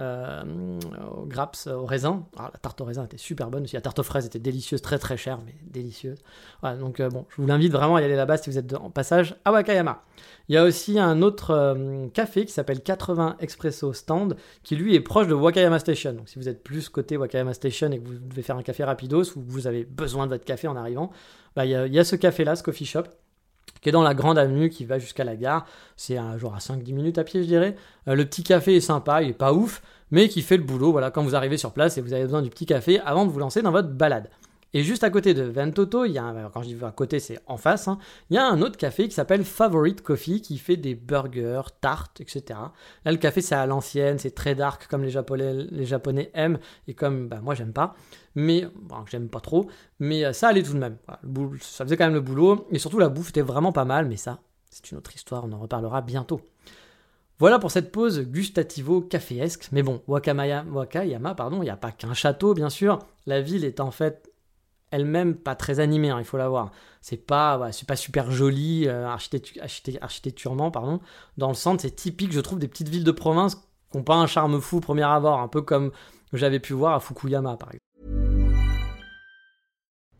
euh, 0.00 0.42
euh, 0.42 1.22
aux 1.22 1.24
grapes 1.26 1.56
au 1.68 1.86
raisin. 1.86 2.26
Ah, 2.36 2.50
la 2.52 2.58
tarte 2.58 2.80
au 2.80 2.84
raisin 2.84 3.04
était 3.04 3.16
super 3.16 3.48
bonne 3.48 3.62
aussi. 3.62 3.76
La 3.76 3.80
tarte 3.80 4.00
aux 4.00 4.02
fraises 4.02 4.26
était 4.26 4.40
délicieuse, 4.40 4.82
très 4.82 4.98
très 4.98 5.16
chère, 5.16 5.38
mais 5.46 5.54
délicieuse. 5.62 6.18
Voilà, 6.60 6.76
donc 6.76 6.98
euh, 6.98 7.08
bon, 7.08 7.26
je 7.28 7.40
vous 7.40 7.46
l'invite 7.46 7.70
vraiment 7.70 7.94
à 7.94 8.02
y 8.02 8.04
aller 8.04 8.16
là-bas 8.16 8.36
si 8.36 8.50
vous 8.50 8.58
êtes 8.58 8.74
en 8.74 8.90
passage 8.90 9.36
à 9.44 9.52
Wakayama. 9.52 10.02
Il 10.48 10.56
y 10.56 10.58
a 10.58 10.64
aussi 10.64 10.98
un 10.98 11.22
autre 11.22 11.76
café 12.12 12.44
qui 12.44 12.52
s'appelle 12.52 12.82
80 12.82 13.36
Expresso 13.38 13.92
Stand, 13.92 14.36
qui 14.64 14.74
lui 14.74 14.96
est 14.96 15.00
proche 15.00 15.28
de 15.28 15.34
Wakayama 15.34 15.78
Station. 15.78 16.12
Donc 16.12 16.28
si 16.28 16.40
vous 16.40 16.48
êtes 16.48 16.64
plus 16.64 16.88
côté 16.88 17.16
Wakayama 17.16 17.54
Station 17.54 17.92
et 17.92 18.00
que 18.00 18.06
vous 18.06 18.18
devez 18.18 18.42
faire 18.42 18.56
un 18.56 18.62
café 18.62 18.82
rapidos 18.82 19.36
ou 19.36 19.44
vous 19.46 19.68
avez 19.68 19.84
besoin 19.84 20.26
de 20.26 20.32
votre 20.32 20.44
café 20.44 20.66
en 20.66 20.76
arrivant, 20.76 21.12
bah, 21.54 21.66
il, 21.66 21.70
y 21.70 21.74
a, 21.76 21.86
il 21.86 21.94
y 21.94 22.00
a 22.00 22.04
ce 22.04 22.16
café-là, 22.16 22.56
ce 22.56 22.64
coffee 22.64 22.84
shop 22.84 23.04
qui 23.80 23.90
est 23.90 23.92
dans 23.92 24.02
la 24.02 24.14
grande 24.14 24.38
avenue 24.38 24.70
qui 24.70 24.84
va 24.84 24.98
jusqu'à 24.98 25.24
la 25.24 25.36
gare. 25.36 25.66
C'est 25.96 26.16
un 26.16 26.38
genre 26.38 26.54
à 26.54 26.58
5-10 26.58 26.94
minutes 26.94 27.18
à 27.18 27.24
pied, 27.24 27.42
je 27.42 27.48
dirais. 27.48 27.76
Euh, 28.08 28.14
le 28.14 28.24
petit 28.24 28.42
café 28.42 28.76
est 28.76 28.80
sympa, 28.80 29.22
il 29.22 29.30
est 29.30 29.34
pas 29.34 29.52
ouf, 29.52 29.82
mais 30.10 30.28
qui 30.28 30.42
fait 30.42 30.56
le 30.56 30.62
boulot. 30.62 30.90
Voilà, 30.90 31.10
quand 31.10 31.22
vous 31.22 31.36
arrivez 31.36 31.58
sur 31.58 31.72
place 31.72 31.98
et 31.98 32.00
vous 32.00 32.12
avez 32.12 32.24
besoin 32.24 32.42
du 32.42 32.50
petit 32.50 32.66
café 32.66 33.00
avant 33.00 33.26
de 33.26 33.30
vous 33.30 33.38
lancer 33.38 33.62
dans 33.62 33.72
votre 33.72 33.88
balade. 33.88 34.30
Et 34.74 34.82
juste 34.82 35.04
à 35.04 35.10
côté 35.10 35.34
de 35.34 35.44
Ventoto, 35.44 36.04
il 36.04 36.12
y 36.12 36.18
a 36.18 36.24
un, 36.24 36.50
quand 36.50 36.62
je 36.62 36.74
dis 36.74 36.84
à 36.84 36.90
côté, 36.90 37.20
c'est 37.20 37.38
en 37.46 37.56
face, 37.56 37.86
hein, 37.86 37.98
il 38.28 38.34
y 38.34 38.38
a 38.38 38.44
un 38.44 38.60
autre 38.60 38.76
café 38.76 39.06
qui 39.06 39.14
s'appelle 39.14 39.44
Favorite 39.44 40.02
Coffee 40.02 40.42
qui 40.42 40.58
fait 40.58 40.76
des 40.76 40.96
burgers, 40.96 41.62
tartes, 41.80 42.20
etc. 42.20 42.58
Là, 43.04 43.12
le 43.12 43.18
café, 43.18 43.40
c'est 43.40 43.54
à 43.54 43.66
l'ancienne, 43.66 44.18
c'est 44.18 44.34
très 44.34 44.56
dark 44.56 44.88
comme 44.88 45.04
les 45.04 45.10
Japonais, 45.10 45.54
les 45.70 45.86
Japonais 45.86 46.32
aiment 46.34 46.58
et 46.88 46.94
comme 46.94 47.28
bah, 47.28 47.38
moi, 47.40 47.54
j'aime 47.54 47.72
pas. 47.72 47.94
Mais, 48.34 48.66
bon, 48.74 49.06
j'aime 49.08 49.28
pas 49.28 49.38
trop, 49.38 49.70
mais 50.00 50.24
euh, 50.24 50.32
ça 50.32 50.48
allait 50.48 50.64
tout 50.64 50.72
de 50.72 50.78
même. 50.78 50.96
ça 51.60 51.84
faisait 51.84 51.96
quand 51.96 52.06
même 52.06 52.14
le 52.14 52.20
boulot 52.20 52.66
et 52.72 52.80
surtout 52.80 52.98
la 52.98 53.08
bouffe 53.08 53.28
était 53.28 53.42
vraiment 53.42 53.70
pas 53.70 53.84
mal, 53.84 54.08
mais 54.08 54.16
ça, 54.16 54.40
c'est 54.70 54.90
une 54.90 54.98
autre 54.98 55.14
histoire, 55.14 55.44
on 55.44 55.52
en 55.52 55.60
reparlera 55.60 56.02
bientôt. 56.02 56.40
Voilà 57.38 57.60
pour 57.60 57.70
cette 57.70 57.92
pause 57.92 58.22
gustativo-caféesque. 58.22 59.68
Mais 59.70 59.82
bon, 59.82 60.02
Wakayama, 60.06 61.34
pardon, 61.36 61.58
il 61.62 61.64
n'y 61.64 61.70
a 61.70 61.76
pas 61.76 61.92
qu'un 61.92 62.14
château, 62.14 62.54
bien 62.54 62.70
sûr. 62.70 63.00
La 63.26 63.40
ville 63.40 63.64
est 63.64 63.80
en 63.80 63.90
fait 63.90 64.33
elle-même 64.94 65.34
pas 65.34 65.54
très 65.56 65.80
animée, 65.80 66.10
hein, 66.10 66.18
il 66.20 66.24
faut 66.24 66.36
la 66.36 66.48
voir. 66.48 66.70
C'est 67.00 67.16
pas, 67.16 67.70
c'est 67.72 67.86
pas 67.86 67.96
super 67.96 68.30
joli 68.30 68.86
euh, 68.86 69.08
architecturement, 70.00 70.70
pardon. 70.70 71.00
Dans 71.36 71.48
le 71.48 71.54
centre, 71.54 71.82
c'est 71.82 71.96
typique, 71.96 72.32
je 72.32 72.40
trouve, 72.40 72.58
des 72.58 72.68
petites 72.68 72.88
villes 72.88 73.04
de 73.04 73.10
province 73.10 73.56
qui 73.56 73.98
n'ont 73.98 74.04
pas 74.04 74.14
un 74.14 74.26
charme 74.26 74.60
fou 74.60 74.76
au 74.76 74.80
premier 74.80 75.02
abord, 75.02 75.40
un 75.40 75.48
peu 75.48 75.62
comme 75.62 75.90
j'avais 76.32 76.60
pu 76.60 76.72
voir 76.72 76.94
à 76.94 77.00
Fukuyama, 77.00 77.56
par 77.56 77.70
exemple. 77.70 77.80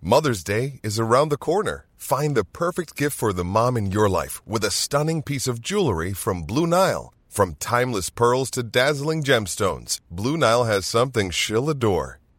Mother's 0.03 0.45
Day 0.45 0.81
is 0.83 1.01
around 1.01 1.31
the 1.31 1.39
corner. 1.39 1.87
Find 1.97 2.35
the 2.35 2.45
perfect 2.45 2.95
gift 2.95 3.17
for 3.17 3.33
the 3.33 3.45
mom 3.45 3.77
in 3.79 3.91
your 3.91 4.11
life 4.11 4.43
with 4.47 4.63
a 4.63 4.71
stunning 4.71 5.23
piece 5.23 5.47
of 5.47 5.63
jewelry 5.63 6.13
from 6.13 6.43
Blue 6.43 6.67
Nile. 6.67 7.15
From 7.29 7.55
timeless 7.55 8.11
pearls 8.11 8.51
to 8.51 8.63
dazzling 8.63 9.23
gemstones, 9.23 10.01
Blue 10.11 10.37
Nile 10.37 10.65
has 10.65 10.85
something 10.85 11.31
she'll 11.31 11.71
adore. 11.71 12.21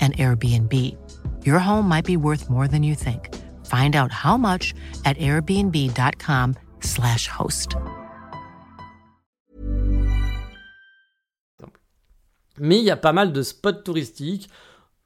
an 0.00 0.12
Airbnb. 0.18 0.94
Your 1.44 1.58
home 1.58 1.88
might 1.88 2.04
be 2.04 2.18
worth 2.18 2.50
more 2.50 2.68
than 2.68 2.82
you 2.82 2.94
think. 2.94 3.30
Find 3.64 3.96
out 3.96 4.12
how 4.12 4.36
much 4.36 4.74
at 5.04 5.16
airbnb.com/slash 5.18 7.28
host. 7.28 7.76
Mais 12.58 12.78
il 12.78 12.84
y 12.84 12.90
a 12.90 12.96
pas 12.96 13.12
mal 13.12 13.32
de 13.32 13.42
spots 13.42 13.82
touristiques 13.82 14.48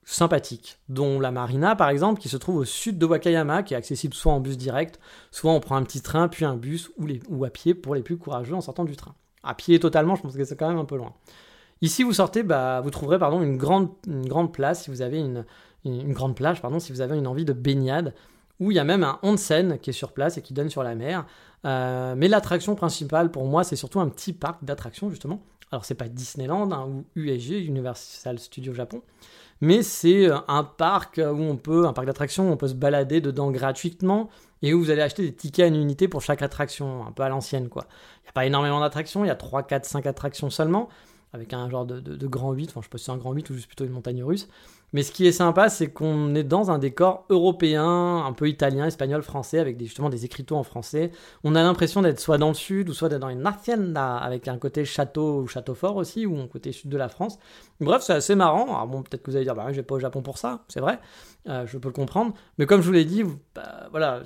sympathiques, 0.05 0.79
dont 0.89 1.19
la 1.21 1.31
marina 1.31 1.77
par 1.77 1.91
exemple, 1.91 2.21
qui 2.21 2.29
se 2.29 2.39
trouve 2.39 2.57
au 2.57 2.65
sud 2.65 2.99
de 2.99 3.07
Wakayama, 3.07 3.63
qui 3.63 3.75
est 3.75 3.77
accessible 3.77 4.15
soit 4.15 4.33
en 4.33 4.41
bus 4.41 4.57
direct, 4.57 4.99
soit 5.31 5.53
on 5.53 5.61
prend 5.61 5.77
un 5.77 5.83
petit 5.83 6.01
train, 6.01 6.29
puis 6.29 6.47
un 6.47 6.57
bus 6.57 6.91
ou 7.29 7.45
à 7.45 7.51
pied 7.51 7.75
pour 7.75 7.95
les 7.95 8.03
plus 8.03 8.17
courageux 8.17 8.55
en 8.55 8.63
sortant 8.63 8.85
du 8.85 8.97
train. 8.97 9.15
À 9.43 9.55
pied 9.55 9.79
totalement, 9.79 10.17
je 10.17 10.23
pense 10.23 10.35
que 10.35 10.45
c'est 10.45 10.57
quand 10.57 10.69
même 10.69 10.79
un 10.79 10.87
peu 10.87 10.97
loin. 10.97 11.13
Ici, 11.81 12.03
vous 12.03 12.15
sortez, 12.15 12.43
bah, 12.43 12.81
vous 12.83 12.91
trouverez 12.91 13.19
pardon, 13.19 13.43
une, 13.43 13.57
grande, 13.57 13.91
une 14.07 14.29
grande 14.29 14.53
place 14.53 14.85
si 14.85 14.91
vous 14.91 15.03
avez 15.03 15.19
une, 15.19 15.45
une, 15.85 16.13
grande 16.13 16.35
plage, 16.35 16.61
pardon, 16.61 16.79
si 16.79 16.93
vous 16.93 17.01
avez 17.01 17.17
une 17.17 17.27
envie 17.27 17.45
de 17.45 17.53
baignade, 17.53 18.15
où 18.61 18.71
il 18.71 18.75
y 18.77 18.81
a 18.81 18.85
même 18.85 19.05
un 19.05 19.19
onsen 19.23 19.79
qui 19.79 19.91
est 19.91 19.93
sur 19.93 20.13
place 20.13 20.39
et 20.39 20.43
qui 20.43 20.53
donne 20.55 20.71
sur 20.71 20.83
la 20.83 20.95
mer. 20.95 21.25
Euh, 21.65 22.15
mais 22.17 22.29
l'attraction 22.29 22.75
principale 22.75 23.31
pour 23.31 23.47
moi, 23.47 23.65
c'est 23.65 23.77
surtout 23.77 24.01
un 24.01 24.09
petit 24.09 24.33
parc 24.33 24.65
d'attractions 24.65 25.11
justement. 25.11 25.41
Alors 25.71 25.85
c'est 25.85 25.95
pas 25.95 26.09
Disneyland 26.09 26.71
hein, 26.73 26.87
ou 26.89 27.05
USG, 27.15 27.67
Universal 27.67 28.39
Studio 28.39 28.73
Japon, 28.73 29.03
mais 29.61 29.83
c'est 29.83 30.29
un 30.49 30.65
parc 30.65 31.19
où 31.19 31.43
on 31.43 31.57
peut, 31.57 31.87
un 31.87 31.93
parc 31.93 32.07
d'attractions 32.07 32.49
où 32.49 32.53
on 32.53 32.57
peut 32.57 32.69
se 32.69 32.75
balader 32.75 33.21
dedans 33.21 33.51
gratuitement 33.51 34.31
et 34.63 34.73
où 34.73 34.79
vous 34.79 34.91
allez 34.91 35.03
acheter 35.03 35.23
des 35.23 35.35
tickets 35.35 35.67
à 35.67 35.69
une 35.69 35.77
unité 35.77 36.09
pour 36.09 36.23
chaque 36.23 36.41
attraction, 36.41 37.07
un 37.07 37.13
peu 37.13 37.23
à 37.23 37.29
l'ancienne 37.29 37.69
quoi. 37.69 37.85
Il 38.21 38.25
n'y 38.25 38.29
a 38.31 38.33
pas 38.33 38.47
énormément 38.47 38.81
d'attractions, 38.81 39.25
il 39.25 39.29
y 39.29 39.31
a 39.31 39.37
3, 39.37 39.65
4, 39.65 39.85
5 39.85 40.07
attractions 40.07 40.49
seulement, 40.49 40.89
avec 41.33 41.53
un 41.53 41.69
genre 41.69 41.87
de, 41.87 42.27
grand 42.27 42.53
8, 42.53 42.71
enfin 42.71 42.81
je 42.81 42.87
sais 42.87 42.91
pas 42.91 42.99
si 42.99 43.05
c'est 43.05 43.13
un 43.13 43.17
grand 43.17 43.33
8 43.33 43.51
ou 43.51 43.55
juste 43.55 43.67
plutôt 43.67 43.85
une 43.85 43.93
montagne 43.93 44.23
russe. 44.23 44.49
Mais 44.95 45.03
ce 45.03 45.13
qui 45.13 45.27
est 45.27 45.33
sympa, 45.33 45.69
c'est 45.69 45.89
qu'on 45.89 46.35
est 46.35 46.45
dans 46.45 46.71
un 46.71 46.79
décor 46.79 47.27
européen, 47.29 48.25
un 48.25 48.33
peu 48.33 48.49
italien, 48.49 48.87
espagnol, 48.87 49.23
français, 49.23 49.59
avec 49.59 49.79
justement 49.79 50.09
des 50.09 50.25
écriteaux 50.25 50.57
en 50.57 50.63
français. 50.63 51.11
On 51.45 51.55
a 51.55 51.63
l'impression 51.63 52.01
d'être 52.01 52.21
soit 52.21 52.39
dans 52.39 52.49
le 52.49 52.55
sud, 52.55 52.89
ou 52.89 52.95
soit 52.95 53.11
d'être 53.11 53.21
dans 53.21 53.29
une 53.29 53.47
hacienda, 53.47 54.17
avec 54.17 54.49
un 54.49 54.57
côté 54.57 54.87
château 54.87 55.43
ou 55.43 55.47
château 55.47 55.75
fort 55.75 55.97
aussi, 55.97 56.25
ou 56.25 56.39
un 56.39 56.47
côté 56.47 56.73
sud 56.73 56.89
de 56.89 56.97
la 56.97 57.11
France. 57.11 57.39
Bref, 57.81 58.03
c'est 58.03 58.15
assez 58.15 58.35
marrant. 58.35 58.65
Alors 58.65 58.87
bon, 58.87 59.03
peut-être 59.03 59.23
que 59.23 59.31
vous 59.31 59.37
allez 59.37 59.45
dire, 59.45 59.55
bah, 59.55 59.67
je 59.69 59.77
vais 59.77 59.83
pas 59.83 59.97
au 59.97 60.01
Japon 60.01 60.23
pour 60.23 60.39
ça, 60.39 60.65
c'est 60.69 60.81
vrai, 60.81 60.99
euh, 61.49 61.67
je 61.67 61.79
peux 61.79 61.89
le 61.89 61.95
comprendre. 61.95 62.35
Mais 62.59 62.67
comme 62.67 62.83
je 62.83 62.87
vous 62.87 62.93
l'ai 62.93 63.05
dit, 63.05 63.25
bah, 63.55 63.89
voilà, 63.91 64.23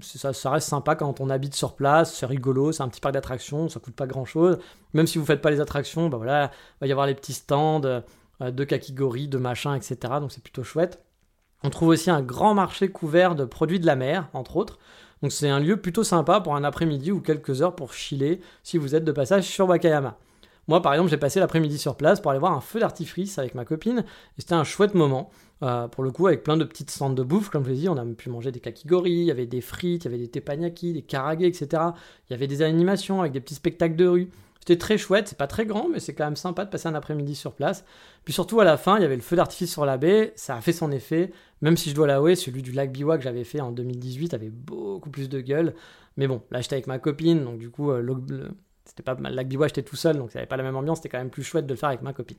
ça, 0.00 0.50
reste 0.50 0.68
sympa 0.68 0.94
quand 0.94 1.20
on 1.20 1.28
habite 1.28 1.54
sur 1.54 1.74
place, 1.74 2.14
c'est 2.14 2.26
rigolo, 2.26 2.72
c'est 2.72 2.82
un 2.82 2.88
petit 2.88 3.00
parc 3.00 3.14
d'attractions, 3.14 3.68
ça 3.68 3.78
coûte 3.78 3.94
pas 3.94 4.06
grand-chose. 4.06 4.58
Même 4.94 5.06
si 5.06 5.18
vous 5.18 5.24
faites 5.24 5.42
pas 5.42 5.50
les 5.50 5.60
attractions, 5.60 6.08
bah 6.08 6.16
voilà, 6.16 6.50
il 6.76 6.80
va 6.80 6.86
y 6.86 6.92
avoir 6.92 7.06
les 7.06 7.14
petits 7.14 7.34
stands 7.34 7.82
euh, 7.84 8.00
de 8.50 8.64
kakigori, 8.64 9.28
de 9.28 9.38
machin, 9.38 9.74
etc. 9.74 9.96
Donc 10.20 10.32
c'est 10.32 10.42
plutôt 10.42 10.64
chouette. 10.64 11.04
On 11.62 11.70
trouve 11.70 11.90
aussi 11.90 12.10
un 12.10 12.22
grand 12.22 12.54
marché 12.54 12.88
couvert 12.88 13.34
de 13.34 13.44
produits 13.44 13.78
de 13.78 13.86
la 13.86 13.96
mer, 13.96 14.28
entre 14.32 14.56
autres. 14.56 14.78
Donc 15.22 15.30
c'est 15.30 15.48
un 15.48 15.60
lieu 15.60 15.76
plutôt 15.76 16.04
sympa 16.04 16.40
pour 16.40 16.56
un 16.56 16.64
après-midi 16.64 17.12
ou 17.12 17.20
quelques 17.20 17.62
heures 17.62 17.76
pour 17.76 17.92
chiller 17.92 18.40
si 18.62 18.78
vous 18.78 18.94
êtes 18.94 19.04
de 19.04 19.12
passage 19.12 19.44
sur 19.44 19.68
Wakayama. 19.68 20.16
Moi, 20.68 20.80
par 20.80 20.94
exemple, 20.94 21.10
j'ai 21.10 21.16
passé 21.16 21.40
l'après-midi 21.40 21.78
sur 21.78 21.96
place 21.96 22.20
pour 22.20 22.30
aller 22.30 22.40
voir 22.40 22.52
un 22.52 22.60
feu 22.60 22.80
d'artifice 22.80 23.38
avec 23.38 23.54
ma 23.54 23.64
copine, 23.64 24.04
et 24.38 24.40
c'était 24.40 24.54
un 24.54 24.64
chouette 24.64 24.94
moment. 24.94 25.30
Euh, 25.62 25.86
pour 25.86 26.02
le 26.02 26.10
coup, 26.10 26.26
avec 26.26 26.42
plein 26.42 26.56
de 26.56 26.64
petites 26.64 26.90
stands 26.90 27.10
de 27.10 27.22
bouffe, 27.22 27.48
comme 27.48 27.64
je 27.64 27.70
l'ai 27.70 27.76
dit, 27.76 27.88
on 27.88 27.96
a 27.96 28.04
pu 28.04 28.30
manger 28.30 28.50
des 28.50 28.58
kakigori, 28.58 29.12
il 29.12 29.24
y 29.24 29.30
avait 29.30 29.46
des 29.46 29.60
frites, 29.60 30.04
il 30.04 30.10
y 30.10 30.14
avait 30.14 30.22
des 30.22 30.28
teppanyaki, 30.28 30.92
des 30.92 31.02
karage, 31.02 31.42
etc. 31.42 31.68
Il 32.28 32.32
y 32.32 32.34
avait 32.34 32.48
des 32.48 32.62
animations 32.62 33.20
avec 33.20 33.32
des 33.32 33.40
petits 33.40 33.54
spectacles 33.54 33.96
de 33.96 34.06
rue. 34.06 34.28
C'était 34.58 34.78
très 34.78 34.96
chouette, 34.96 35.26
c'est 35.28 35.38
pas 35.38 35.48
très 35.48 35.66
grand, 35.66 35.88
mais 35.88 35.98
c'est 35.98 36.14
quand 36.14 36.24
même 36.24 36.36
sympa 36.36 36.64
de 36.64 36.70
passer 36.70 36.86
un 36.86 36.94
après-midi 36.94 37.34
sur 37.34 37.52
place. 37.52 37.84
Puis 38.24 38.32
surtout 38.32 38.60
à 38.60 38.64
la 38.64 38.76
fin, 38.76 38.96
il 38.96 39.02
y 39.02 39.04
avait 39.04 39.16
le 39.16 39.22
feu 39.22 39.34
d'artifice 39.34 39.72
sur 39.72 39.84
la 39.84 39.98
baie, 39.98 40.32
ça 40.36 40.56
a 40.56 40.60
fait 40.60 40.72
son 40.72 40.92
effet, 40.92 41.32
même 41.62 41.76
si 41.76 41.90
je 41.90 41.96
dois 41.96 42.06
l'avouer, 42.06 42.36
celui 42.36 42.62
du 42.62 42.70
lac 42.70 42.92
Biwa 42.92 43.18
que 43.18 43.24
j'avais 43.24 43.42
fait 43.42 43.60
en 43.60 43.72
2018 43.72 44.34
avait 44.34 44.50
beaucoup 44.50 45.10
plus 45.10 45.28
de 45.28 45.40
gueule. 45.40 45.74
Mais 46.16 46.28
bon, 46.28 46.42
là 46.52 46.60
j'étais 46.60 46.74
avec 46.74 46.86
ma 46.86 47.00
copine, 47.00 47.44
donc 47.44 47.58
du 47.58 47.70
coup, 47.70 47.90
euh, 47.90 48.04
c'était 48.84 49.02
pas 49.02 49.14
le 49.14 49.30
lac 49.30 49.48
Biwa, 49.48 49.66
j'étais 49.66 49.82
tout 49.82 49.96
seul, 49.96 50.16
donc 50.16 50.30
ça 50.30 50.38
n'avait 50.38 50.48
pas 50.48 50.56
la 50.56 50.62
même 50.62 50.76
ambiance, 50.76 50.98
c'était 50.98 51.08
quand 51.08 51.18
même 51.18 51.30
plus 51.30 51.42
chouette 51.42 51.66
de 51.66 51.72
le 51.72 51.78
faire 51.78 51.88
avec 51.88 52.02
ma 52.02 52.12
copine. 52.12 52.38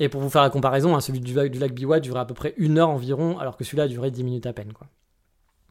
Et 0.00 0.08
pour 0.08 0.20
vous 0.20 0.30
faire 0.30 0.42
la 0.42 0.50
comparaison, 0.50 0.94
hein, 0.94 1.00
celui 1.00 1.20
du, 1.20 1.34
lac 1.34 1.72
Biwa 1.72 2.00
durait 2.00 2.20
à 2.20 2.24
peu 2.24 2.34
près 2.34 2.54
une 2.56 2.78
heure 2.78 2.90
environ, 2.90 3.38
alors 3.38 3.56
que 3.56 3.64
celui-là 3.64 3.88
durait 3.88 4.10
10 4.10 4.24
minutes 4.24 4.46
à 4.46 4.52
peine. 4.52 4.72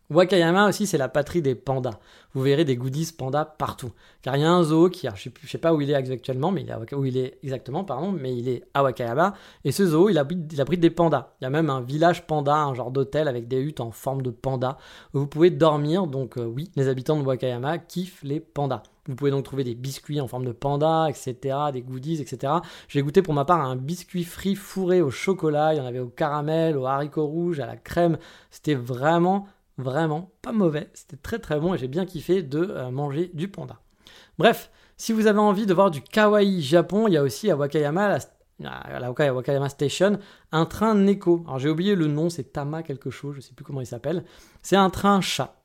Wakayama 0.09 0.67
aussi, 0.67 0.86
c'est 0.86 0.97
la 0.97 1.09
patrie 1.09 1.41
des 1.41 1.55
pandas. 1.55 1.99
Vous 2.33 2.41
verrez 2.41 2.65
des 2.65 2.75
goodies 2.75 3.13
pandas 3.17 3.45
partout. 3.45 3.91
Car 4.21 4.36
il 4.36 4.41
y 4.41 4.45
a 4.45 4.51
un 4.51 4.63
zoo 4.63 4.89
qui, 4.89 5.07
je 5.15 5.29
ne 5.29 5.47
sais, 5.47 5.57
pas 5.57 5.73
où 5.73 5.81
il 5.81 5.89
est 5.89 5.95
actuellement, 5.95 6.51
mais 6.51 6.62
il 6.62 6.69
est 6.69 6.93
où 6.93 7.05
il 7.05 7.17
est 7.17 7.39
exactement, 7.41 7.83
pardon, 7.83 8.12
mais 8.12 8.36
il 8.36 8.49
est 8.49 8.63
à 8.73 8.83
Wakayama. 8.83 9.33
Et 9.63 9.71
ce 9.71 9.86
zoo, 9.86 10.09
il 10.09 10.17
abrite, 10.17 10.45
des 10.79 10.89
pandas. 10.89 11.33
Il 11.39 11.45
y 11.45 11.47
a 11.47 11.49
même 11.49 11.69
un 11.69 11.81
village 11.81 12.27
panda, 12.27 12.55
un 12.55 12.73
genre 12.73 12.91
d'hôtel 12.91 13.27
avec 13.27 13.47
des 13.47 13.59
huttes 13.59 13.79
en 13.79 13.91
forme 13.91 14.21
de 14.21 14.29
panda 14.29 14.77
où 15.13 15.19
vous 15.19 15.27
pouvez 15.27 15.49
dormir. 15.49 16.07
Donc 16.07 16.38
euh, 16.38 16.45
oui, 16.45 16.71
les 16.75 16.89
habitants 16.89 17.17
de 17.17 17.23
Wakayama 17.23 17.77
kiffent 17.77 18.23
les 18.23 18.39
pandas. 18.39 18.83
Vous 19.07 19.15
pouvez 19.15 19.31
donc 19.31 19.43
trouver 19.43 19.63
des 19.63 19.75
biscuits 19.75 20.21
en 20.21 20.27
forme 20.27 20.45
de 20.45 20.51
panda, 20.51 21.07
etc., 21.09 21.57
des 21.73 21.81
goodies, 21.81 22.21
etc. 22.21 22.53
J'ai 22.87 23.01
goûté 23.01 23.21
pour 23.21 23.33
ma 23.33 23.45
part 23.45 23.61
un 23.61 23.75
biscuit 23.75 24.23
frit 24.23 24.55
fourré 24.55 25.01
au 25.01 25.09
chocolat. 25.09 25.73
Il 25.73 25.77
y 25.77 25.81
en 25.81 25.85
avait 25.85 25.99
au 25.99 26.07
caramel, 26.07 26.77
au 26.77 26.85
haricot 26.85 27.25
rouge, 27.25 27.59
à 27.59 27.65
la 27.65 27.75
crème. 27.75 28.17
C'était 28.49 28.75
vraiment 28.75 29.47
Vraiment 29.77 30.31
pas 30.43 30.51
mauvais, 30.51 30.89
c'était 30.93 31.17
très 31.17 31.39
très 31.39 31.59
bon 31.59 31.73
et 31.73 31.79
j'ai 31.79 31.87
bien 31.87 32.05
kiffé 32.05 32.43
de 32.43 32.59
euh, 32.59 32.91
manger 32.91 33.31
du 33.33 33.47
panda. 33.47 33.79
Bref, 34.37 34.69
si 34.97 35.13
vous 35.13 35.25
avez 35.25 35.39
envie 35.39 35.65
de 35.65 35.73
voir 35.73 35.89
du 35.89 36.01
kawaii 36.01 36.61
Japon, 36.61 37.07
il 37.07 37.15
y 37.15 37.17
a 37.17 37.23
aussi 37.23 37.49
à 37.49 37.57
Wakayama, 37.57 38.19
à 38.63 38.99
la 38.99 39.11
Wakayama 39.11 39.69
Station, 39.69 40.19
un 40.51 40.65
train 40.67 40.93
Neko. 40.93 41.43
Alors 41.47 41.57
j'ai 41.57 41.69
oublié 41.69 41.95
le 41.95 42.05
nom, 42.05 42.29
c'est 42.29 42.53
Tama 42.53 42.83
quelque 42.83 43.09
chose, 43.09 43.35
je 43.35 43.41
sais 43.41 43.53
plus 43.55 43.65
comment 43.65 43.81
il 43.81 43.87
s'appelle. 43.87 44.25
C'est 44.61 44.75
un 44.75 44.91
train 44.91 45.21
chat, 45.21 45.62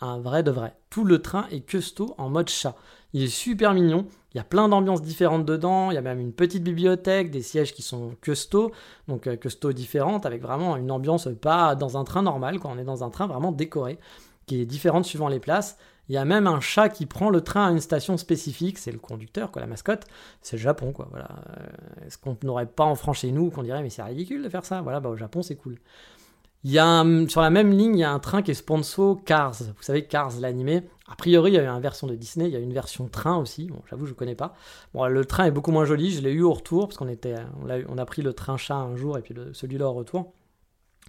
un 0.00 0.18
vrai 0.18 0.42
de 0.42 0.50
vrai. 0.50 0.74
Tout 0.88 1.04
le 1.04 1.20
train 1.20 1.46
est 1.50 1.60
custo 1.60 2.14
en 2.18 2.28
mode 2.28 2.48
chat. 2.48 2.74
Il 3.12 3.22
est 3.22 3.28
super 3.28 3.74
mignon. 3.74 4.06
Il 4.32 4.38
y 4.38 4.40
a 4.40 4.44
plein 4.44 4.68
d'ambiances 4.68 5.02
différentes 5.02 5.44
dedans. 5.44 5.90
Il 5.90 5.94
y 5.94 5.98
a 5.98 6.02
même 6.02 6.20
une 6.20 6.32
petite 6.32 6.62
bibliothèque, 6.62 7.30
des 7.30 7.42
sièges 7.42 7.74
qui 7.74 7.82
sont 7.82 8.14
custo, 8.20 8.70
donc 9.08 9.26
euh, 9.26 9.36
custo 9.36 9.72
différentes, 9.72 10.26
avec 10.26 10.42
vraiment 10.42 10.76
une 10.76 10.90
ambiance 10.90 11.28
pas 11.40 11.74
dans 11.74 11.96
un 11.96 12.04
train 12.04 12.22
normal, 12.22 12.60
quand 12.60 12.70
on 12.72 12.78
est 12.78 12.84
dans 12.84 13.02
un 13.02 13.10
train 13.10 13.26
vraiment 13.26 13.52
décoré, 13.52 13.98
qui 14.46 14.60
est 14.60 14.66
différente 14.66 15.04
suivant 15.04 15.28
les 15.28 15.40
places. 15.40 15.76
Il 16.08 16.14
y 16.14 16.18
a 16.18 16.24
même 16.24 16.46
un 16.46 16.60
chat 16.60 16.88
qui 16.88 17.06
prend 17.06 17.30
le 17.30 17.40
train 17.40 17.68
à 17.68 17.70
une 17.70 17.80
station 17.80 18.16
spécifique, 18.16 18.78
c'est 18.78 18.90
le 18.90 18.98
conducteur, 18.98 19.52
quoi, 19.52 19.62
la 19.62 19.68
mascotte. 19.68 20.06
C'est 20.42 20.56
le 20.56 20.62
Japon, 20.62 20.92
quoi. 20.92 21.06
Voilà. 21.10 21.28
Euh, 21.50 22.06
est-ce 22.06 22.18
qu'on 22.18 22.36
n'aurait 22.42 22.66
pas 22.66 22.84
en 22.84 22.94
France 22.94 23.18
chez 23.18 23.30
nous 23.32 23.50
qu'on 23.50 23.62
dirait 23.62 23.82
mais 23.82 23.90
c'est 23.90 24.02
ridicule 24.02 24.42
de 24.42 24.48
faire 24.48 24.64
ça? 24.64 24.80
Voilà, 24.82 25.00
bah 25.00 25.08
au 25.08 25.16
Japon 25.16 25.42
c'est 25.42 25.56
cool. 25.56 25.78
Il 26.62 26.70
y 26.70 26.78
a 26.78 27.04
sur 27.28 27.40
la 27.40 27.50
même 27.50 27.72
ligne, 27.72 27.96
il 27.96 28.00
y 28.00 28.04
a 28.04 28.12
un 28.12 28.18
train 28.18 28.42
qui 28.42 28.50
est 28.50 28.54
sponsor 28.54 29.24
Cars. 29.24 29.56
Vous 29.60 29.82
savez, 29.82 30.04
Cars, 30.04 30.32
l'animé. 30.40 30.82
A 31.08 31.16
priori, 31.16 31.52
il 31.52 31.54
y 31.54 31.58
a 31.58 31.68
une 31.68 31.80
version 31.80 32.06
de 32.06 32.14
Disney, 32.14 32.46
il 32.48 32.52
y 32.52 32.56
a 32.56 32.60
une 32.60 32.72
version 32.72 33.08
train 33.08 33.36
aussi. 33.38 33.66
Bon, 33.66 33.80
j'avoue, 33.88 34.06
je 34.06 34.12
ne 34.12 34.16
connais 34.16 34.34
pas. 34.34 34.54
Bon, 34.94 35.06
le 35.06 35.24
train 35.24 35.46
est 35.46 35.50
beaucoup 35.50 35.72
moins 35.72 35.84
joli. 35.84 36.10
Je 36.10 36.20
l'ai 36.20 36.32
eu 36.32 36.42
au 36.42 36.52
retour 36.52 36.86
parce 36.88 36.98
qu'on 36.98 37.08
était, 37.08 37.36
on 37.62 37.70
a, 37.70 37.78
on 37.88 37.98
a, 37.98 38.04
pris 38.04 38.22
le 38.22 38.32
train 38.34 38.56
chat 38.56 38.76
un 38.76 38.94
jour 38.94 39.16
et 39.16 39.22
puis 39.22 39.34
celui-là 39.52 39.88
au 39.88 39.94
retour. 39.94 40.32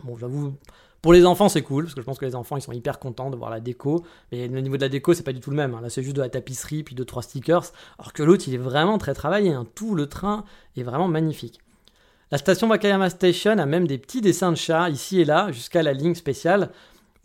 Bon, 0.03 0.17
j'avoue, 0.17 0.55
pour 1.01 1.13
les 1.13 1.25
enfants, 1.25 1.49
c'est 1.49 1.63
cool 1.63 1.85
parce 1.85 1.95
que 1.95 2.01
je 2.01 2.05
pense 2.05 2.19
que 2.19 2.25
les 2.25 2.35
enfants, 2.35 2.57
ils 2.57 2.61
sont 2.61 2.71
hyper 2.71 2.99
contents 2.99 3.31
de 3.31 3.35
voir 3.35 3.49
la 3.49 3.59
déco. 3.59 4.05
Mais 4.31 4.47
le 4.47 4.61
niveau 4.61 4.77
de 4.77 4.81
la 4.81 4.89
déco, 4.89 5.13
c'est 5.15 5.23
pas 5.23 5.33
du 5.33 5.39
tout 5.39 5.49
le 5.49 5.55
même. 5.55 5.73
Hein. 5.73 5.81
Là, 5.81 5.89
c'est 5.89 6.03
juste 6.03 6.15
de 6.15 6.21
la 6.21 6.29
tapisserie 6.29 6.83
puis 6.83 6.93
deux 6.93 7.05
trois 7.05 7.23
stickers. 7.23 7.71
Alors 7.97 8.13
que 8.13 8.21
l'autre, 8.21 8.43
il 8.47 8.53
est 8.53 8.59
vraiment 8.59 8.99
très 8.99 9.15
travaillé. 9.15 9.51
Hein. 9.51 9.65
Tout 9.73 9.95
le 9.95 10.07
train 10.07 10.45
est 10.77 10.83
vraiment 10.83 11.07
magnifique. 11.07 11.59
La 12.31 12.37
station 12.37 12.69
Wakayama 12.69 13.09
Station 13.09 13.57
a 13.57 13.65
même 13.65 13.85
des 13.85 13.97
petits 13.97 14.21
dessins 14.21 14.53
de 14.53 14.57
chats 14.57 14.89
ici 14.89 15.19
et 15.19 15.25
là, 15.25 15.51
jusqu'à 15.51 15.83
la 15.83 15.91
ligne 15.91 16.15
spéciale, 16.15 16.69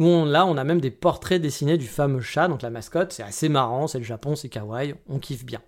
où 0.00 0.24
là 0.24 0.44
on 0.44 0.56
a 0.56 0.64
même 0.64 0.80
des 0.80 0.90
portraits 0.90 1.40
dessinés 1.40 1.78
du 1.78 1.86
fameux 1.86 2.20
chat, 2.20 2.48
donc 2.48 2.60
la 2.60 2.70
mascotte, 2.70 3.12
c'est 3.12 3.22
assez 3.22 3.48
marrant, 3.48 3.86
c'est 3.86 3.98
le 3.98 4.04
Japon, 4.04 4.34
c'est 4.34 4.48
kawaii, 4.48 4.96
on 5.08 5.20
kiffe 5.20 5.44
bien. 5.44 5.60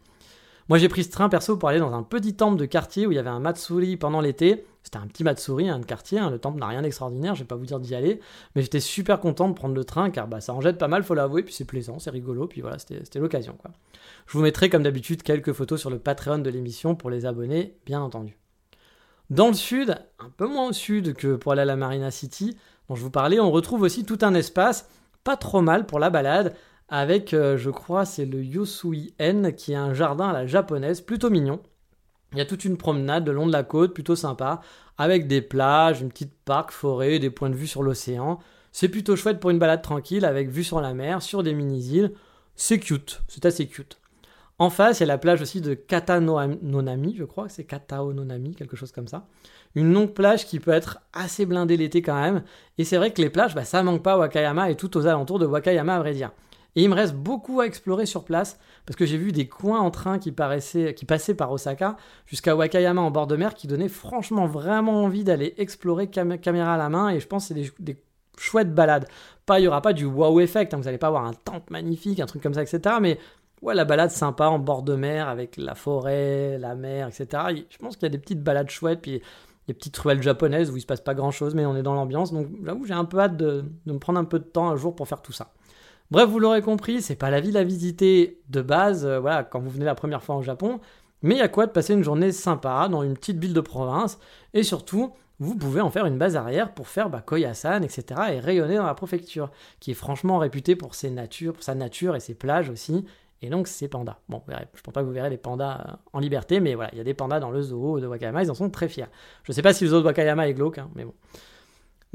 Moi 0.69 0.79
j'ai 0.79 0.89
pris 0.89 1.05
ce 1.05 1.11
train 1.11 1.29
perso 1.29 1.57
pour 1.57 1.69
aller 1.69 1.79
dans 1.79 1.95
un 1.95 2.03
petit 2.03 2.35
temple 2.35 2.59
de 2.59 2.65
quartier 2.65 3.07
où 3.07 3.13
il 3.13 3.15
y 3.15 3.19
avait 3.19 3.31
un 3.31 3.39
Matsuri 3.39 3.97
pendant 3.97 4.21
l'été. 4.21 4.67
C'était 4.83 4.99
un 4.99 5.07
petit 5.07 5.23
Matsuri, 5.23 5.69
un 5.69 5.79
de 5.79 5.87
quartier, 5.87 6.19
hein. 6.19 6.31
le 6.31 6.41
temple 6.41 6.59
n'a 6.59 6.67
rien 6.67 6.83
d'extraordinaire, 6.83 7.37
je 7.37 7.45
vais 7.45 7.47
pas 7.47 7.55
vous 7.55 7.67
dire 7.67 7.79
d'y 7.79 7.95
aller, 7.95 8.19
mais 8.57 8.63
j'étais 8.63 8.81
super 8.81 9.21
content 9.21 9.49
de 9.49 9.55
prendre 9.55 9.75
le 9.77 9.85
train 9.85 10.11
car 10.11 10.27
bah, 10.27 10.41
ça 10.41 10.53
en 10.53 10.61
jette 10.61 10.79
pas 10.79 10.89
mal, 10.89 11.05
faut 11.05 11.15
l'avouer, 11.15 11.45
puis 11.45 11.55
c'est 11.55 11.65
plaisant, 11.65 12.01
c'est 12.01 12.11
rigolo, 12.11 12.49
puis 12.49 12.61
voilà, 12.61 12.79
c'était 12.81 13.21
l'occasion. 13.21 13.55
quoi. 13.57 13.71
Je 14.27 14.33
vous 14.33 14.43
mettrai 14.43 14.69
comme 14.69 14.83
d'habitude 14.83 15.23
quelques 15.23 15.53
photos 15.53 15.79
sur 15.79 15.91
le 15.91 16.01
Patreon 16.01 16.39
de 16.39 16.51
l'émission 16.51 16.97
pour 16.97 17.09
les 17.09 17.25
abonnés, 17.25 17.77
bien 17.87 18.01
entendu. 18.01 18.37
Dans 19.31 19.49
le 19.49 19.55
sud, 19.55 19.99
un 20.19 20.31
peu 20.31 20.47
moins 20.47 20.69
au 20.69 20.73
sud 20.73 21.13
que 21.13 21.37
pour 21.37 21.53
aller 21.53 21.61
à 21.61 21.67
la 21.67 21.77
Marina 21.77 22.11
City, 22.11 22.57
dont 22.89 22.95
je 22.95 23.03
vous 23.03 23.11
parlais, 23.11 23.39
on 23.41 23.51
retrouve 23.51 23.83
aussi 23.83 24.05
tout 24.05 24.19
un 24.23 24.33
espace 24.33 24.89
pas 25.23 25.37
trop 25.37 25.61
mal 25.61 25.85
pour 25.85 25.99
la 25.99 26.09
balade, 26.09 26.55
avec, 26.89 27.35
euh, 27.35 27.59
je 27.59 27.69
crois, 27.69 28.07
c'est 28.07 28.25
le 28.25 28.43
Yosui-en, 28.43 29.53
qui 29.53 29.73
est 29.73 29.77
un 29.77 29.93
jardin 29.93 30.31
à 30.31 30.33
la 30.33 30.47
japonaise, 30.47 31.03
plutôt 31.03 31.29
mignon. 31.29 31.61
Il 32.33 32.39
y 32.39 32.41
a 32.41 32.47
toute 32.47 32.65
une 32.65 32.79
promenade 32.79 33.27
le 33.27 33.35
long 33.35 33.47
de 33.47 33.53
la 33.53 33.65
côte, 33.65 33.93
plutôt 33.93 34.17
sympa, 34.17 34.63
avec 34.97 35.27
des 35.27 35.43
plages, 35.43 36.01
une 36.01 36.09
petite 36.09 36.33
parc, 36.47 36.71
forêt, 36.71 37.19
des 37.19 37.29
points 37.29 37.51
de 37.51 37.57
vue 37.57 37.67
sur 37.67 37.83
l'océan. 37.83 38.39
C'est 38.73 38.89
plutôt 38.89 39.17
chouette 39.17 39.41
pour 39.41 39.51
une 39.51 39.59
balade 39.59 39.83
tranquille, 39.83 40.25
avec 40.25 40.49
vue 40.49 40.65
sur 40.65 40.81
la 40.81 40.95
mer, 40.95 41.21
sur 41.21 41.43
des 41.43 41.53
mini-îles. 41.53 42.13
C'est 42.55 42.79
cute, 42.79 43.21
c'est 43.29 43.45
assez 43.45 43.67
cute. 43.67 43.99
En 44.61 44.71
face, 44.71 44.99
il 44.99 45.03
y 45.03 45.05
a 45.05 45.07
la 45.07 45.19
plage 45.19 45.41
aussi 45.41 45.61
de 45.61 45.75
Katanonami, 45.75 47.15
je 47.17 47.25
crois 47.25 47.47
que 47.47 47.53
c'est 47.53 47.65
Kataononami, 47.65 48.57
quelque 48.57 48.77
chose 48.77 48.91
comme 48.91 49.07
ça. 49.07 49.27
Une 49.77 49.93
longue 49.93 50.13
plage 50.13 50.47
qui 50.47 50.59
peut 50.59 50.73
être 50.73 50.99
assez 51.13 51.47
blindée 51.47 51.77
l'été 51.77 52.03
quand 52.03 52.21
même. 52.21 52.43
Et 52.77 52.85
c'est 52.85 52.97
vrai 52.97 53.13
que 53.13 53.23
les 53.23 53.31
plages, 53.31 53.55
bah, 53.55 53.65
ça 53.65 53.83
manque 53.85 54.03
pas 54.03 54.15
à 54.15 54.19
Wakayama 54.19 54.71
et 54.71 54.77
tout 54.77 54.97
aux 54.97 55.07
alentours 55.07 55.39
de 55.39 55.47
Wakayama 55.47 55.95
à 55.95 55.99
vrai 56.01 56.13
dire. 56.13 56.33
Et 56.75 56.83
il 56.83 56.91
me 56.91 56.95
reste 56.95 57.15
beaucoup 57.15 57.61
à 57.61 57.67
explorer 57.67 58.07
sur 58.07 58.25
place 58.25 58.59
parce 58.85 58.97
que 58.97 59.07
j'ai 59.07 59.17
vu 59.17 59.33
des 59.33 59.49
coins 59.49 59.81
en 59.81 59.91
train 59.91 60.19
qui, 60.19 60.33
passaient 60.33 61.35
par 61.35 61.53
Osaka 61.53 61.97
jusqu'à 62.27 62.55
Wakayama 62.57 63.01
en 63.01 63.11
bord 63.11 63.27
de 63.27 63.37
mer 63.37 63.55
qui 63.55 63.67
donnaient 63.67 63.89
franchement 63.89 64.47
vraiment 64.47 65.05
envie 65.05 65.25
d'aller 65.25 65.55
explorer 65.59 66.09
caméra 66.09 66.75
à 66.75 66.77
la 66.77 66.89
main 66.89 67.11
et 67.11 67.21
je 67.21 67.27
pense 67.27 67.49
que 67.49 67.55
c'est 67.55 67.73
des, 67.81 67.97
chouettes 68.37 68.75
balades. 68.75 69.09
Pas, 69.47 69.59
il 69.59 69.63
n'y 69.63 69.69
aura 69.69 69.83
pas 69.83 69.93
du 69.93 70.05
wow 70.05 70.41
effect, 70.41 70.73
hein, 70.73 70.77
vous 70.77 70.85
n'allez 70.85 70.99
pas 70.99 71.09
avoir 71.09 71.25
un 71.25 71.33
temple 71.33 71.73
magnifique, 71.73 72.21
un 72.21 72.27
truc 72.27 72.43
comme 72.43 72.55
ça, 72.55 72.63
etc. 72.63 72.97
Mais 73.01 73.19
ouais, 73.63 73.75
la 73.75 73.85
balade 73.85 74.11
sympa 74.11 74.47
en 74.47 74.59
bord 74.59 74.83
de 74.83 74.95
mer 74.95 75.29
avec 75.29 75.57
la 75.57 75.75
forêt, 75.75 76.59
la 76.59 76.75
mer, 76.75 77.09
etc. 77.09 77.65
Je 77.69 77.79
pense 77.79 77.97
qu'il 77.97 78.05
y 78.05 78.07
a 78.07 78.11
des 78.11 78.19
petites 78.19 78.43
balades 78.43 78.71
chouettes, 78.71 79.01
puis 79.01 79.23
des 79.69 79.75
petites 79.75 79.97
ruelles 79.99 80.23
japonaises 80.23 80.71
où 80.71 80.77
il 80.77 80.81
se 80.81 80.87
passe 80.87 81.03
pas 81.03 81.15
grand 81.15 81.31
chose, 81.31 81.55
mais 81.55 81.67
on 81.67 81.77
est 81.77 81.83
dans 81.83 81.95
l'ambiance. 81.95 82.33
Donc 82.33 82.49
j'avoue, 82.65 82.87
j'ai 82.87 82.95
un 82.95 83.05
peu 83.05 83.21
hâte 83.21 83.37
de, 83.37 83.65
me 83.87 83.99
prendre 83.99 84.19
un 84.19 84.25
peu 84.25 84.39
de 84.39 84.45
temps 84.45 84.69
un 84.69 84.77
jour 84.77 84.97
pour 84.97 85.07
faire 85.07 85.21
tout 85.21 85.33
ça. 85.33 85.53
Bref, 86.11 86.29
vous 86.29 86.39
l'aurez 86.39 86.63
compris, 86.63 87.03
c'est 87.03 87.17
pas 87.17 87.29
la 87.31 87.41
ville 87.41 87.59
à 87.59 87.65
visiter 87.65 88.41
de 88.49 88.63
base, 88.63 89.05
euh, 89.05 89.21
voilà, 89.21 89.45
quand 89.45 89.61
vous 89.61 89.69
venez 89.69 89.85
la 89.85 89.95
première 89.95 90.23
fois 90.23 90.37
au 90.37 90.43
Japon, 90.43 90.81
mais 91.21 91.35
il 91.35 91.39
y 91.39 91.43
a 91.43 91.49
quoi 91.49 91.67
de 91.67 91.71
passer 91.71 91.93
une 91.93 92.03
journée 92.03 92.33
sympa 92.33 92.89
dans 92.89 93.03
une 93.03 93.13
petite 93.13 93.39
ville 93.39 93.53
de 93.53 93.61
province, 93.61 94.19
et 94.55 94.63
surtout, 94.63 95.13
vous 95.39 95.55
pouvez 95.55 95.83
en 95.83 95.91
faire 95.91 96.07
une 96.07 96.17
base 96.17 96.35
arrière 96.35 96.73
pour 96.73 96.89
faire 96.89 97.11
bah, 97.11 97.21
Koyasan, 97.21 97.83
etc. 97.83 98.05
et 98.33 98.41
rayonner 98.41 98.77
dans 98.77 98.87
la 98.87 98.95
préfecture, 98.95 99.51
qui 99.81 99.91
est 99.91 99.95
franchement 99.95 100.39
réputée 100.39 100.77
pour, 100.77 100.95
ses 100.95 101.11
natures, 101.11 101.53
pour 101.53 101.63
sa 101.63 101.75
nature 101.75 102.17
et 102.17 102.21
ses 102.21 102.35
plages 102.35 102.71
aussi, 102.71 103.05
et 103.43 103.51
donc 103.51 103.69
ses 103.69 103.89
pandas. 103.89 104.19
Bon, 104.29 104.43
je 104.49 104.53
ne 104.53 104.59
pense 104.83 104.95
pas 104.95 105.01
que 105.01 105.07
vous 105.07 105.13
verrez 105.13 105.31
les 105.31 105.37
pandas 105.37 105.87
euh, 105.89 105.93
en 106.13 106.19
liberté, 106.19 106.61
mais 106.61 106.75
voilà, 106.75 106.91
il 106.93 106.99
y 106.99 107.01
a 107.01 107.05
des 107.05 107.15
pandas 107.15 107.41
dans 107.41 107.51
le 107.51 107.63
zoo 107.63 108.01
de 108.01 108.07
Wakayama, 108.07 108.43
ils 108.43 108.51
en 108.51 108.55
sont 108.55 108.71
très 108.71 108.89
fiers. 108.89 109.07
Je 109.45 109.53
ne 109.53 109.55
sais 109.55 109.63
pas 109.63 109.73
si 109.73 109.85
le 109.85 109.91
zoo 109.91 110.01
de 110.01 110.07
Wakayama 110.07 110.49
est 110.49 110.55
glauque, 110.55 110.79
hein, 110.79 110.91
mais 110.95 111.05
bon. 111.05 111.15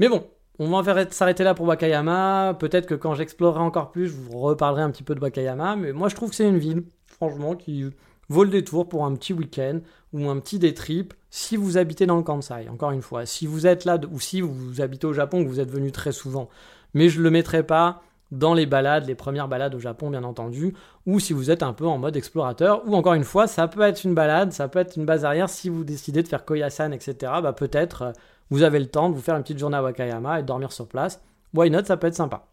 Mais 0.00 0.08
bon, 0.08 0.26
on 0.58 0.80
va 0.80 1.10
s'arrêter 1.10 1.44
là 1.44 1.54
pour 1.54 1.66
Wakayama. 1.66 2.56
Peut-être 2.58 2.86
que 2.86 2.94
quand 2.94 3.14
j'explorerai 3.14 3.60
encore 3.60 3.90
plus, 3.90 4.08
je 4.08 4.14
vous 4.14 4.38
reparlerai 4.38 4.82
un 4.82 4.90
petit 4.90 5.02
peu 5.02 5.14
de 5.14 5.20
Wakayama. 5.20 5.76
Mais 5.76 5.92
moi, 5.92 6.08
je 6.08 6.14
trouve 6.14 6.30
que 6.30 6.36
c'est 6.36 6.48
une 6.48 6.58
ville, 6.58 6.84
franchement, 7.06 7.56
qui 7.56 7.84
vaut 8.28 8.44
le 8.44 8.50
détour 8.50 8.88
pour 8.88 9.04
un 9.04 9.14
petit 9.14 9.32
week-end 9.32 9.80
ou 10.12 10.28
un 10.28 10.38
petit 10.38 10.58
day 10.58 10.72
trip 10.72 11.14
si 11.30 11.56
vous 11.56 11.76
habitez 11.76 12.06
dans 12.06 12.16
le 12.16 12.22
Kansai. 12.22 12.68
Encore 12.68 12.92
une 12.92 13.02
fois, 13.02 13.26
si 13.26 13.46
vous 13.46 13.66
êtes 13.66 13.84
là 13.84 13.98
ou 14.10 14.20
si 14.20 14.40
vous 14.40 14.80
habitez 14.80 15.06
au 15.06 15.12
Japon, 15.12 15.42
que 15.42 15.48
vous 15.48 15.60
êtes 15.60 15.70
venu 15.70 15.90
très 15.90 16.12
souvent. 16.12 16.48
Mais 16.94 17.08
je 17.08 17.18
ne 17.18 17.24
le 17.24 17.30
mettrai 17.30 17.64
pas 17.64 18.02
dans 18.34 18.54
les 18.54 18.66
balades, 18.66 19.06
les 19.06 19.14
premières 19.14 19.48
balades 19.48 19.74
au 19.74 19.78
Japon, 19.78 20.10
bien 20.10 20.24
entendu, 20.24 20.74
ou 21.06 21.20
si 21.20 21.32
vous 21.32 21.50
êtes 21.50 21.62
un 21.62 21.72
peu 21.72 21.86
en 21.86 21.98
mode 21.98 22.16
explorateur, 22.16 22.82
ou 22.86 22.94
encore 22.94 23.14
une 23.14 23.24
fois, 23.24 23.46
ça 23.46 23.68
peut 23.68 23.82
être 23.82 24.04
une 24.04 24.14
balade, 24.14 24.52
ça 24.52 24.68
peut 24.68 24.80
être 24.80 24.96
une 24.96 25.06
base 25.06 25.24
arrière 25.24 25.48
si 25.48 25.68
vous 25.68 25.84
décidez 25.84 26.22
de 26.22 26.28
faire 26.28 26.44
Koyasan, 26.44 26.92
etc. 26.92 27.32
Bah 27.42 27.52
peut-être 27.52 28.02
euh, 28.02 28.12
vous 28.50 28.62
avez 28.62 28.78
le 28.78 28.86
temps 28.86 29.08
de 29.08 29.14
vous 29.14 29.20
faire 29.20 29.36
une 29.36 29.42
petite 29.42 29.58
journée 29.58 29.76
à 29.76 29.82
Wakayama 29.82 30.40
et 30.40 30.42
de 30.42 30.46
dormir 30.46 30.72
sur 30.72 30.88
place. 30.88 31.22
Why 31.54 31.70
not, 31.70 31.84
ça 31.84 31.96
peut 31.96 32.08
être 32.08 32.14
sympa. 32.14 32.46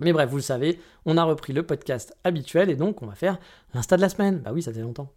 Mais 0.00 0.12
bref, 0.12 0.28
vous 0.28 0.36
le 0.36 0.42
savez, 0.42 0.80
on 1.06 1.16
a 1.16 1.24
repris 1.24 1.52
le 1.52 1.62
podcast 1.62 2.16
habituel 2.24 2.70
et 2.70 2.76
donc 2.76 3.02
on 3.02 3.06
va 3.06 3.14
faire 3.14 3.38
l'insta 3.74 3.96
de 3.96 4.02
la 4.02 4.08
semaine. 4.08 4.40
Bah 4.40 4.50
oui, 4.52 4.62
ça 4.62 4.72
fait 4.72 4.80
longtemps. 4.80 5.08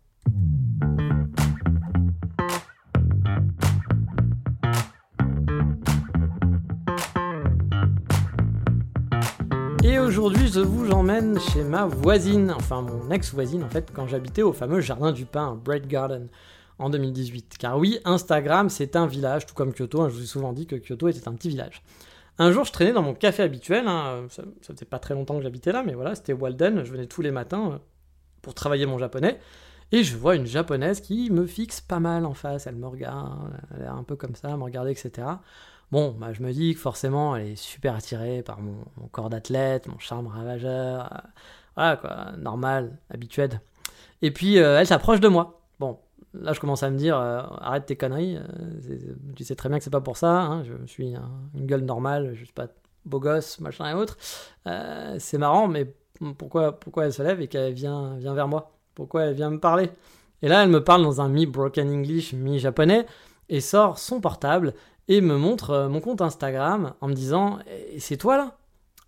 Aujourd'hui, 10.06 10.48
je 10.48 10.60
vous 10.60 10.92
emmène 10.92 11.40
chez 11.40 11.64
ma 11.64 11.86
voisine, 11.88 12.54
enfin 12.56 12.82
mon 12.82 13.10
ex-voisine 13.10 13.64
en 13.64 13.70
fait, 13.70 13.92
quand 13.92 14.08
j'habitais 14.08 14.44
au 14.44 14.54
fameux 14.54 14.80
Jardin 14.80 15.12
du 15.12 15.26
Pain, 15.26 15.56
Bread 15.56 15.88
Garden, 15.88 16.28
en 16.78 16.92
2018. 16.92 17.56
Car 17.58 17.80
oui, 17.80 17.98
Instagram, 18.06 18.70
c'est 18.70 18.96
un 18.96 19.08
village, 19.08 19.48
tout 19.48 19.56
comme 19.56 19.74
Kyoto, 19.74 20.02
hein, 20.02 20.10
je 20.10 20.16
vous 20.16 20.22
ai 20.22 20.28
souvent 20.28 20.54
dit 20.54 20.68
que 20.68 20.76
Kyoto 20.76 21.08
était 21.08 21.28
un 21.28 21.34
petit 21.34 21.50
village. 21.50 21.82
Un 22.38 22.52
jour, 22.52 22.66
je 22.66 22.72
traînais 22.72 22.94
dans 22.94 23.02
mon 23.02 23.16
café 23.16 23.42
habituel, 23.42 23.88
hein, 23.88 24.28
ça, 24.30 24.44
ça, 24.62 24.74
faisait 24.74 24.86
pas 24.86 25.00
très 25.00 25.16
longtemps 25.16 25.38
que 25.38 25.44
j'habitais 25.44 25.72
là, 25.72 25.82
mais 25.84 25.96
voilà, 25.96 26.14
c'était 26.14 26.34
Walden, 26.34 26.84
je 26.84 26.92
venais 26.92 27.08
tous 27.08 27.24
les 27.24 27.32
matins 27.32 27.72
euh, 27.72 27.78
pour 28.44 28.54
travailler 28.54 28.86
mon 28.86 29.00
japonais, 29.00 29.40
et 29.92 30.04
je 30.04 30.16
vois 30.16 30.36
une 30.36 30.46
japonaise 30.46 31.02
qui 31.02 31.32
me 31.32 31.48
fixe 31.48 31.82
pas 31.82 32.00
mal 32.00 32.26
en 32.26 32.36
face, 32.36 32.68
elle 32.68 32.76
me 32.76 32.88
regarde, 32.88 33.60
elle 33.76 33.86
est 33.86 33.88
un 33.88 34.04
peu 34.04 34.16
comme 34.16 34.36
ça, 34.36 34.56
me 34.56 34.64
regarder, 34.64 34.92
etc. 34.92 35.28
Bon, 35.92 36.16
bah, 36.20 36.34
je 36.34 36.42
me 36.42 36.52
dis 36.52 36.74
que 36.74 36.80
forcément, 36.80 37.36
elle 37.36 37.50
est 37.50 37.56
super 37.56 37.96
attirée 37.96 38.42
par 38.44 38.60
mon, 38.60 38.76
corps 39.12 39.30
d'athlète, 39.30 39.88
mon 39.88 40.00
charme 40.00 40.28
ravageur. 40.28 41.14
Euh, 41.14 41.18
voilà, 41.76 41.98
quoi, 41.98 42.32
normal, 42.38 42.98
habituel. 43.10 43.62
Et 44.22 44.32
puis, 44.32 44.60
euh, 44.60 44.80
elle 44.80 44.88
s'approche 44.88 45.20
de 45.20 45.28
moi. 45.28 45.62
Bon, 45.80 46.00
là, 46.34 46.54
je 46.54 46.60
commence 46.60 46.84
à 46.84 46.90
me 46.90 46.98
dire, 46.98 47.18
euh, 47.18 47.42
arrête 47.60 47.86
tes 47.86 47.96
conneries. 47.96 48.38
tu 49.36 49.44
sais 49.44 49.56
très 49.56 49.70
bien 49.70 49.78
que 49.78 49.84
c'est 49.84 49.90
pas 49.90 50.02
pour 50.02 50.18
ça. 50.18 50.32
Hein, 50.32 50.64
je 50.64 50.86
suis 50.88 51.14
une 51.54 51.66
gueule 51.66 51.86
normale, 51.86 52.32
je 52.34 52.46
suis 52.46 52.54
pas 52.54 52.68
beau 53.06 53.20
gosse, 53.20 53.60
machin 53.60 53.90
et 53.90 53.94
autre. 53.94 54.18
c'est 55.20 55.38
marrant, 55.38 55.68
mais 55.68 55.94
pourquoi, 56.38 56.80
pourquoi 56.80 57.06
elle 57.06 57.14
se 57.14 57.22
lève 57.22 57.42
et 57.42 57.48
qu'elle 57.48 57.74
vient, 57.74 58.16
vient 58.18 58.34
vers 58.34 58.48
moi? 58.48 58.72
Pourquoi 58.96 59.26
elle 59.26 59.36
vient 59.36 59.50
me 59.52 59.60
parler? 59.60 59.92
Et 60.42 60.48
là, 60.48 60.64
elle 60.64 60.70
me 60.70 60.84
parle 60.84 61.04
dans 61.04 61.22
un 61.22 61.30
mi-broken 61.30 61.90
English, 61.90 62.34
mi-japonais, 62.34 63.06
et 63.50 63.62
sort 63.62 64.00
son 64.00 64.22
portable 64.22 64.74
et 65.08 65.22
me 65.22 65.38
montre 65.38 65.72
euh, 65.72 65.90
mon 65.90 66.02
compte 66.02 66.22
Instagram 66.22 66.94
en 67.02 67.08
me 67.08 67.14
disant 67.14 67.60
C'est 67.98 68.18
toi 68.18 68.38
là? 68.38 68.58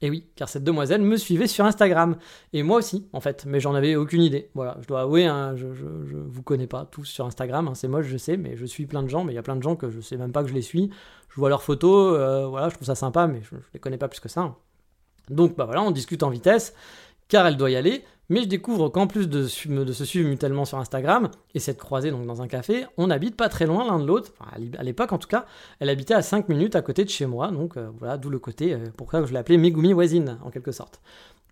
Et 0.01 0.11
oui, 0.11 0.25
car 0.35 0.47
cette 0.47 0.63
demoiselle 0.63 1.01
me 1.01 1.17
suivait 1.17 1.47
sur 1.47 1.65
Instagram. 1.65 2.17
Et 2.53 2.61
moi 2.61 2.77
aussi, 2.77 3.07
en 3.13 3.19
fait, 3.19 3.45
mais 3.47 3.59
j'en 3.59 3.73
avais 3.73 3.95
aucune 3.95 4.21
idée. 4.21 4.51
Voilà, 4.53 4.77
je 4.81 4.87
dois 4.87 5.01
avouer, 5.01 5.25
hein, 5.25 5.55
je, 5.55 5.73
je, 5.73 5.85
vous 6.17 6.43
connais 6.43 6.67
pas 6.67 6.85
tous 6.85 7.05
sur 7.05 7.25
Instagram, 7.25 7.67
hein, 7.67 7.73
c'est 7.73 7.87
moche, 7.87 8.05
je 8.05 8.17
sais, 8.17 8.37
mais 8.37 8.55
je 8.55 8.65
suis 8.65 8.85
plein 8.85 9.01
de 9.01 9.07
gens, 9.07 9.23
mais 9.23 9.33
il 9.33 9.35
y 9.35 9.39
a 9.39 9.43
plein 9.43 9.55
de 9.55 9.63
gens 9.63 9.75
que 9.75 9.89
je 9.89 9.99
sais 9.99 10.17
même 10.17 10.31
pas 10.31 10.43
que 10.43 10.49
je 10.49 10.53
les 10.53 10.61
suis. 10.61 10.91
Je 11.29 11.39
vois 11.39 11.49
leurs 11.49 11.63
photos, 11.63 12.15
euh, 12.15 12.45
voilà, 12.45 12.69
je 12.69 12.75
trouve 12.75 12.85
ça 12.85 12.95
sympa, 12.95 13.25
mais 13.25 13.41
je, 13.41 13.55
je 13.55 13.69
les 13.73 13.79
connais 13.79 13.97
pas 13.97 14.07
plus 14.07 14.19
que 14.19 14.29
ça. 14.29 14.55
Donc, 15.29 15.57
bah 15.57 15.65
voilà, 15.65 15.81
on 15.81 15.91
discute 15.91 16.21
en 16.21 16.29
vitesse, 16.29 16.75
car 17.27 17.47
elle 17.47 17.57
doit 17.57 17.71
y 17.71 17.75
aller. 17.75 18.03
Mais 18.29 18.41
je 18.41 18.47
découvre 18.47 18.89
qu'en 18.89 19.07
plus 19.07 19.29
de, 19.29 19.47
se 19.47 20.05
suivre 20.05 20.27
mutuellement 20.27 20.65
sur 20.65 20.77
Instagram 20.77 21.29
et 21.53 21.59
s'être 21.59 21.77
croisés 21.77 22.11
donc 22.11 22.25
dans 22.25 22.41
un 22.41 22.47
café, 22.47 22.85
on 22.97 23.09
habite 23.09 23.35
pas 23.37 23.47
très 23.47 23.65
loin 23.65 23.85
l'un 23.85 23.99
de 23.99 24.05
l'autre. 24.05 24.33
à 24.77 24.83
l'époque 24.83 25.13
en 25.13 25.17
tout 25.17 25.29
cas, 25.29 25.45
elle 25.79 25.89
habitait 25.89 26.13
à 26.13 26.21
5 26.21 26.49
minutes 26.49 26.75
à 26.75 26.81
côté 26.81 27.05
de 27.05 27.09
chez 27.09 27.25
moi. 27.25 27.51
Donc 27.51 27.77
euh, 27.77 27.89
voilà, 27.99 28.17
d'où 28.17 28.29
le 28.29 28.39
côté, 28.39 28.73
euh, 28.73 28.79
pourquoi 28.97 29.25
je 29.25 29.31
l'ai 29.31 29.39
appelée 29.39 29.57
Megumi 29.57 29.93
voisine 29.93 30.37
en 30.43 30.49
quelque 30.49 30.73
sorte. 30.73 30.99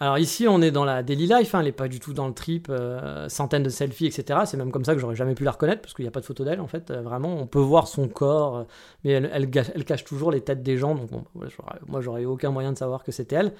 Alors 0.00 0.16
ici, 0.16 0.46
on 0.46 0.62
est 0.62 0.70
dans 0.70 0.84
la 0.84 1.02
daily 1.02 1.26
life, 1.26 1.56
hein, 1.56 1.58
elle 1.58 1.66
n'est 1.66 1.72
pas 1.72 1.88
du 1.88 1.98
tout 1.98 2.12
dans 2.12 2.28
le 2.28 2.32
trip, 2.32 2.68
euh, 2.70 3.28
centaines 3.28 3.64
de 3.64 3.68
selfies, 3.68 4.06
etc. 4.06 4.40
C'est 4.44 4.56
même 4.56 4.70
comme 4.70 4.84
ça 4.84 4.94
que 4.94 5.00
j'aurais 5.00 5.16
jamais 5.16 5.34
pu 5.34 5.42
la 5.42 5.50
reconnaître, 5.50 5.82
parce 5.82 5.92
qu'il 5.92 6.04
n'y 6.04 6.08
a 6.08 6.12
pas 6.12 6.20
de 6.20 6.24
photo 6.24 6.44
d'elle, 6.44 6.60
en 6.60 6.68
fait. 6.68 6.92
Euh, 6.92 7.02
vraiment, 7.02 7.36
on 7.36 7.48
peut 7.48 7.58
voir 7.58 7.88
son 7.88 8.06
corps, 8.06 8.58
euh, 8.58 8.64
mais 9.02 9.10
elle, 9.10 9.50
cache 9.50 10.04
toujours 10.04 10.30
les 10.30 10.40
têtes 10.40 10.62
des 10.62 10.76
gens, 10.76 10.94
donc 10.94 11.10
moi, 11.88 12.00
j'aurais 12.00 12.24
aucun 12.26 12.52
moyen 12.52 12.72
de 12.72 12.78
savoir 12.78 13.02
que 13.02 13.10
c'était 13.10 13.34
elle. 13.34 13.52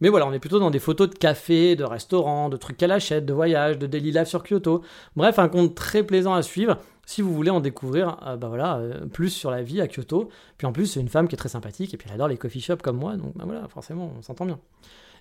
Mais 0.00 0.08
voilà, 0.08 0.26
on 0.26 0.32
est 0.32 0.40
plutôt 0.40 0.58
dans 0.58 0.72
des 0.72 0.80
photos 0.80 1.10
de 1.10 1.14
café, 1.14 1.76
de 1.76 1.84
restaurants, 1.84 2.48
de 2.48 2.56
trucs 2.56 2.76
qu'elle 2.76 2.90
achète, 2.90 3.24
de 3.24 3.32
voyages, 3.32 3.78
de 3.78 3.86
daily 3.86 4.10
life 4.10 4.26
sur 4.26 4.42
Kyoto. 4.42 4.82
Bref, 5.14 5.38
un 5.38 5.48
compte 5.48 5.76
très 5.76 6.02
plaisant 6.02 6.34
à 6.34 6.42
suivre 6.42 6.78
si 7.06 7.22
vous 7.22 7.32
voulez 7.32 7.50
en 7.50 7.60
découvrir 7.60 8.16
bah 8.40 8.80
plus 9.12 9.30
sur 9.30 9.52
la 9.52 9.62
vie 9.62 9.80
à 9.80 9.86
Kyoto. 9.86 10.30
Puis 10.58 10.66
en 10.66 10.72
plus, 10.72 10.86
c'est 10.86 11.00
une 11.00 11.08
femme 11.08 11.28
qui 11.28 11.36
est 11.36 11.38
très 11.38 11.48
sympathique, 11.48 11.94
et 11.94 11.96
puis 11.96 12.08
elle 12.08 12.16
adore 12.16 12.28
les 12.28 12.36
coffee 12.36 12.60
shops 12.60 12.82
comme 12.82 12.96
moi, 12.96 13.16
donc 13.16 13.36
bah 13.36 13.44
voilà, 13.46 13.68
forcément, 13.68 14.12
on 14.18 14.22
s'entend 14.22 14.46
bien. 14.46 14.58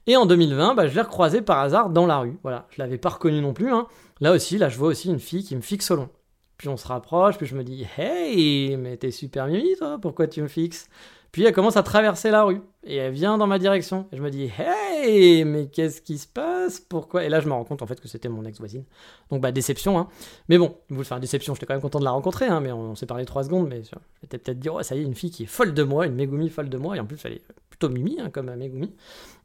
Et 0.07 0.17
en 0.17 0.25
2020, 0.25 0.75
bah, 0.75 0.87
je 0.87 0.95
l'ai 0.95 1.01
recroisé 1.01 1.41
par 1.41 1.59
hasard 1.59 1.89
dans 1.89 2.05
la 2.05 2.19
rue. 2.19 2.37
Voilà, 2.43 2.67
je 2.71 2.81
l'avais 2.81 2.97
pas 2.97 3.09
reconnu 3.09 3.41
non 3.41 3.53
plus. 3.53 3.71
Hein. 3.71 3.87
Là 4.19 4.31
aussi, 4.33 4.57
là, 4.57 4.69
je 4.69 4.77
vois 4.77 4.89
aussi 4.89 5.09
une 5.09 5.19
fille 5.19 5.43
qui 5.43 5.55
me 5.55 5.61
fixe 5.61 5.91
au 5.91 5.95
long. 5.95 6.09
Puis 6.57 6.69
on 6.69 6.77
se 6.77 6.87
rapproche, 6.87 7.37
puis 7.37 7.45
je 7.47 7.55
me 7.55 7.63
dis 7.63 7.85
Hey, 7.97 8.75
mais 8.77 8.97
t'es 8.97 9.11
super 9.11 9.47
mimi, 9.47 9.75
toi, 9.77 9.97
pourquoi 10.01 10.27
tu 10.27 10.41
me 10.41 10.47
fixes? 10.47 10.87
Puis 11.33 11.43
elle 11.43 11.51
commence 11.51 11.77
à 11.77 11.83
traverser 11.83 12.29
la 12.29 12.43
rue, 12.43 12.61
et 12.83 12.95
elle 12.95 13.11
vient 13.11 13.39
dans 13.39 13.47
ma 13.47 13.57
direction. 13.57 14.05
Et 14.11 14.17
je 14.17 14.21
me 14.21 14.29
dis 14.29 14.51
Hey, 14.55 15.43
mais 15.45 15.65
qu'est-ce 15.65 15.99
qui 15.99 16.19
se 16.19 16.27
passe? 16.27 16.79
Pourquoi? 16.79 17.23
Et 17.23 17.29
là, 17.29 17.39
je 17.39 17.47
me 17.47 17.53
rends 17.53 17.63
compte 17.63 17.81
en 17.81 17.87
fait 17.87 17.99
que 17.99 18.07
c'était 18.07 18.29
mon 18.29 18.45
ex-voisine. 18.45 18.83
Donc, 19.31 19.41
bah, 19.41 19.51
déception, 19.51 19.97
hein. 19.97 20.09
Mais 20.47 20.59
bon, 20.59 20.77
vous 20.89 21.03
faire 21.03 21.19
déception, 21.19 21.55
j'étais 21.55 21.65
quand 21.65 21.73
même 21.73 21.81
content 21.81 21.97
de 21.97 22.03
la 22.03 22.11
rencontrer, 22.11 22.45
hein, 22.45 22.59
mais 22.61 22.71
on, 22.71 22.93
s'est 22.93 23.07
parlé 23.07 23.25
trois 23.25 23.43
secondes, 23.43 23.67
mais 23.67 23.81
j'étais 24.21 24.37
peut-être 24.37 24.59
dit 24.59 24.69
Oh, 24.69 24.83
ça 24.83 24.95
y 24.95 24.99
est, 24.99 25.03
une 25.03 25.15
fille 25.15 25.31
qui 25.31 25.43
est 25.43 25.47
folle 25.47 25.73
de 25.73 25.81
moi, 25.81 26.05
une 26.05 26.13
Megumi 26.13 26.49
folle 26.49 26.69
de 26.69 26.77
moi, 26.77 26.95
et 26.95 26.99
en 26.99 27.05
plus, 27.07 27.17
elle 27.25 27.33
est 27.33 27.41
plutôt 27.71 27.89
mimi, 27.89 28.19
hein, 28.21 28.29
comme 28.29 28.53
Megumi. 28.53 28.93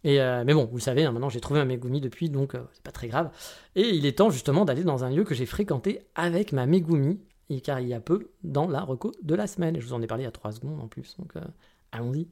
Et, 0.05 0.21
euh, 0.21 0.45
mais 0.45 0.53
bon, 0.53 0.67
vous 0.67 0.77
le 0.77 0.83
savez, 0.83 1.07
hein, 1.07 1.13
maintenant 1.13 1.31
j'ai 1.31 1.41
trouvé 1.41 1.59
un 1.59 1.65
Megumi 1.65 2.03
depuis, 2.03 2.29
donc 2.29 2.55
euh, 2.55 2.61
c'est 2.75 2.83
pas 2.83 2.93
très 2.93 3.09
grave. 3.09 3.31
Et 3.77 3.89
il 3.89 4.05
est 4.05 4.19
temps 4.19 4.29
justement 4.29 4.67
d'aller 4.67 4.85
dans 4.85 5.05
un 5.05 5.11
lieu 5.11 5.25
que 5.25 5.35
j'ai 5.35 5.47
fréquenté 5.47 6.03
avec 6.15 6.53
ma 6.53 6.67
Megumi, 6.67 7.19
et 7.51 7.61
car 7.61 7.81
il 7.81 7.89
y 7.89 7.95
a 7.95 8.01
peu, 8.01 8.31
dans 8.45 8.69
la 8.69 8.83
reco 8.83 9.13
de 9.23 9.35
la 9.35 9.47
semaine. 9.47 9.77
Et 9.77 9.81
je 9.81 9.87
vous 9.87 9.95
en 9.95 10.03
ai 10.03 10.07
parlé 10.07 10.25
il 10.25 10.27
y 10.27 10.29
a 10.29 10.33
3 10.33 10.53
secondes 10.53 10.81
en 10.81 10.89
plus, 10.89 11.17
donc 11.19 11.35
euh, 11.37 11.41
allons-y. 11.93 12.29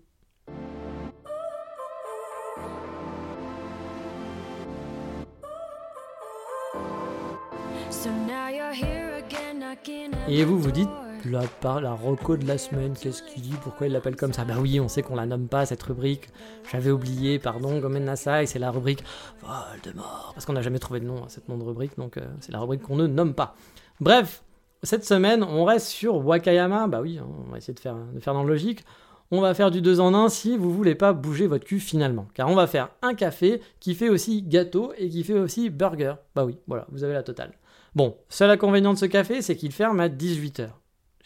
Et 10.28 10.44
vous 10.44 10.58
vous 10.58 10.70
dites 10.70 10.88
la, 11.24 11.42
la 11.80 11.94
reco 11.94 12.36
de 12.36 12.46
la 12.46 12.58
semaine, 12.58 12.94
qu'est-ce 12.94 13.22
qu'il 13.22 13.42
dit 13.42 13.54
Pourquoi 13.62 13.86
il 13.86 13.92
l'appelle 13.92 14.16
comme 14.16 14.32
ça? 14.32 14.44
Bah 14.44 14.54
oui, 14.60 14.80
on 14.80 14.88
sait 14.88 15.02
qu'on 15.02 15.16
la 15.16 15.26
nomme 15.26 15.48
pas 15.48 15.66
cette 15.66 15.82
rubrique. 15.82 16.28
J'avais 16.70 16.90
oublié, 16.90 17.38
pardon, 17.38 17.78
Gomen 17.78 18.04
Nasai, 18.04 18.46
c'est 18.46 18.58
la 18.58 18.70
rubrique 18.70 19.02
Voldemort. 19.40 20.32
Parce 20.34 20.46
qu'on 20.46 20.52
n'a 20.52 20.62
jamais 20.62 20.78
trouvé 20.78 21.00
de 21.00 21.06
nom 21.06 21.24
à 21.24 21.28
cette 21.28 21.48
nom 21.48 21.58
de 21.58 21.64
rubrique, 21.64 21.96
donc 21.96 22.16
euh, 22.16 22.26
c'est 22.40 22.52
la 22.52 22.60
rubrique 22.60 22.82
qu'on 22.82 22.96
ne 22.96 23.06
nomme 23.06 23.34
pas. 23.34 23.54
Bref, 24.00 24.44
cette 24.82 25.04
semaine, 25.04 25.42
on 25.42 25.64
reste 25.64 25.88
sur 25.88 26.24
Wakayama. 26.24 26.86
Bah 26.86 27.00
oui, 27.00 27.18
on 27.20 27.50
va 27.50 27.58
essayer 27.58 27.74
de 27.74 27.80
faire, 27.80 27.96
de 27.96 28.20
faire 28.20 28.34
dans 28.34 28.42
le 28.42 28.48
logique. 28.48 28.84
On 29.30 29.40
va 29.40 29.54
faire 29.54 29.70
du 29.70 29.82
2 29.82 30.00
en 30.00 30.14
1 30.14 30.28
si 30.28 30.56
vous 30.56 30.72
voulez 30.72 30.94
pas 30.94 31.12
bouger 31.12 31.46
votre 31.46 31.64
cul 31.64 31.80
finalement. 31.80 32.28
Car 32.34 32.48
on 32.48 32.54
va 32.54 32.66
faire 32.66 32.90
un 33.02 33.14
café 33.14 33.60
qui 33.80 33.94
fait 33.94 34.08
aussi 34.08 34.42
gâteau 34.42 34.92
et 34.98 35.08
qui 35.08 35.24
fait 35.24 35.38
aussi 35.38 35.70
burger. 35.70 36.14
Bah 36.34 36.44
oui, 36.44 36.58
voilà, 36.66 36.86
vous 36.90 37.02
avez 37.02 37.12
la 37.12 37.22
totale. 37.22 37.52
Bon, 37.96 38.16
seul 38.28 38.50
inconvénient 38.50 38.92
de 38.92 38.98
ce 38.98 39.06
café, 39.06 39.42
c'est 39.42 39.56
qu'il 39.56 39.72
ferme 39.72 40.00
à 40.00 40.08
18h. 40.08 40.68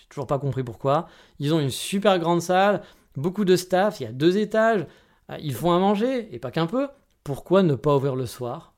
toujours 0.08 0.26
pas 0.26 0.38
compris 0.38 0.62
pourquoi. 0.62 1.08
Ils 1.40 1.52
ont 1.52 1.60
une 1.60 1.70
super 1.70 2.18
grande 2.18 2.40
salle, 2.40 2.82
beaucoup 3.16 3.44
de 3.44 3.56
staff, 3.56 4.00
il 4.00 4.04
y 4.04 4.06
a 4.06 4.12
deux 4.12 4.38
étages, 4.38 4.86
euh, 5.30 5.36
ils 5.40 5.54
font 5.54 5.72
à 5.72 5.78
manger, 5.78 6.32
et 6.32 6.38
pas 6.38 6.50
qu'un 6.50 6.66
peu. 6.66 6.88
Pourquoi 7.24 7.62
ne 7.62 7.74
pas 7.74 7.96
ouvrir 7.96 8.16
le 8.16 8.26
soir? 8.26 8.74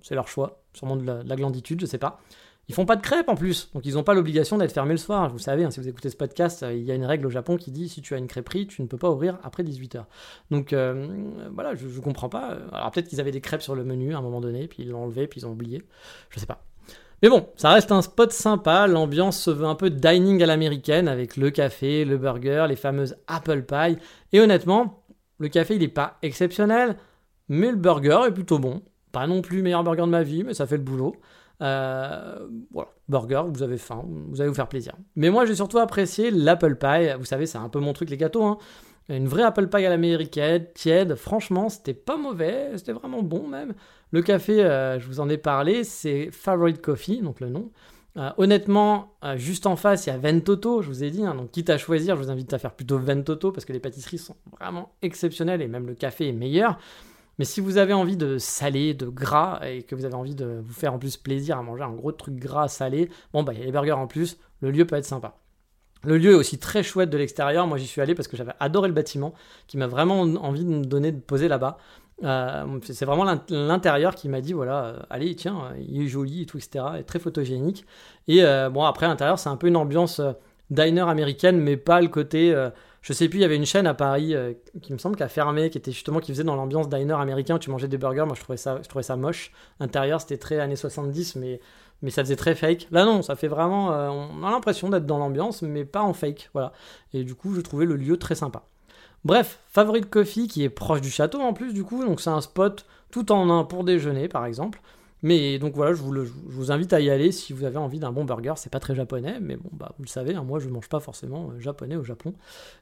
C'est 0.00 0.14
leur 0.14 0.28
choix, 0.28 0.62
sûrement 0.74 0.96
de 0.96 1.04
la, 1.04 1.36
glanditude, 1.36 1.80
je 1.80 1.86
sais 1.86 1.98
pas. 1.98 2.20
Ils 2.68 2.74
font 2.74 2.86
pas 2.86 2.94
de 2.94 3.02
crêpes 3.02 3.28
en 3.28 3.34
plus, 3.34 3.70
donc 3.74 3.84
ils 3.84 3.94
n'ont 3.94 4.04
pas 4.04 4.14
l'obligation 4.14 4.56
d'être 4.56 4.72
fermés 4.72 4.92
le 4.92 4.98
soir. 4.98 5.28
Vous 5.30 5.40
savez, 5.40 5.64
hein, 5.64 5.70
si 5.70 5.80
vous 5.80 5.88
écoutez 5.88 6.10
ce 6.10 6.16
podcast, 6.16 6.62
euh, 6.62 6.72
il 6.72 6.84
y 6.84 6.92
a 6.92 6.94
une 6.94 7.04
règle 7.04 7.26
au 7.26 7.30
Japon 7.30 7.56
qui 7.56 7.72
dit 7.72 7.88
si 7.88 8.02
tu 8.02 8.14
as 8.14 8.18
une 8.18 8.28
crêperie, 8.28 8.68
tu 8.68 8.82
ne 8.82 8.86
peux 8.86 8.96
pas 8.96 9.10
ouvrir 9.10 9.38
après 9.42 9.64
18h. 9.64 10.04
Donc 10.50 10.72
euh, 10.72 11.08
voilà, 11.52 11.74
je, 11.74 11.86
ne 11.86 12.00
comprends 12.00 12.28
pas. 12.28 12.58
Alors 12.72 12.92
peut-être 12.92 13.08
qu'ils 13.08 13.20
avaient 13.20 13.32
des 13.32 13.40
crêpes 13.40 13.62
sur 13.62 13.74
le 13.74 13.84
menu 13.84 14.14
à 14.14 14.18
un 14.18 14.22
moment 14.22 14.40
donné, 14.40 14.68
puis 14.68 14.84
ils 14.84 14.90
l'ont 14.90 15.02
enlevé, 15.02 15.26
puis 15.26 15.40
ils 15.40 15.46
ont 15.46 15.50
oublié. 15.50 15.82
Je 16.30 16.38
sais 16.38 16.46
pas. 16.46 16.64
Mais 17.20 17.28
bon, 17.28 17.48
ça 17.56 17.70
reste 17.70 17.92
un 17.92 18.02
spot 18.02 18.32
sympa, 18.32 18.86
l'ambiance 18.86 19.40
se 19.40 19.50
veut 19.50 19.66
un 19.66 19.76
peu 19.76 19.90
dining 19.90 20.42
à 20.42 20.46
l'américaine 20.46 21.06
avec 21.06 21.36
le 21.36 21.50
café, 21.50 22.04
le 22.04 22.16
burger, 22.16 22.66
les 22.68 22.76
fameuses 22.76 23.16
apple 23.28 23.62
pie. 23.62 23.96
Et 24.32 24.40
honnêtement, 24.40 25.04
le 25.38 25.48
café 25.48 25.76
il 25.76 25.82
est 25.82 25.88
pas 25.88 26.18
exceptionnel, 26.22 26.96
mais 27.48 27.70
le 27.70 27.76
burger 27.76 28.22
est 28.26 28.32
plutôt 28.32 28.58
bon. 28.58 28.82
Pas 29.12 29.26
non 29.26 29.42
plus 29.42 29.58
le 29.58 29.62
meilleur 29.62 29.84
burger 29.84 30.02
de 30.02 30.06
ma 30.06 30.22
vie, 30.22 30.42
mais 30.42 30.54
ça 30.54 30.66
fait 30.66 30.76
le 30.76 30.82
boulot. 30.82 31.14
Euh, 31.62 32.48
voilà, 32.72 32.90
burger, 33.08 33.44
vous 33.48 33.62
avez 33.62 33.78
faim, 33.78 34.04
vous 34.28 34.40
allez 34.40 34.48
vous 34.48 34.54
faire 34.54 34.68
plaisir. 34.68 34.94
Mais 35.14 35.30
moi 35.30 35.46
j'ai 35.46 35.54
surtout 35.54 35.78
apprécié 35.78 36.30
l'apple 36.30 36.74
pie, 36.74 37.12
vous 37.16 37.24
savez 37.24 37.46
c'est 37.46 37.58
un 37.58 37.68
peu 37.68 37.78
mon 37.78 37.92
truc 37.92 38.10
les 38.10 38.16
gâteaux, 38.16 38.44
hein. 38.44 38.58
Une 39.08 39.26
vraie 39.26 39.42
apple 39.42 39.66
pie 39.66 39.84
à 39.84 39.90
l'américaine, 39.90 40.64
tiède, 40.74 41.16
franchement, 41.16 41.68
c'était 41.68 41.92
pas 41.92 42.16
mauvais, 42.16 42.70
c'était 42.76 42.92
vraiment 42.92 43.22
bon 43.22 43.48
même. 43.48 43.74
Le 44.12 44.22
café, 44.22 44.62
euh, 44.62 45.00
je 45.00 45.06
vous 45.08 45.18
en 45.18 45.28
ai 45.28 45.38
parlé, 45.38 45.82
c'est 45.82 46.30
Favorite 46.30 46.80
Coffee, 46.80 47.20
donc 47.20 47.40
le 47.40 47.48
nom. 47.48 47.72
Euh, 48.16 48.30
honnêtement, 48.36 49.14
juste 49.36 49.66
en 49.66 49.74
face, 49.74 50.06
il 50.06 50.10
y 50.10 50.12
a 50.12 50.18
Ventoto, 50.18 50.82
je 50.82 50.88
vous 50.88 51.02
ai 51.02 51.10
dit, 51.10 51.24
hein, 51.24 51.34
donc 51.34 51.50
quitte 51.50 51.68
à 51.70 51.78
choisir, 51.78 52.16
je 52.16 52.22
vous 52.22 52.30
invite 52.30 52.52
à 52.52 52.58
faire 52.58 52.74
plutôt 52.74 52.98
Ventoto 52.98 53.50
parce 53.50 53.64
que 53.64 53.72
les 53.72 53.80
pâtisseries 53.80 54.18
sont 54.18 54.36
vraiment 54.58 54.92
exceptionnelles 55.02 55.62
et 55.62 55.68
même 55.68 55.86
le 55.86 55.94
café 55.94 56.28
est 56.28 56.32
meilleur. 56.32 56.78
Mais 57.38 57.44
si 57.44 57.60
vous 57.60 57.78
avez 57.78 57.92
envie 57.92 58.16
de 58.16 58.38
salé, 58.38 58.94
de 58.94 59.06
gras 59.06 59.60
et 59.66 59.82
que 59.82 59.94
vous 59.94 60.04
avez 60.04 60.14
envie 60.14 60.34
de 60.34 60.60
vous 60.64 60.74
faire 60.74 60.92
en 60.92 60.98
plus 60.98 61.16
plaisir 61.16 61.58
à 61.58 61.62
manger 61.62 61.82
un 61.82 61.92
gros 61.92 62.12
truc 62.12 62.36
gras 62.36 62.68
salé, 62.68 63.08
bon 63.32 63.42
bah 63.42 63.52
il 63.54 63.60
y 63.60 63.62
a 63.62 63.64
les 63.64 63.72
burgers 63.72 63.92
en 63.92 64.06
plus, 64.06 64.38
le 64.60 64.70
lieu 64.70 64.86
peut 64.86 64.96
être 64.96 65.04
sympa. 65.04 65.38
Le 66.04 66.18
lieu 66.18 66.32
est 66.32 66.34
aussi 66.34 66.58
très 66.58 66.82
chouette 66.82 67.10
de 67.10 67.18
l'extérieur. 67.18 67.66
Moi, 67.66 67.78
j'y 67.78 67.86
suis 67.86 68.00
allé 68.00 68.14
parce 68.14 68.26
que 68.26 68.36
j'avais 68.36 68.54
adoré 68.58 68.88
le 68.88 68.94
bâtiment, 68.94 69.34
qui 69.68 69.76
m'a 69.76 69.86
vraiment 69.86 70.22
envie 70.22 70.64
de 70.64 70.70
me 70.70 70.84
donner 70.84 71.12
de 71.12 71.20
poser 71.20 71.48
là-bas. 71.48 71.78
Euh, 72.24 72.78
c'est 72.82 73.04
vraiment 73.04 73.24
l'intérieur 73.48 74.14
qui 74.14 74.28
m'a 74.28 74.40
dit 74.40 74.52
voilà, 74.52 74.84
euh, 74.84 74.98
allez, 75.10 75.34
tiens, 75.34 75.72
il 75.78 76.02
est 76.02 76.06
joli 76.08 76.42
et 76.42 76.46
tout, 76.46 76.58
etc. 76.58 76.84
Et 76.98 77.04
très 77.04 77.18
photogénique. 77.18 77.84
Et 78.28 78.42
euh, 78.42 78.68
bon, 78.68 78.84
après, 78.84 79.06
l'intérieur, 79.06 79.38
c'est 79.38 79.48
un 79.48 79.56
peu 79.56 79.68
une 79.68 79.76
ambiance 79.76 80.20
diner 80.70 81.08
américaine, 81.08 81.58
mais 81.58 81.76
pas 81.76 82.00
le 82.00 82.08
côté. 82.08 82.52
Je 83.02 83.12
sais 83.12 83.28
plus, 83.28 83.40
il 83.40 83.42
y 83.42 83.44
avait 83.44 83.56
une 83.56 83.66
chaîne 83.66 83.86
à 83.86 83.94
Paris 83.94 84.34
qui 84.80 84.92
me 84.92 84.98
semble 84.98 85.16
qui 85.16 85.22
a 85.22 85.28
fermé, 85.28 85.70
qui 85.70 85.78
était 85.78 85.90
justement 85.90 86.20
qui 86.20 86.32
faisait 86.32 86.44
dans 86.44 86.54
l'ambiance 86.54 86.88
diner 86.88 87.14
américain 87.14 87.56
où 87.56 87.58
tu 87.58 87.68
mangeais 87.70 87.88
des 87.88 87.98
burgers. 87.98 88.24
Moi, 88.24 88.34
je 88.36 88.42
trouvais 88.42 88.56
ça, 88.56 88.78
je 88.82 88.88
trouvais 88.88 89.02
ça 89.02 89.16
moche. 89.16 89.50
L'intérieur, 89.80 90.20
c'était 90.20 90.38
très 90.38 90.60
années 90.60 90.76
70, 90.76 91.36
mais 91.36 91.60
mais 92.02 92.10
ça 92.10 92.22
faisait 92.22 92.36
très 92.36 92.54
fake. 92.54 92.88
Là 92.90 93.04
non, 93.04 93.22
ça 93.22 93.36
fait 93.36 93.48
vraiment, 93.48 93.92
euh, 93.92 94.08
on 94.08 94.44
a 94.44 94.50
l'impression 94.50 94.90
d'être 94.90 95.06
dans 95.06 95.18
l'ambiance, 95.18 95.62
mais 95.62 95.84
pas 95.84 96.02
en 96.02 96.12
fake, 96.12 96.50
voilà. 96.52 96.72
Et 97.12 97.24
du 97.24 97.34
coup, 97.34 97.54
je 97.54 97.60
trouvais 97.60 97.86
le 97.86 97.96
lieu 97.96 98.16
très 98.18 98.34
sympa. 98.34 98.64
Bref, 99.24 99.60
Favorite 99.68 100.10
Coffee 100.10 100.48
qui 100.48 100.64
est 100.64 100.68
proche 100.68 101.00
du 101.00 101.10
château 101.10 101.40
en 101.40 101.52
plus 101.52 101.72
du 101.72 101.84
coup, 101.84 102.04
donc 102.04 102.20
c'est 102.20 102.30
un 102.30 102.40
spot 102.40 102.84
tout 103.12 103.30
en 103.30 103.50
un 103.50 103.64
pour 103.64 103.84
déjeuner 103.84 104.26
par 104.26 104.44
exemple. 104.44 104.80
Mais 105.22 105.60
donc 105.60 105.74
voilà, 105.76 105.92
je 105.94 106.02
vous, 106.02 106.72
invite 106.72 106.92
à 106.92 107.00
y 107.00 107.08
aller 107.08 107.30
si 107.30 107.52
vous 107.52 107.64
avez 107.64 107.76
envie 107.76 108.00
d'un 108.00 108.10
bon 108.10 108.24
burger. 108.24 108.54
C'est 108.56 108.72
pas 108.72 108.80
très 108.80 108.94
japonais, 108.94 109.38
mais 109.40 109.56
bon, 109.56 109.70
bah, 109.72 109.94
vous 109.96 110.04
le 110.04 110.08
savez, 110.08 110.34
hein, 110.34 110.42
moi 110.42 110.58
je 110.58 110.68
mange 110.68 110.88
pas 110.88 110.98
forcément 110.98 111.50
euh, 111.50 111.60
japonais 111.60 111.94
au 111.94 112.02
Japon. 112.02 112.34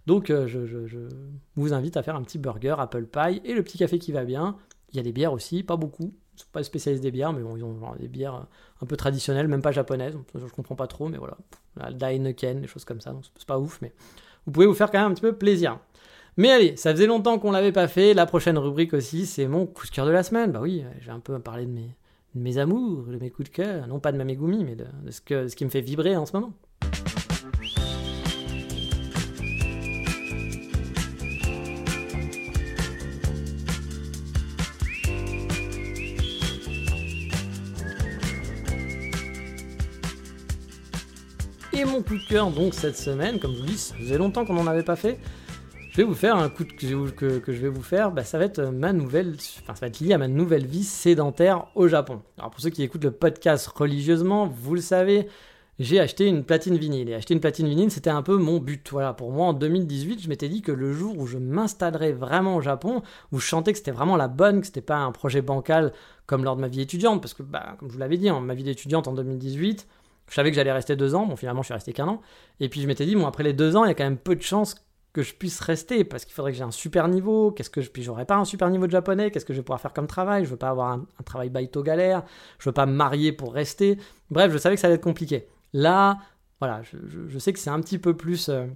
Donc 0.07 0.30
euh, 0.30 0.47
je, 0.47 1.09
vous 1.57 1.74
invite 1.74 1.99
à 1.99 2.03
faire 2.03 2.16
un 2.16 2.22
petit 2.22 2.38
burger, 2.38 2.76
apple 2.78 3.07
pie 3.07 3.43
et 3.45 3.53
le 3.53 3.62
petit 3.62 3.76
café 3.76 3.99
qui 3.99 4.12
va 4.12 4.24
bien. 4.24 4.57
Il 4.93 4.97
y 4.97 5.01
a 5.01 5.03
des 5.03 5.12
bières 5.12 5.34
aussi, 5.34 5.62
pas 5.62 5.76
beaucoup, 5.76 6.14
sont 6.41 6.47
pas 6.53 6.62
spécialistes 6.62 7.03
des 7.03 7.11
bières, 7.11 7.32
mais 7.32 7.43
bon, 7.43 7.57
ils 7.57 7.64
ont 7.64 7.78
des 7.99 8.09
bières 8.09 8.34
euh, 8.34 8.82
un 8.82 8.86
peu 8.86 8.97
traditionnelles, 8.97 9.49
même 9.49 9.62
pas 9.62 9.72
japonaises. 9.72 10.16
Je 10.34 10.47
comprends 10.47 10.76
pas 10.76 10.86
trop, 10.86 11.09
mais 11.09 11.18
voilà. 11.18 11.36
Le 11.76 11.95
Daineken, 11.95 12.61
des 12.61 12.66
choses 12.66 12.84
comme 12.84 13.01
ça, 13.01 13.12
donc 13.12 13.24
c'est 13.36 13.47
pas 13.47 13.59
ouf, 13.59 13.80
mais 13.82 13.93
vous 14.47 14.53
pouvez 14.53 14.66
vous 14.66 14.74
faire 14.74 14.91
quand 14.91 14.99
même 14.99 15.11
un 15.11 15.14
petit 15.14 15.22
peu 15.22 15.34
plaisir. 15.34 15.78
Mais 16.36 16.51
allez, 16.51 16.76
ça 16.76 16.93
faisait 16.93 17.07
longtemps 17.07 17.38
qu'on 17.38 17.51
l'avait 17.51 17.72
pas 17.72 17.88
fait. 17.88 18.14
La 18.14 18.24
prochaine 18.24 18.57
rubrique 18.57 18.95
aussi, 18.95 19.26
c'est 19.26 19.47
mon 19.47 19.66
coup 19.66 19.86
de 19.86 19.91
cœur 19.91 20.07
de 20.07 20.11
la 20.11 20.22
semaine. 20.22 20.53
Bah 20.53 20.61
oui, 20.62 20.84
j'ai 21.01 21.11
un 21.11 21.20
peu 21.20 21.38
parlé 21.38 21.66
de 21.66 21.70
mes, 21.70 21.95
de 22.35 22.41
mes 22.41 22.59
amours, 22.59 23.05
de 23.05 23.16
mes 23.16 23.31
coups 23.31 23.51
de 23.51 23.55
cœur, 23.55 23.87
non 23.87 23.99
pas 23.99 24.12
de 24.12 24.18
ma 24.18 24.24
Megumi, 24.24 24.64
mais 24.64 24.76
de, 24.76 24.87
ce, 25.11 25.20
que, 25.20 25.49
ce 25.49 25.57
qui 25.57 25.64
me 25.64 25.70
fait 25.70 25.81
vibrer 25.81 26.16
en 26.16 26.26
ce 26.26 26.33
moment. 26.33 26.53
Et 41.72 41.85
mon 41.85 42.03
coup 42.03 42.18
de 42.18 42.26
cœur, 42.28 42.51
donc, 42.51 42.74
cette 42.74 42.97
semaine, 42.97 43.41
comme 43.41 43.55
je 43.55 43.61
vous 43.61 43.66
dis, 43.66 43.78
ça 43.78 43.95
faisait 43.95 44.18
longtemps 44.18 44.45
qu'on 44.45 44.55
n'en 44.55 44.66
avait 44.66 44.83
pas 44.83 44.97
fait. 44.97 45.18
Je 45.91 45.97
vais 45.97 46.05
vous 46.05 46.14
faire 46.14 46.36
un 46.36 46.49
coup 46.49 46.62
que, 46.64 47.43
je 47.49 47.61
vais 47.61 47.68
vous 47.68 47.82
faire, 47.82 48.12
bah, 48.12 48.22
ça 48.22 48.38
va 48.38 48.45
être 48.45 48.61
ma 48.61 48.93
nouvelle, 48.93 49.34
enfin, 49.61 49.74
ça 49.74 49.80
va 49.80 49.86
être 49.88 49.99
lié 49.99 50.12
à 50.12 50.18
ma 50.18 50.28
nouvelle 50.28 50.64
vie 50.64 50.84
sédentaire 50.84 51.66
au 51.74 51.88
Japon. 51.88 52.22
Alors, 52.38 52.51
pour 52.51 52.61
ceux 52.61 52.70
qui 52.70 52.84
écoutent 52.84 53.03
le 53.03 53.11
podcast 53.11 53.66
religieusement, 53.66 54.47
vous 54.47 54.76
le 54.76 54.80
savez, 54.80 55.26
j'ai 55.80 55.99
acheté 55.99 56.28
une 56.28 56.45
platine 56.45 56.76
vinyle. 56.76 57.09
Et 57.09 57.14
acheter 57.14 57.34
une 57.34 57.41
platine 57.41 57.66
vinyle, 57.66 57.91
c'était 57.91 58.09
un 58.09 58.22
peu 58.22 58.36
mon 58.36 58.59
but. 58.59 58.88
Pour 59.16 59.32
moi, 59.32 59.47
en 59.47 59.53
2018, 59.53 60.22
je 60.22 60.28
m'étais 60.28 60.49
dit 60.49 60.62
que 60.62 60.70
le 60.70 60.93
jour 60.93 61.18
où 61.18 61.26
je 61.26 61.38
m'installerais 61.38 62.12
vraiment 62.12 62.55
au 62.55 62.61
Japon, 62.61 63.03
où 63.32 63.41
je 63.41 63.47
chantais 63.47 63.72
que 63.72 63.78
c'était 63.78 63.91
vraiment 63.91 64.16
la 64.16 64.28
bonne, 64.28 64.61
que 64.61 64.66
c'était 64.66 64.82
pas 64.82 64.99
un 64.99 65.11
projet 65.11 65.43
bancal 65.43 65.93
comme 66.26 66.45
lors 66.45 66.55
de 66.55 66.61
ma 66.61 66.68
vie 66.68 66.82
étudiante, 66.82 67.20
parce 67.20 67.34
que, 67.34 67.43
bah, 67.43 67.74
comme 67.80 67.88
je 67.88 67.95
vous 67.95 68.01
l'avais 68.01 68.16
dit, 68.16 68.28
hein, 68.28 68.38
ma 68.38 68.55
vie 68.55 68.62
d'étudiante 68.62 69.09
en 69.09 69.12
2018, 69.12 69.88
je 70.28 70.34
savais 70.36 70.51
que 70.51 70.55
j'allais 70.55 70.70
rester 70.70 70.95
deux 70.95 71.16
ans. 71.16 71.26
Bon, 71.26 71.34
finalement, 71.34 71.62
je 71.62 71.66
suis 71.66 71.74
resté 71.74 71.93
qu'un 71.93 72.07
an. 72.07 72.20
Et 72.61 72.68
puis, 72.68 72.80
je 72.80 72.86
m'étais 72.86 73.07
dit, 73.07 73.16
bon, 73.16 73.26
après 73.26 73.43
les 73.43 73.55
deux 73.55 73.74
ans, 73.74 73.84
il 73.84 73.88
y 73.88 73.91
a 73.91 73.95
quand 73.95 74.05
même 74.05 74.18
peu 74.18 74.36
de 74.36 74.43
chances 74.43 74.76
que 75.13 75.23
je 75.23 75.35
puisse 75.35 75.61
rester 75.61 76.05
parce 76.05 76.25
qu'il 76.25 76.35
faudrait 76.35 76.53
que 76.53 76.59
j'ai 76.59 76.65
un 76.65 76.71
super 76.71 77.09
niveau. 77.09 77.51
Qu'est-ce 77.51 77.71
que 77.71 77.81
je 77.81 77.91
puis 77.91 78.03
j'aurais 78.03 78.27
pas 78.27 78.37
un 78.37 78.45
super 78.45 78.71
niveau 78.71 78.87
de 78.87 78.93
japonais 78.93 79.31
Qu'est-ce 79.31 79.45
que 79.45 79.53
je 79.53 79.59
vais 79.59 79.65
pouvoir 79.65 79.81
faire 79.81 79.93
comme 79.93 80.07
travail 80.07 80.45
Je 80.45 80.51
veux 80.51 80.57
pas 80.57 80.71
avoir 80.71 80.93
un, 80.93 81.07
travail 81.25 81.51
baito 81.51 81.83
galère. 81.83 82.23
Je 82.59 82.69
veux 82.69 82.75
pas 82.75 82.87
me 82.87 82.93
marier 82.93 83.33
pour 83.33 83.53
rester. 83.53 83.99
Bref, 84.31 84.53
je 84.53 84.59
savais 84.59 84.77
que 84.77 84.81
ça 84.81 84.87
allait 84.87 84.97
être 84.97 85.03
compliqué. 85.03 85.49
Là, 85.73 86.19
voilà, 86.61 86.83
je, 86.83 87.39
sais 87.39 87.53
que 87.53 87.59
c'est 87.59 87.71
un 87.71 87.81
petit 87.81 87.99
peu 87.99 88.17
plus. 88.17 88.49
Euh, 88.49 88.67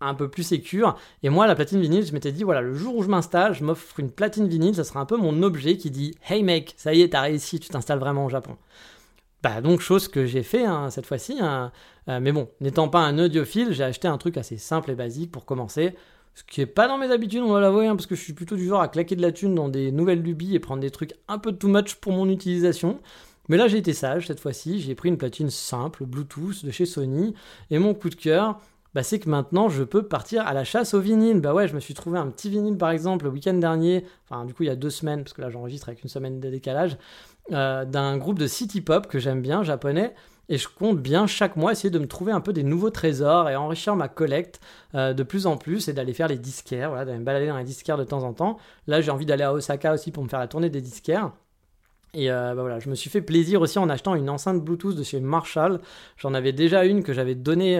un 0.00 0.14
peu 0.14 0.30
plus 0.30 0.44
sécure. 0.44 0.96
Et 1.24 1.28
moi, 1.28 1.48
la 1.48 1.56
platine 1.56 1.80
vinyle, 1.80 2.06
je 2.06 2.12
m'étais 2.12 2.30
dit, 2.30 2.44
voilà, 2.44 2.60
le 2.60 2.72
jour 2.72 2.96
où 2.96 3.02
je 3.02 3.08
m'installe, 3.08 3.54
je 3.54 3.64
m'offre 3.64 3.98
une 3.98 4.12
platine 4.12 4.46
vinyle, 4.46 4.76
ça 4.76 4.84
sera 4.84 5.00
un 5.00 5.06
peu 5.06 5.16
mon 5.16 5.42
objet 5.42 5.76
qui 5.76 5.90
dit, 5.90 6.14
hey 6.28 6.44
mec, 6.44 6.74
ça 6.76 6.94
y 6.94 7.02
est, 7.02 7.08
t'as 7.08 7.22
réussi, 7.22 7.58
tu 7.58 7.68
t'installes 7.68 7.98
vraiment 7.98 8.24
au 8.24 8.28
Japon. 8.28 8.56
Bah 9.42 9.60
donc 9.60 9.80
chose 9.80 10.08
que 10.08 10.26
j'ai 10.26 10.42
fait 10.42 10.64
hein, 10.64 10.90
cette 10.90 11.06
fois-ci. 11.06 11.36
Hein. 11.40 11.70
Euh, 12.08 12.18
mais 12.20 12.32
bon, 12.32 12.48
n'étant 12.60 12.88
pas 12.88 13.00
un 13.00 13.18
audiophile, 13.18 13.72
j'ai 13.72 13.84
acheté 13.84 14.08
un 14.08 14.18
truc 14.18 14.36
assez 14.36 14.56
simple 14.56 14.90
et 14.90 14.94
basique 14.94 15.30
pour 15.30 15.44
commencer. 15.44 15.94
Ce 16.34 16.44
qui 16.44 16.60
est 16.60 16.66
pas 16.66 16.86
dans 16.86 16.98
mes 16.98 17.10
habitudes, 17.10 17.42
on 17.42 17.52
va 17.52 17.60
l'avouer, 17.60 17.88
hein, 17.88 17.96
parce 17.96 18.06
que 18.06 18.14
je 18.14 18.20
suis 18.20 18.32
plutôt 18.32 18.54
du 18.54 18.66
genre 18.66 18.80
à 18.80 18.88
claquer 18.88 19.16
de 19.16 19.22
la 19.22 19.32
thune 19.32 19.54
dans 19.54 19.68
des 19.68 19.90
nouvelles 19.90 20.22
lubies 20.22 20.54
et 20.54 20.60
prendre 20.60 20.80
des 20.80 20.90
trucs 20.90 21.14
un 21.26 21.38
peu 21.38 21.52
too 21.52 21.68
much 21.68 21.96
pour 21.96 22.12
mon 22.12 22.28
utilisation. 22.28 23.00
Mais 23.48 23.56
là 23.56 23.66
j'ai 23.66 23.78
été 23.78 23.94
sage 23.94 24.26
cette 24.26 24.40
fois-ci, 24.40 24.80
j'ai 24.80 24.94
pris 24.94 25.08
une 25.08 25.16
platine 25.16 25.50
simple, 25.50 26.04
Bluetooth 26.04 26.64
de 26.64 26.70
chez 26.70 26.84
Sony, 26.84 27.34
et 27.70 27.78
mon 27.78 27.94
coup 27.94 28.10
de 28.10 28.14
cœur, 28.14 28.60
bah, 28.94 29.02
c'est 29.02 29.18
que 29.18 29.28
maintenant 29.28 29.68
je 29.68 29.84
peux 29.84 30.02
partir 30.02 30.46
à 30.46 30.52
la 30.52 30.64
chasse 30.64 30.92
au 30.94 31.00
vinyle. 31.00 31.40
Bah 31.40 31.54
ouais, 31.54 31.66
je 31.66 31.74
me 31.74 31.80
suis 31.80 31.94
trouvé 31.94 32.18
un 32.18 32.26
petit 32.28 32.50
vinyle 32.50 32.76
par 32.76 32.90
exemple 32.90 33.24
le 33.24 33.30
week-end 33.30 33.54
dernier, 33.54 34.04
enfin 34.28 34.44
du 34.44 34.54
coup 34.54 34.64
il 34.64 34.66
y 34.66 34.70
a 34.70 34.76
deux 34.76 34.90
semaines, 34.90 35.22
parce 35.22 35.32
que 35.32 35.40
là 35.40 35.50
j'enregistre 35.50 35.88
avec 35.88 36.02
une 36.02 36.10
semaine 36.10 36.40
de 36.40 36.50
décalage, 36.50 36.98
euh, 37.52 37.84
d'un 37.84 38.18
groupe 38.18 38.38
de 38.38 38.46
city 38.46 38.80
pop 38.80 39.06
que 39.06 39.18
j'aime 39.18 39.40
bien, 39.40 39.62
japonais. 39.62 40.14
Et 40.50 40.56
je 40.56 40.68
compte 40.68 40.98
bien 40.98 41.26
chaque 41.26 41.56
mois 41.56 41.72
essayer 41.72 41.90
de 41.90 41.98
me 41.98 42.06
trouver 42.06 42.32
un 42.32 42.40
peu 42.40 42.52
des 42.52 42.62
nouveaux 42.62 42.90
trésors 42.90 43.50
et 43.50 43.56
enrichir 43.56 43.96
ma 43.96 44.08
collecte 44.08 44.60
euh, 44.94 45.12
de 45.12 45.22
plus 45.22 45.46
en 45.46 45.56
plus 45.58 45.88
et 45.88 45.92
d'aller 45.92 46.14
faire 46.14 46.28
les 46.28 46.38
disquaires, 46.38 46.88
voilà, 46.88 47.04
d'aller 47.04 47.18
me 47.18 47.24
balader 47.24 47.46
dans 47.48 47.58
les 47.58 47.64
disquaires 47.64 47.98
de 47.98 48.04
temps 48.04 48.22
en 48.22 48.32
temps. 48.32 48.58
Là, 48.86 49.00
j'ai 49.00 49.10
envie 49.10 49.26
d'aller 49.26 49.44
à 49.44 49.52
Osaka 49.52 49.92
aussi 49.92 50.10
pour 50.10 50.22
me 50.24 50.28
faire 50.28 50.38
la 50.38 50.48
tournée 50.48 50.70
des 50.70 50.80
disquaires. 50.80 51.32
Et 52.14 52.30
euh, 52.30 52.54
bah 52.54 52.62
voilà, 52.62 52.78
je 52.80 52.88
me 52.88 52.94
suis 52.94 53.10
fait 53.10 53.20
plaisir 53.20 53.60
aussi 53.60 53.78
en 53.78 53.90
achetant 53.90 54.14
une 54.14 54.30
enceinte 54.30 54.62
Bluetooth 54.64 54.96
de 54.96 55.02
chez 55.02 55.20
Marshall. 55.20 55.80
J'en 56.16 56.32
avais 56.32 56.52
déjà 56.52 56.86
une 56.86 57.02
que 57.02 57.12
j'avais 57.12 57.34
donnée 57.34 57.78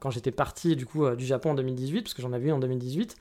quand 0.00 0.10
j'étais 0.10 0.30
parti 0.30 0.74
du 0.74 0.86
coup 0.86 1.08
du 1.10 1.26
Japon 1.26 1.50
en 1.50 1.54
2018, 1.54 2.02
parce 2.02 2.14
que 2.14 2.22
j'en 2.22 2.32
avais 2.32 2.46
une 2.46 2.54
en 2.54 2.58
2018. 2.58 3.14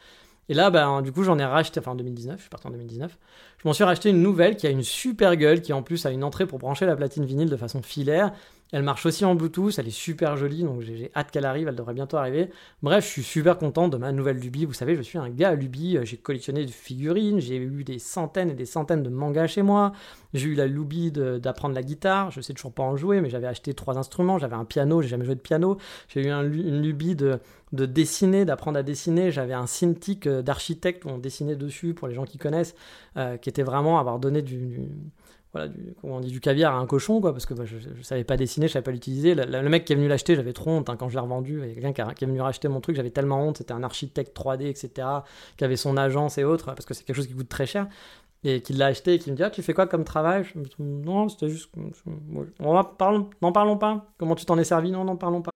Et 0.50 0.54
là, 0.54 0.70
bah, 0.70 1.02
du 1.02 1.12
coup, 1.12 1.24
j'en 1.24 1.40
ai 1.40 1.46
racheté, 1.46 1.80
enfin 1.80 1.92
en 1.92 1.96
2019, 1.96 2.38
je 2.38 2.42
suis 2.42 2.50
parti 2.50 2.68
en 2.68 2.72
2019. 2.72 3.18
Je 3.58 3.68
m'en 3.68 3.74
suis 3.74 3.84
racheté 3.84 4.10
une 4.10 4.22
nouvelle 4.22 4.56
qui 4.56 4.68
a 4.68 4.70
une 4.70 4.84
super 4.84 5.36
gueule, 5.36 5.62
qui 5.62 5.74
en 5.74 5.82
plus 5.82 6.06
a 6.06 6.12
une 6.12 6.24
entrée 6.24 6.46
pour 6.46 6.60
brancher 6.60 6.86
la 6.86 6.96
platine 6.96 7.26
vinyle 7.26 7.50
de 7.50 7.58
façon 7.58 7.82
filaire. 7.82 8.32
Elle 8.72 8.82
marche 8.84 9.06
aussi 9.06 9.24
en 9.24 9.36
Bluetooth, 9.36 9.78
elle 9.78 9.88
est 9.88 9.92
super 9.92 10.36
jolie, 10.38 10.64
donc 10.64 10.82
j'ai 10.82 11.12
hâte 11.16 11.30
qu'elle 11.32 11.46
arrive, 11.46 11.68
elle 11.68 11.76
devrait 11.76 11.94
bientôt 11.94 12.18
arriver. 12.18 12.50
Bref, 12.82 13.06
je 13.06 13.10
suis 13.12 13.24
super 13.24 13.58
content 13.58 13.88
de 13.88 13.98
ma 13.98 14.12
nouvelle 14.12 14.38
lubie. 14.38 14.66
Vous 14.66 14.74
savez, 14.74 14.96
je 14.96 15.02
suis 15.02 15.20
un 15.20 15.30
gars 15.30 15.50
à 15.50 15.56
lubie, 15.56 15.98
j'ai 16.04 16.18
collectionné 16.18 16.66
des 16.66 16.72
figurines, 16.72 17.40
j'ai 17.40 17.58
eu 17.58 17.84
des 17.84 18.00
centaines 18.00 18.50
et 18.50 18.56
des 18.56 18.66
centaines 18.66 19.04
de 19.04 19.10
mangas 19.10 19.48
chez 19.48 19.62
moi. 19.62 19.94
J'ai 20.34 20.50
eu 20.50 20.56
la 20.56 20.66
lubie 20.68 21.12
d'apprendre 21.12 21.76
la 21.76 21.84
guitare, 21.84 22.32
je 22.32 22.42
sais 22.42 22.54
toujours 22.54 22.74
pas 22.74 22.84
en 22.84 22.98
jouer, 22.98 23.22
mais 23.22 23.30
j'avais 23.30 23.48
acheté 23.48 23.74
trois 23.74 23.98
instruments, 23.98 24.40
j'avais 24.40 24.56
un 24.56 24.66
piano, 24.66 25.02
j'ai 25.02 25.10
jamais 25.10 25.26
joué 25.26 25.36
de 25.36 25.42
piano. 25.42 25.78
J'ai 26.10 26.26
eu 26.26 26.30
une 26.30 26.82
lubie 26.82 27.16
de, 27.16 27.40
de 27.72 27.86
dessiner, 27.86 28.46
d'apprendre 28.46 28.80
à 28.80 28.84
dessiner. 28.84 29.32
J'avais 29.32 29.54
un 29.54 29.68
Cintiq 29.68 30.28
euh, 30.28 30.42
d'architecte 30.42 31.06
où 31.06 31.10
on 31.10 31.18
dessinait 31.18 31.56
dessus, 31.56 31.94
pour 31.94 32.08
les 32.08 32.16
gens 32.16 32.26
qui 32.26 32.38
connaissent, 32.38 32.76
euh, 33.16 33.38
qui 33.38 33.48
était 33.48 33.64
vraiment 33.64 34.00
avoir 34.00 34.20
donné 34.20 34.42
du 34.42 34.82
voilà, 35.56 35.70
du, 35.70 35.96
on 36.04 36.20
dit, 36.20 36.32
du 36.32 36.42
caviar 36.42 36.76
à 36.76 36.80
un 36.80 36.86
cochon, 36.86 37.22
quoi, 37.22 37.32
parce 37.32 37.46
que 37.46 37.54
bah, 37.54 37.64
je, 37.64 37.78
ne 37.78 38.04
savais 38.04 38.26
pas 38.26 38.36
dessiner, 38.36 38.68
je 38.68 38.74
savais 38.74 38.84
pas 38.84 38.92
l'utiliser. 38.92 39.36
Le, 39.36 39.70
mec 39.70 39.86
qui 39.86 39.94
est 39.94 39.96
venu 39.96 40.10
l'acheter, 40.10 40.36
j'avais 40.36 40.52
trop 40.52 40.72
honte 40.72 40.90
hein, 40.90 40.98
quand 40.98 41.08
je 41.08 41.16
l'ai 41.16 41.22
revendu. 41.22 41.62
Il 41.64 41.70
y 41.70 41.72
a 41.72 41.74
quelqu'un 41.76 42.14
qui, 42.14 42.26
est 42.26 42.28
venu 42.28 42.42
racheter 42.42 42.68
mon 42.68 42.82
truc, 42.82 42.98
j'avais 42.98 43.10
tellement 43.10 43.42
honte. 43.42 43.60
C'était 43.60 43.72
un 43.72 43.82
architecte 43.82 44.38
3D, 44.38 44.66
etc., 44.66 45.08
qui 45.56 45.64
avait 45.64 45.78
son 45.78 45.96
agence 45.96 46.38
et 46.38 46.44
autres, 46.44 46.66
parce 46.66 46.84
que 46.84 46.94
c'est 46.94 47.06
quelque 47.06 47.16
chose 47.16 47.28
qui 47.28 47.36
coûte 47.36 47.48
très 47.48 47.66
cher. 47.66 47.88
Et 48.44 48.62
qui 48.62 48.74
l'a 48.74 48.88
acheté 48.88 49.14
et 49.14 49.20
qui 49.20 49.32
me 49.32 49.38
dit 49.38 49.44
Ah, 49.44 49.50
tu 49.50 49.64
fais 49.64 49.74
quoi 49.74 49.88
comme 49.88 50.04
travail? 50.04 50.44
Je 50.44 50.60
me 50.60 50.66
dis, 50.66 50.76
Non, 50.78 51.30
c'était 51.30 51.48
juste. 51.48 51.72
On 52.60 52.84
parlons, 52.84 53.30
n'en 53.42 53.54
parlons 53.54 53.78
pas. 53.78 54.12
Comment 54.18 54.36
tu 54.36 54.44
t'en 54.44 54.58
es 54.58 54.66
servi? 54.66 54.92
Non, 54.92 55.06
n'en 55.06 55.16
parlons 55.16 55.42
pas. 55.42 55.52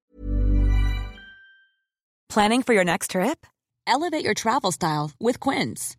Planning 2.29 2.63
for 2.63 2.73
your 2.73 2.85
next 2.85 3.11
trip? 3.11 3.45
Elevate 3.85 4.23
your 4.23 4.33
travel 4.33 4.71
style 4.71 5.11
with 5.19 5.41
Quince. 5.41 5.98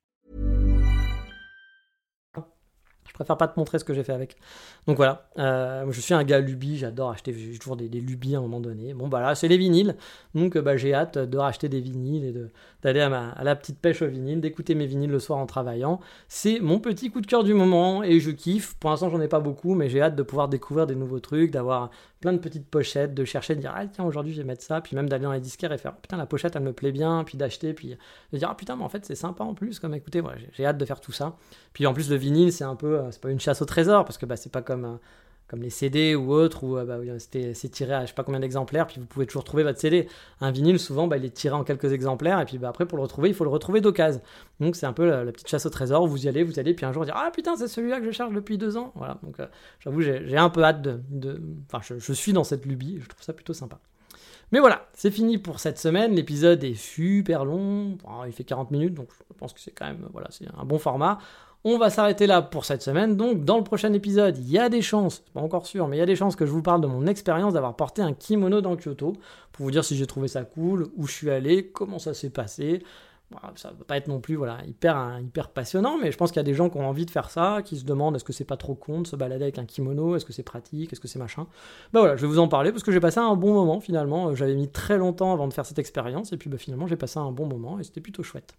Préfère 3.23 3.37
pas 3.37 3.47
te 3.47 3.59
montrer 3.59 3.79
ce 3.79 3.83
que 3.83 3.93
j'ai 3.93 4.03
fait 4.03 4.13
avec. 4.13 4.35
Donc 4.87 4.97
voilà, 4.97 5.29
euh, 5.37 5.85
je 5.91 6.01
suis 6.01 6.13
un 6.13 6.23
gars 6.23 6.39
lubie, 6.39 6.77
j'adore 6.77 7.11
acheter 7.11 7.33
toujours 7.59 7.75
des, 7.75 7.87
lubies 7.87 8.35
à 8.35 8.39
un 8.39 8.41
moment 8.41 8.59
donné. 8.59 8.93
Bon 8.93 9.07
bah 9.07 9.21
là, 9.21 9.35
c'est 9.35 9.47
les 9.47 9.57
vinyles, 9.57 9.95
donc 10.35 10.57
bah, 10.57 10.77
j'ai 10.77 10.93
hâte 10.93 11.17
de 11.17 11.37
racheter 11.37 11.69
des 11.69 11.81
vinyles 11.81 12.25
et 12.25 12.33
d'aller 12.83 13.01
à, 13.01 13.43
la 13.43 13.55
petite 13.55 13.79
pêche 13.79 14.01
au 14.01 14.07
vinyle, 14.07 14.41
d'écouter 14.41 14.75
mes 14.75 14.85
vinyles 14.85 15.11
le 15.11 15.19
soir 15.19 15.39
en 15.39 15.45
travaillant. 15.45 15.99
C'est 16.27 16.59
mon 16.59 16.79
petit 16.79 17.11
coup 17.11 17.21
de 17.21 17.27
cœur 17.27 17.43
du 17.43 17.53
moment 17.53 18.03
et 18.03 18.19
je 18.19 18.31
kiffe. 18.31 18.75
Pour 18.75 18.89
l'instant, 18.89 19.09
j'en 19.09 19.21
ai 19.21 19.27
pas 19.27 19.39
beaucoup, 19.39 19.75
mais 19.75 19.89
j'ai 19.89 20.01
hâte 20.01 20.15
de 20.15 20.23
pouvoir 20.23 20.47
découvrir 20.47 20.87
des 20.87 20.95
nouveaux 20.95 21.19
trucs, 21.19 21.51
d'avoir 21.51 21.89
plein 22.21 22.33
de 22.33 22.37
petites 22.37 22.67
pochettes, 22.67 23.13
de 23.13 23.25
chercher, 23.25 23.55
de 23.55 23.61
dire 23.61 23.73
ah 23.75 23.85
tiens 23.87 24.05
aujourd'hui 24.05 24.31
je 24.31 24.41
vais 24.41 24.47
mettre 24.47 24.63
ça, 24.63 24.79
puis 24.79 24.95
même 24.95 25.09
d'aller 25.09 25.23
dans 25.23 25.33
les 25.33 25.39
disquaires 25.39 25.73
et 25.73 25.77
faire 25.77 25.95
putain 25.95 26.17
la 26.17 26.27
pochette 26.27 26.55
elle 26.55 26.61
me 26.61 26.71
plaît 26.71 26.91
bien, 26.91 27.23
puis 27.23 27.37
d'acheter, 27.37 27.73
puis 27.73 27.97
de 28.31 28.37
dire 28.37 28.49
ah 28.51 28.55
putain 28.55 28.75
mais 28.75 28.83
en 28.83 28.89
fait 28.89 29.05
c'est 29.05 29.15
sympa 29.15 29.43
en 29.43 29.55
plus 29.55 29.79
comme 29.79 29.95
écoutez 29.95 30.21
j'ai 30.53 30.65
hâte 30.65 30.77
de 30.77 30.85
faire 30.85 31.01
tout 31.01 31.11
ça. 31.11 31.35
Puis 31.73 31.85
en 31.87 31.93
plus 31.93 32.09
le 32.09 32.15
vinyle 32.15 32.53
c'est 32.53 32.63
un 32.63 32.75
peu 32.75 32.99
euh, 32.99 33.10
c'est 33.11 33.21
pas 33.21 33.29
une 33.29 33.39
chasse 33.39 33.61
au 33.61 33.65
trésor 33.65 34.05
parce 34.05 34.17
que 34.17 34.25
bah 34.25 34.35
c'est 34.35 34.51
pas 34.51 34.61
comme 34.61 34.85
euh, 34.85 34.97
les 35.59 35.69
CD 35.69 36.15
ou 36.15 36.31
autres, 36.31 36.63
où 36.63 36.77
euh, 36.77 36.85
bah, 36.85 36.97
c'est 37.19 37.69
tiré 37.69 37.93
à 37.93 38.01
je 38.01 38.07
sais 38.07 38.13
pas 38.13 38.23
combien 38.23 38.39
d'exemplaires, 38.39 38.87
puis 38.87 38.99
vous 38.99 39.05
pouvez 39.05 39.25
toujours 39.25 39.43
trouver 39.43 39.63
votre 39.63 39.79
CD. 39.79 40.07
Un 40.39 40.51
vinyle, 40.51 40.79
souvent, 40.79 41.07
bah, 41.07 41.17
il 41.17 41.25
est 41.25 41.33
tiré 41.33 41.55
en 41.55 41.63
quelques 41.63 41.91
exemplaires, 41.91 42.39
et 42.39 42.45
puis 42.45 42.57
bah, 42.57 42.69
après, 42.69 42.85
pour 42.85 42.97
le 42.97 43.03
retrouver, 43.03 43.29
il 43.29 43.35
faut 43.35 43.43
le 43.43 43.49
retrouver 43.49 43.81
d'occasion. 43.81 44.21
Donc 44.59 44.75
c'est 44.75 44.85
un 44.85 44.93
peu 44.93 45.05
la, 45.05 45.31
petite 45.31 45.47
chasse 45.47 45.65
au 45.65 45.69
trésor, 45.69 46.07
vous 46.07 46.25
y 46.25 46.29
allez, 46.29 46.43
vous 46.43 46.59
allez, 46.59 46.73
puis 46.73 46.85
un 46.85 46.93
jour 46.93 47.05
dire 47.05 47.15
Ah 47.17 47.31
putain, 47.31 47.55
c'est 47.55 47.67
celui-là 47.67 47.99
que 47.99 48.05
je 48.05 48.11
cherche 48.11 48.33
depuis 48.33 48.57
deux 48.57 48.77
ans. 48.77 48.91
Voilà, 48.95 49.17
donc 49.23 49.39
euh, 49.39 49.47
j'avoue, 49.79 50.01
j'ai 50.01 50.37
un 50.37 50.49
peu 50.49 50.63
hâte 50.63 50.81
de. 50.81 51.41
Enfin, 51.71 51.81
je, 51.97 52.13
suis 52.13 52.33
dans 52.33 52.43
cette 52.43 52.65
lubie, 52.65 52.99
je 53.01 53.07
trouve 53.07 53.23
ça 53.23 53.33
plutôt 53.33 53.53
sympa. 53.53 53.79
Mais 54.51 54.59
voilà, 54.59 54.87
c'est 54.93 55.11
fini 55.11 55.37
pour 55.37 55.61
cette 55.61 55.79
semaine. 55.79 56.13
L'épisode 56.13 56.61
est 56.65 56.75
super 56.75 57.45
long. 57.45 57.97
il 58.27 58.33
fait 58.33 58.43
40 58.43 58.71
minutes, 58.71 58.93
donc 58.93 59.07
je 59.29 59.33
pense 59.37 59.53
que 59.53 59.61
c'est 59.61 59.71
quand 59.71 59.85
même 59.85 60.07
voilà, 60.11 60.27
c'est 60.29 60.45
un 60.57 60.65
bon 60.65 60.77
format. 60.77 61.19
On 61.63 61.77
va 61.77 61.91
s'arrêter 61.91 62.25
là 62.25 62.41
pour 62.41 62.65
cette 62.65 62.81
semaine. 62.81 63.15
Donc, 63.15 63.45
dans 63.45 63.57
le 63.57 63.63
prochain 63.63 63.93
épisode, 63.93 64.35
il 64.39 64.49
y 64.49 64.57
a 64.57 64.67
des 64.67 64.81
chances, 64.81 65.19
pas 65.31 65.41
encore 65.41 65.67
sûr, 65.67 65.87
mais 65.87 65.97
il 65.97 65.99
y 65.99 66.03
a 66.03 66.07
des 66.07 66.15
chances 66.15 66.35
que 66.35 66.47
je 66.47 66.51
vous 66.51 66.63
parle 66.63 66.81
de 66.81 66.87
mon 66.87 67.05
expérience 67.05 67.53
d'avoir 67.53 67.75
porté 67.75 68.01
un 68.01 68.13
kimono 68.13 68.61
dans 68.61 68.75
Kyoto 68.75 69.13
pour 69.51 69.65
vous 69.65 69.71
dire 69.71 69.85
si 69.85 69.95
j'ai 69.95 70.07
trouvé 70.07 70.27
ça 70.27 70.43
cool, 70.43 70.87
où 70.97 71.05
je 71.05 71.11
suis 71.11 71.29
allé, 71.29 71.67
comment 71.67 71.99
ça 71.99 72.15
s'est 72.15 72.31
passé, 72.31 72.81
ça 73.55 73.71
ne 73.71 73.77
va 73.77 73.83
pas 73.85 73.97
être 73.97 74.07
non 74.07 74.19
plus 74.19 74.35
voilà, 74.35 74.59
hyper, 74.65 75.19
hyper 75.19 75.49
passionnant, 75.49 75.97
mais 76.01 76.11
je 76.11 76.17
pense 76.17 76.31
qu'il 76.31 76.39
y 76.39 76.41
a 76.41 76.43
des 76.43 76.53
gens 76.53 76.69
qui 76.69 76.77
ont 76.77 76.87
envie 76.87 77.05
de 77.05 77.11
faire 77.11 77.29
ça, 77.29 77.61
qui 77.63 77.77
se 77.77 77.85
demandent 77.85 78.15
est-ce 78.15 78.23
que 78.23 78.33
c'est 78.33 78.45
pas 78.45 78.57
trop 78.57 78.75
con 78.75 79.01
de 79.01 79.07
se 79.07 79.15
balader 79.15 79.43
avec 79.43 79.57
un 79.57 79.65
kimono, 79.65 80.15
est-ce 80.15 80.25
que 80.25 80.33
c'est 80.33 80.43
pratique, 80.43 80.91
est-ce 80.91 80.99
que 80.99 81.07
c'est 81.07 81.19
machin? 81.19 81.47
Bah 81.93 81.99
voilà, 82.01 82.15
je 82.15 82.21
vais 82.21 82.27
vous 82.27 82.39
en 82.39 82.47
parler 82.47 82.71
parce 82.71 82.83
que 82.83 82.91
j'ai 82.91 82.99
passé 82.99 83.19
un 83.19 83.35
bon 83.35 83.53
moment 83.53 83.79
finalement. 83.79 84.35
J'avais 84.35 84.55
mis 84.55 84.69
très 84.69 84.97
longtemps 84.97 85.33
avant 85.33 85.47
de 85.47 85.53
faire 85.53 85.65
cette 85.65 85.79
expérience, 85.79 86.33
et 86.33 86.37
puis 86.37 86.49
bah, 86.49 86.57
finalement 86.57 86.87
j'ai 86.87 86.95
passé 86.95 87.19
un 87.19 87.31
bon 87.31 87.45
moment 87.45 87.79
et 87.79 87.83
c'était 87.83 88.01
plutôt 88.01 88.23
chouette. 88.23 88.53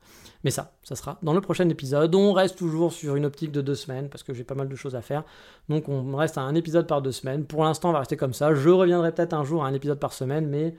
Mais 0.45 0.51
ça, 0.51 0.73
ça 0.83 0.97
sera 0.97 1.18
dans 1.23 1.35
le 1.35 1.41
prochain 1.41 1.68
épisode. 1.68 2.14
On 2.14 2.33
reste 2.33 2.59
toujours 2.59 2.93
sur 2.93 3.16
une 3.16 3.25
optique 3.25 3.53
de 3.53 3.61
deux 3.61 3.75
semaines 3.75 4.09
parce 4.09 4.23
que 4.23 4.35
j'ai 4.35 4.45
pas 4.45 4.55
mal 4.55 4.68
de 4.68 4.77
choses 4.77 4.97
à 4.97 5.03
faire. 5.03 5.25
Donc 5.68 5.89
on 5.89 6.16
reste 6.16 6.39
à 6.39 6.43
un 6.43 6.55
épisode 6.55 6.87
par 6.87 7.03
deux 7.03 7.12
semaines. 7.12 7.45
Pour 7.45 7.64
l'instant, 7.64 7.91
on 7.91 7.93
va 7.93 8.01
rester 8.01 8.16
comme 8.16 8.35
ça. 8.35 8.55
Je 8.55 8.68
reviendrai 8.68 9.12
peut-être 9.12 9.35
un 9.35 9.45
jour 9.45 9.64
à 9.64 9.68
un 9.68 9.75
épisode 9.75 9.99
par 9.99 10.12
semaine, 10.12 10.47
mais 10.47 10.75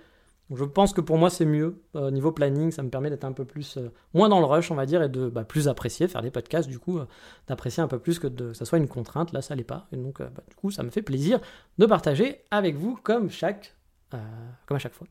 je 0.51 0.63
pense 0.63 0.93
que 0.93 1.01
pour 1.01 1.17
moi 1.17 1.29
c'est 1.29 1.45
mieux. 1.45 1.81
Au 1.93 2.11
niveau 2.11 2.31
planning, 2.31 2.71
ça 2.71 2.83
me 2.83 2.89
permet 2.89 3.09
d'être 3.09 3.23
un 3.23 3.31
peu 3.31 3.45
plus, 3.45 3.77
euh, 3.77 3.89
moins 4.13 4.29
dans 4.29 4.39
le 4.39 4.45
rush, 4.45 4.71
on 4.71 4.75
va 4.75 4.85
dire, 4.85 5.01
et 5.01 5.09
de 5.09 5.29
bah, 5.29 5.43
plus 5.43 5.67
apprécier, 5.67 6.07
faire 6.07 6.21
des 6.21 6.31
podcasts, 6.31 6.69
du 6.69 6.79
coup, 6.79 6.99
euh, 6.99 7.05
d'apprécier 7.47 7.81
un 7.81 7.87
peu 7.87 7.99
plus 7.99 8.19
que 8.19 8.53
ça 8.53 8.65
soit 8.65 8.77
une 8.77 8.87
contrainte. 8.87 9.31
Là, 9.31 9.41
ça 9.41 9.55
l'est 9.55 9.63
pas. 9.63 9.87
Et 9.91 9.97
donc, 9.97 10.21
euh, 10.21 10.27
bah, 10.35 10.43
du 10.49 10.55
coup, 10.55 10.71
ça 10.71 10.83
me 10.83 10.89
fait 10.89 11.01
plaisir 11.01 11.39
de 11.77 11.85
partager 11.85 12.41
avec 12.51 12.75
vous 12.75 12.99
comme 13.01 13.29
chaque, 13.29 13.75
comme 14.11 14.77
à 14.77 14.79
chaque 14.79 14.93
fois. 14.93 15.07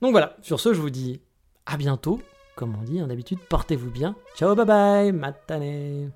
Donc 0.00 0.12
voilà, 0.12 0.36
sur 0.42 0.60
ce, 0.60 0.72
je 0.72 0.80
vous 0.80 0.90
dis 0.90 1.20
à 1.66 1.76
bientôt. 1.76 2.20
Comme 2.54 2.76
on 2.78 2.82
dit, 2.82 3.00
hein, 3.00 3.06
d'habitude, 3.06 3.38
portez-vous 3.48 3.90
bien. 3.90 4.14
Ciao, 4.36 4.54
bye 4.54 4.66
bye, 4.66 5.12
matane. 5.12 6.12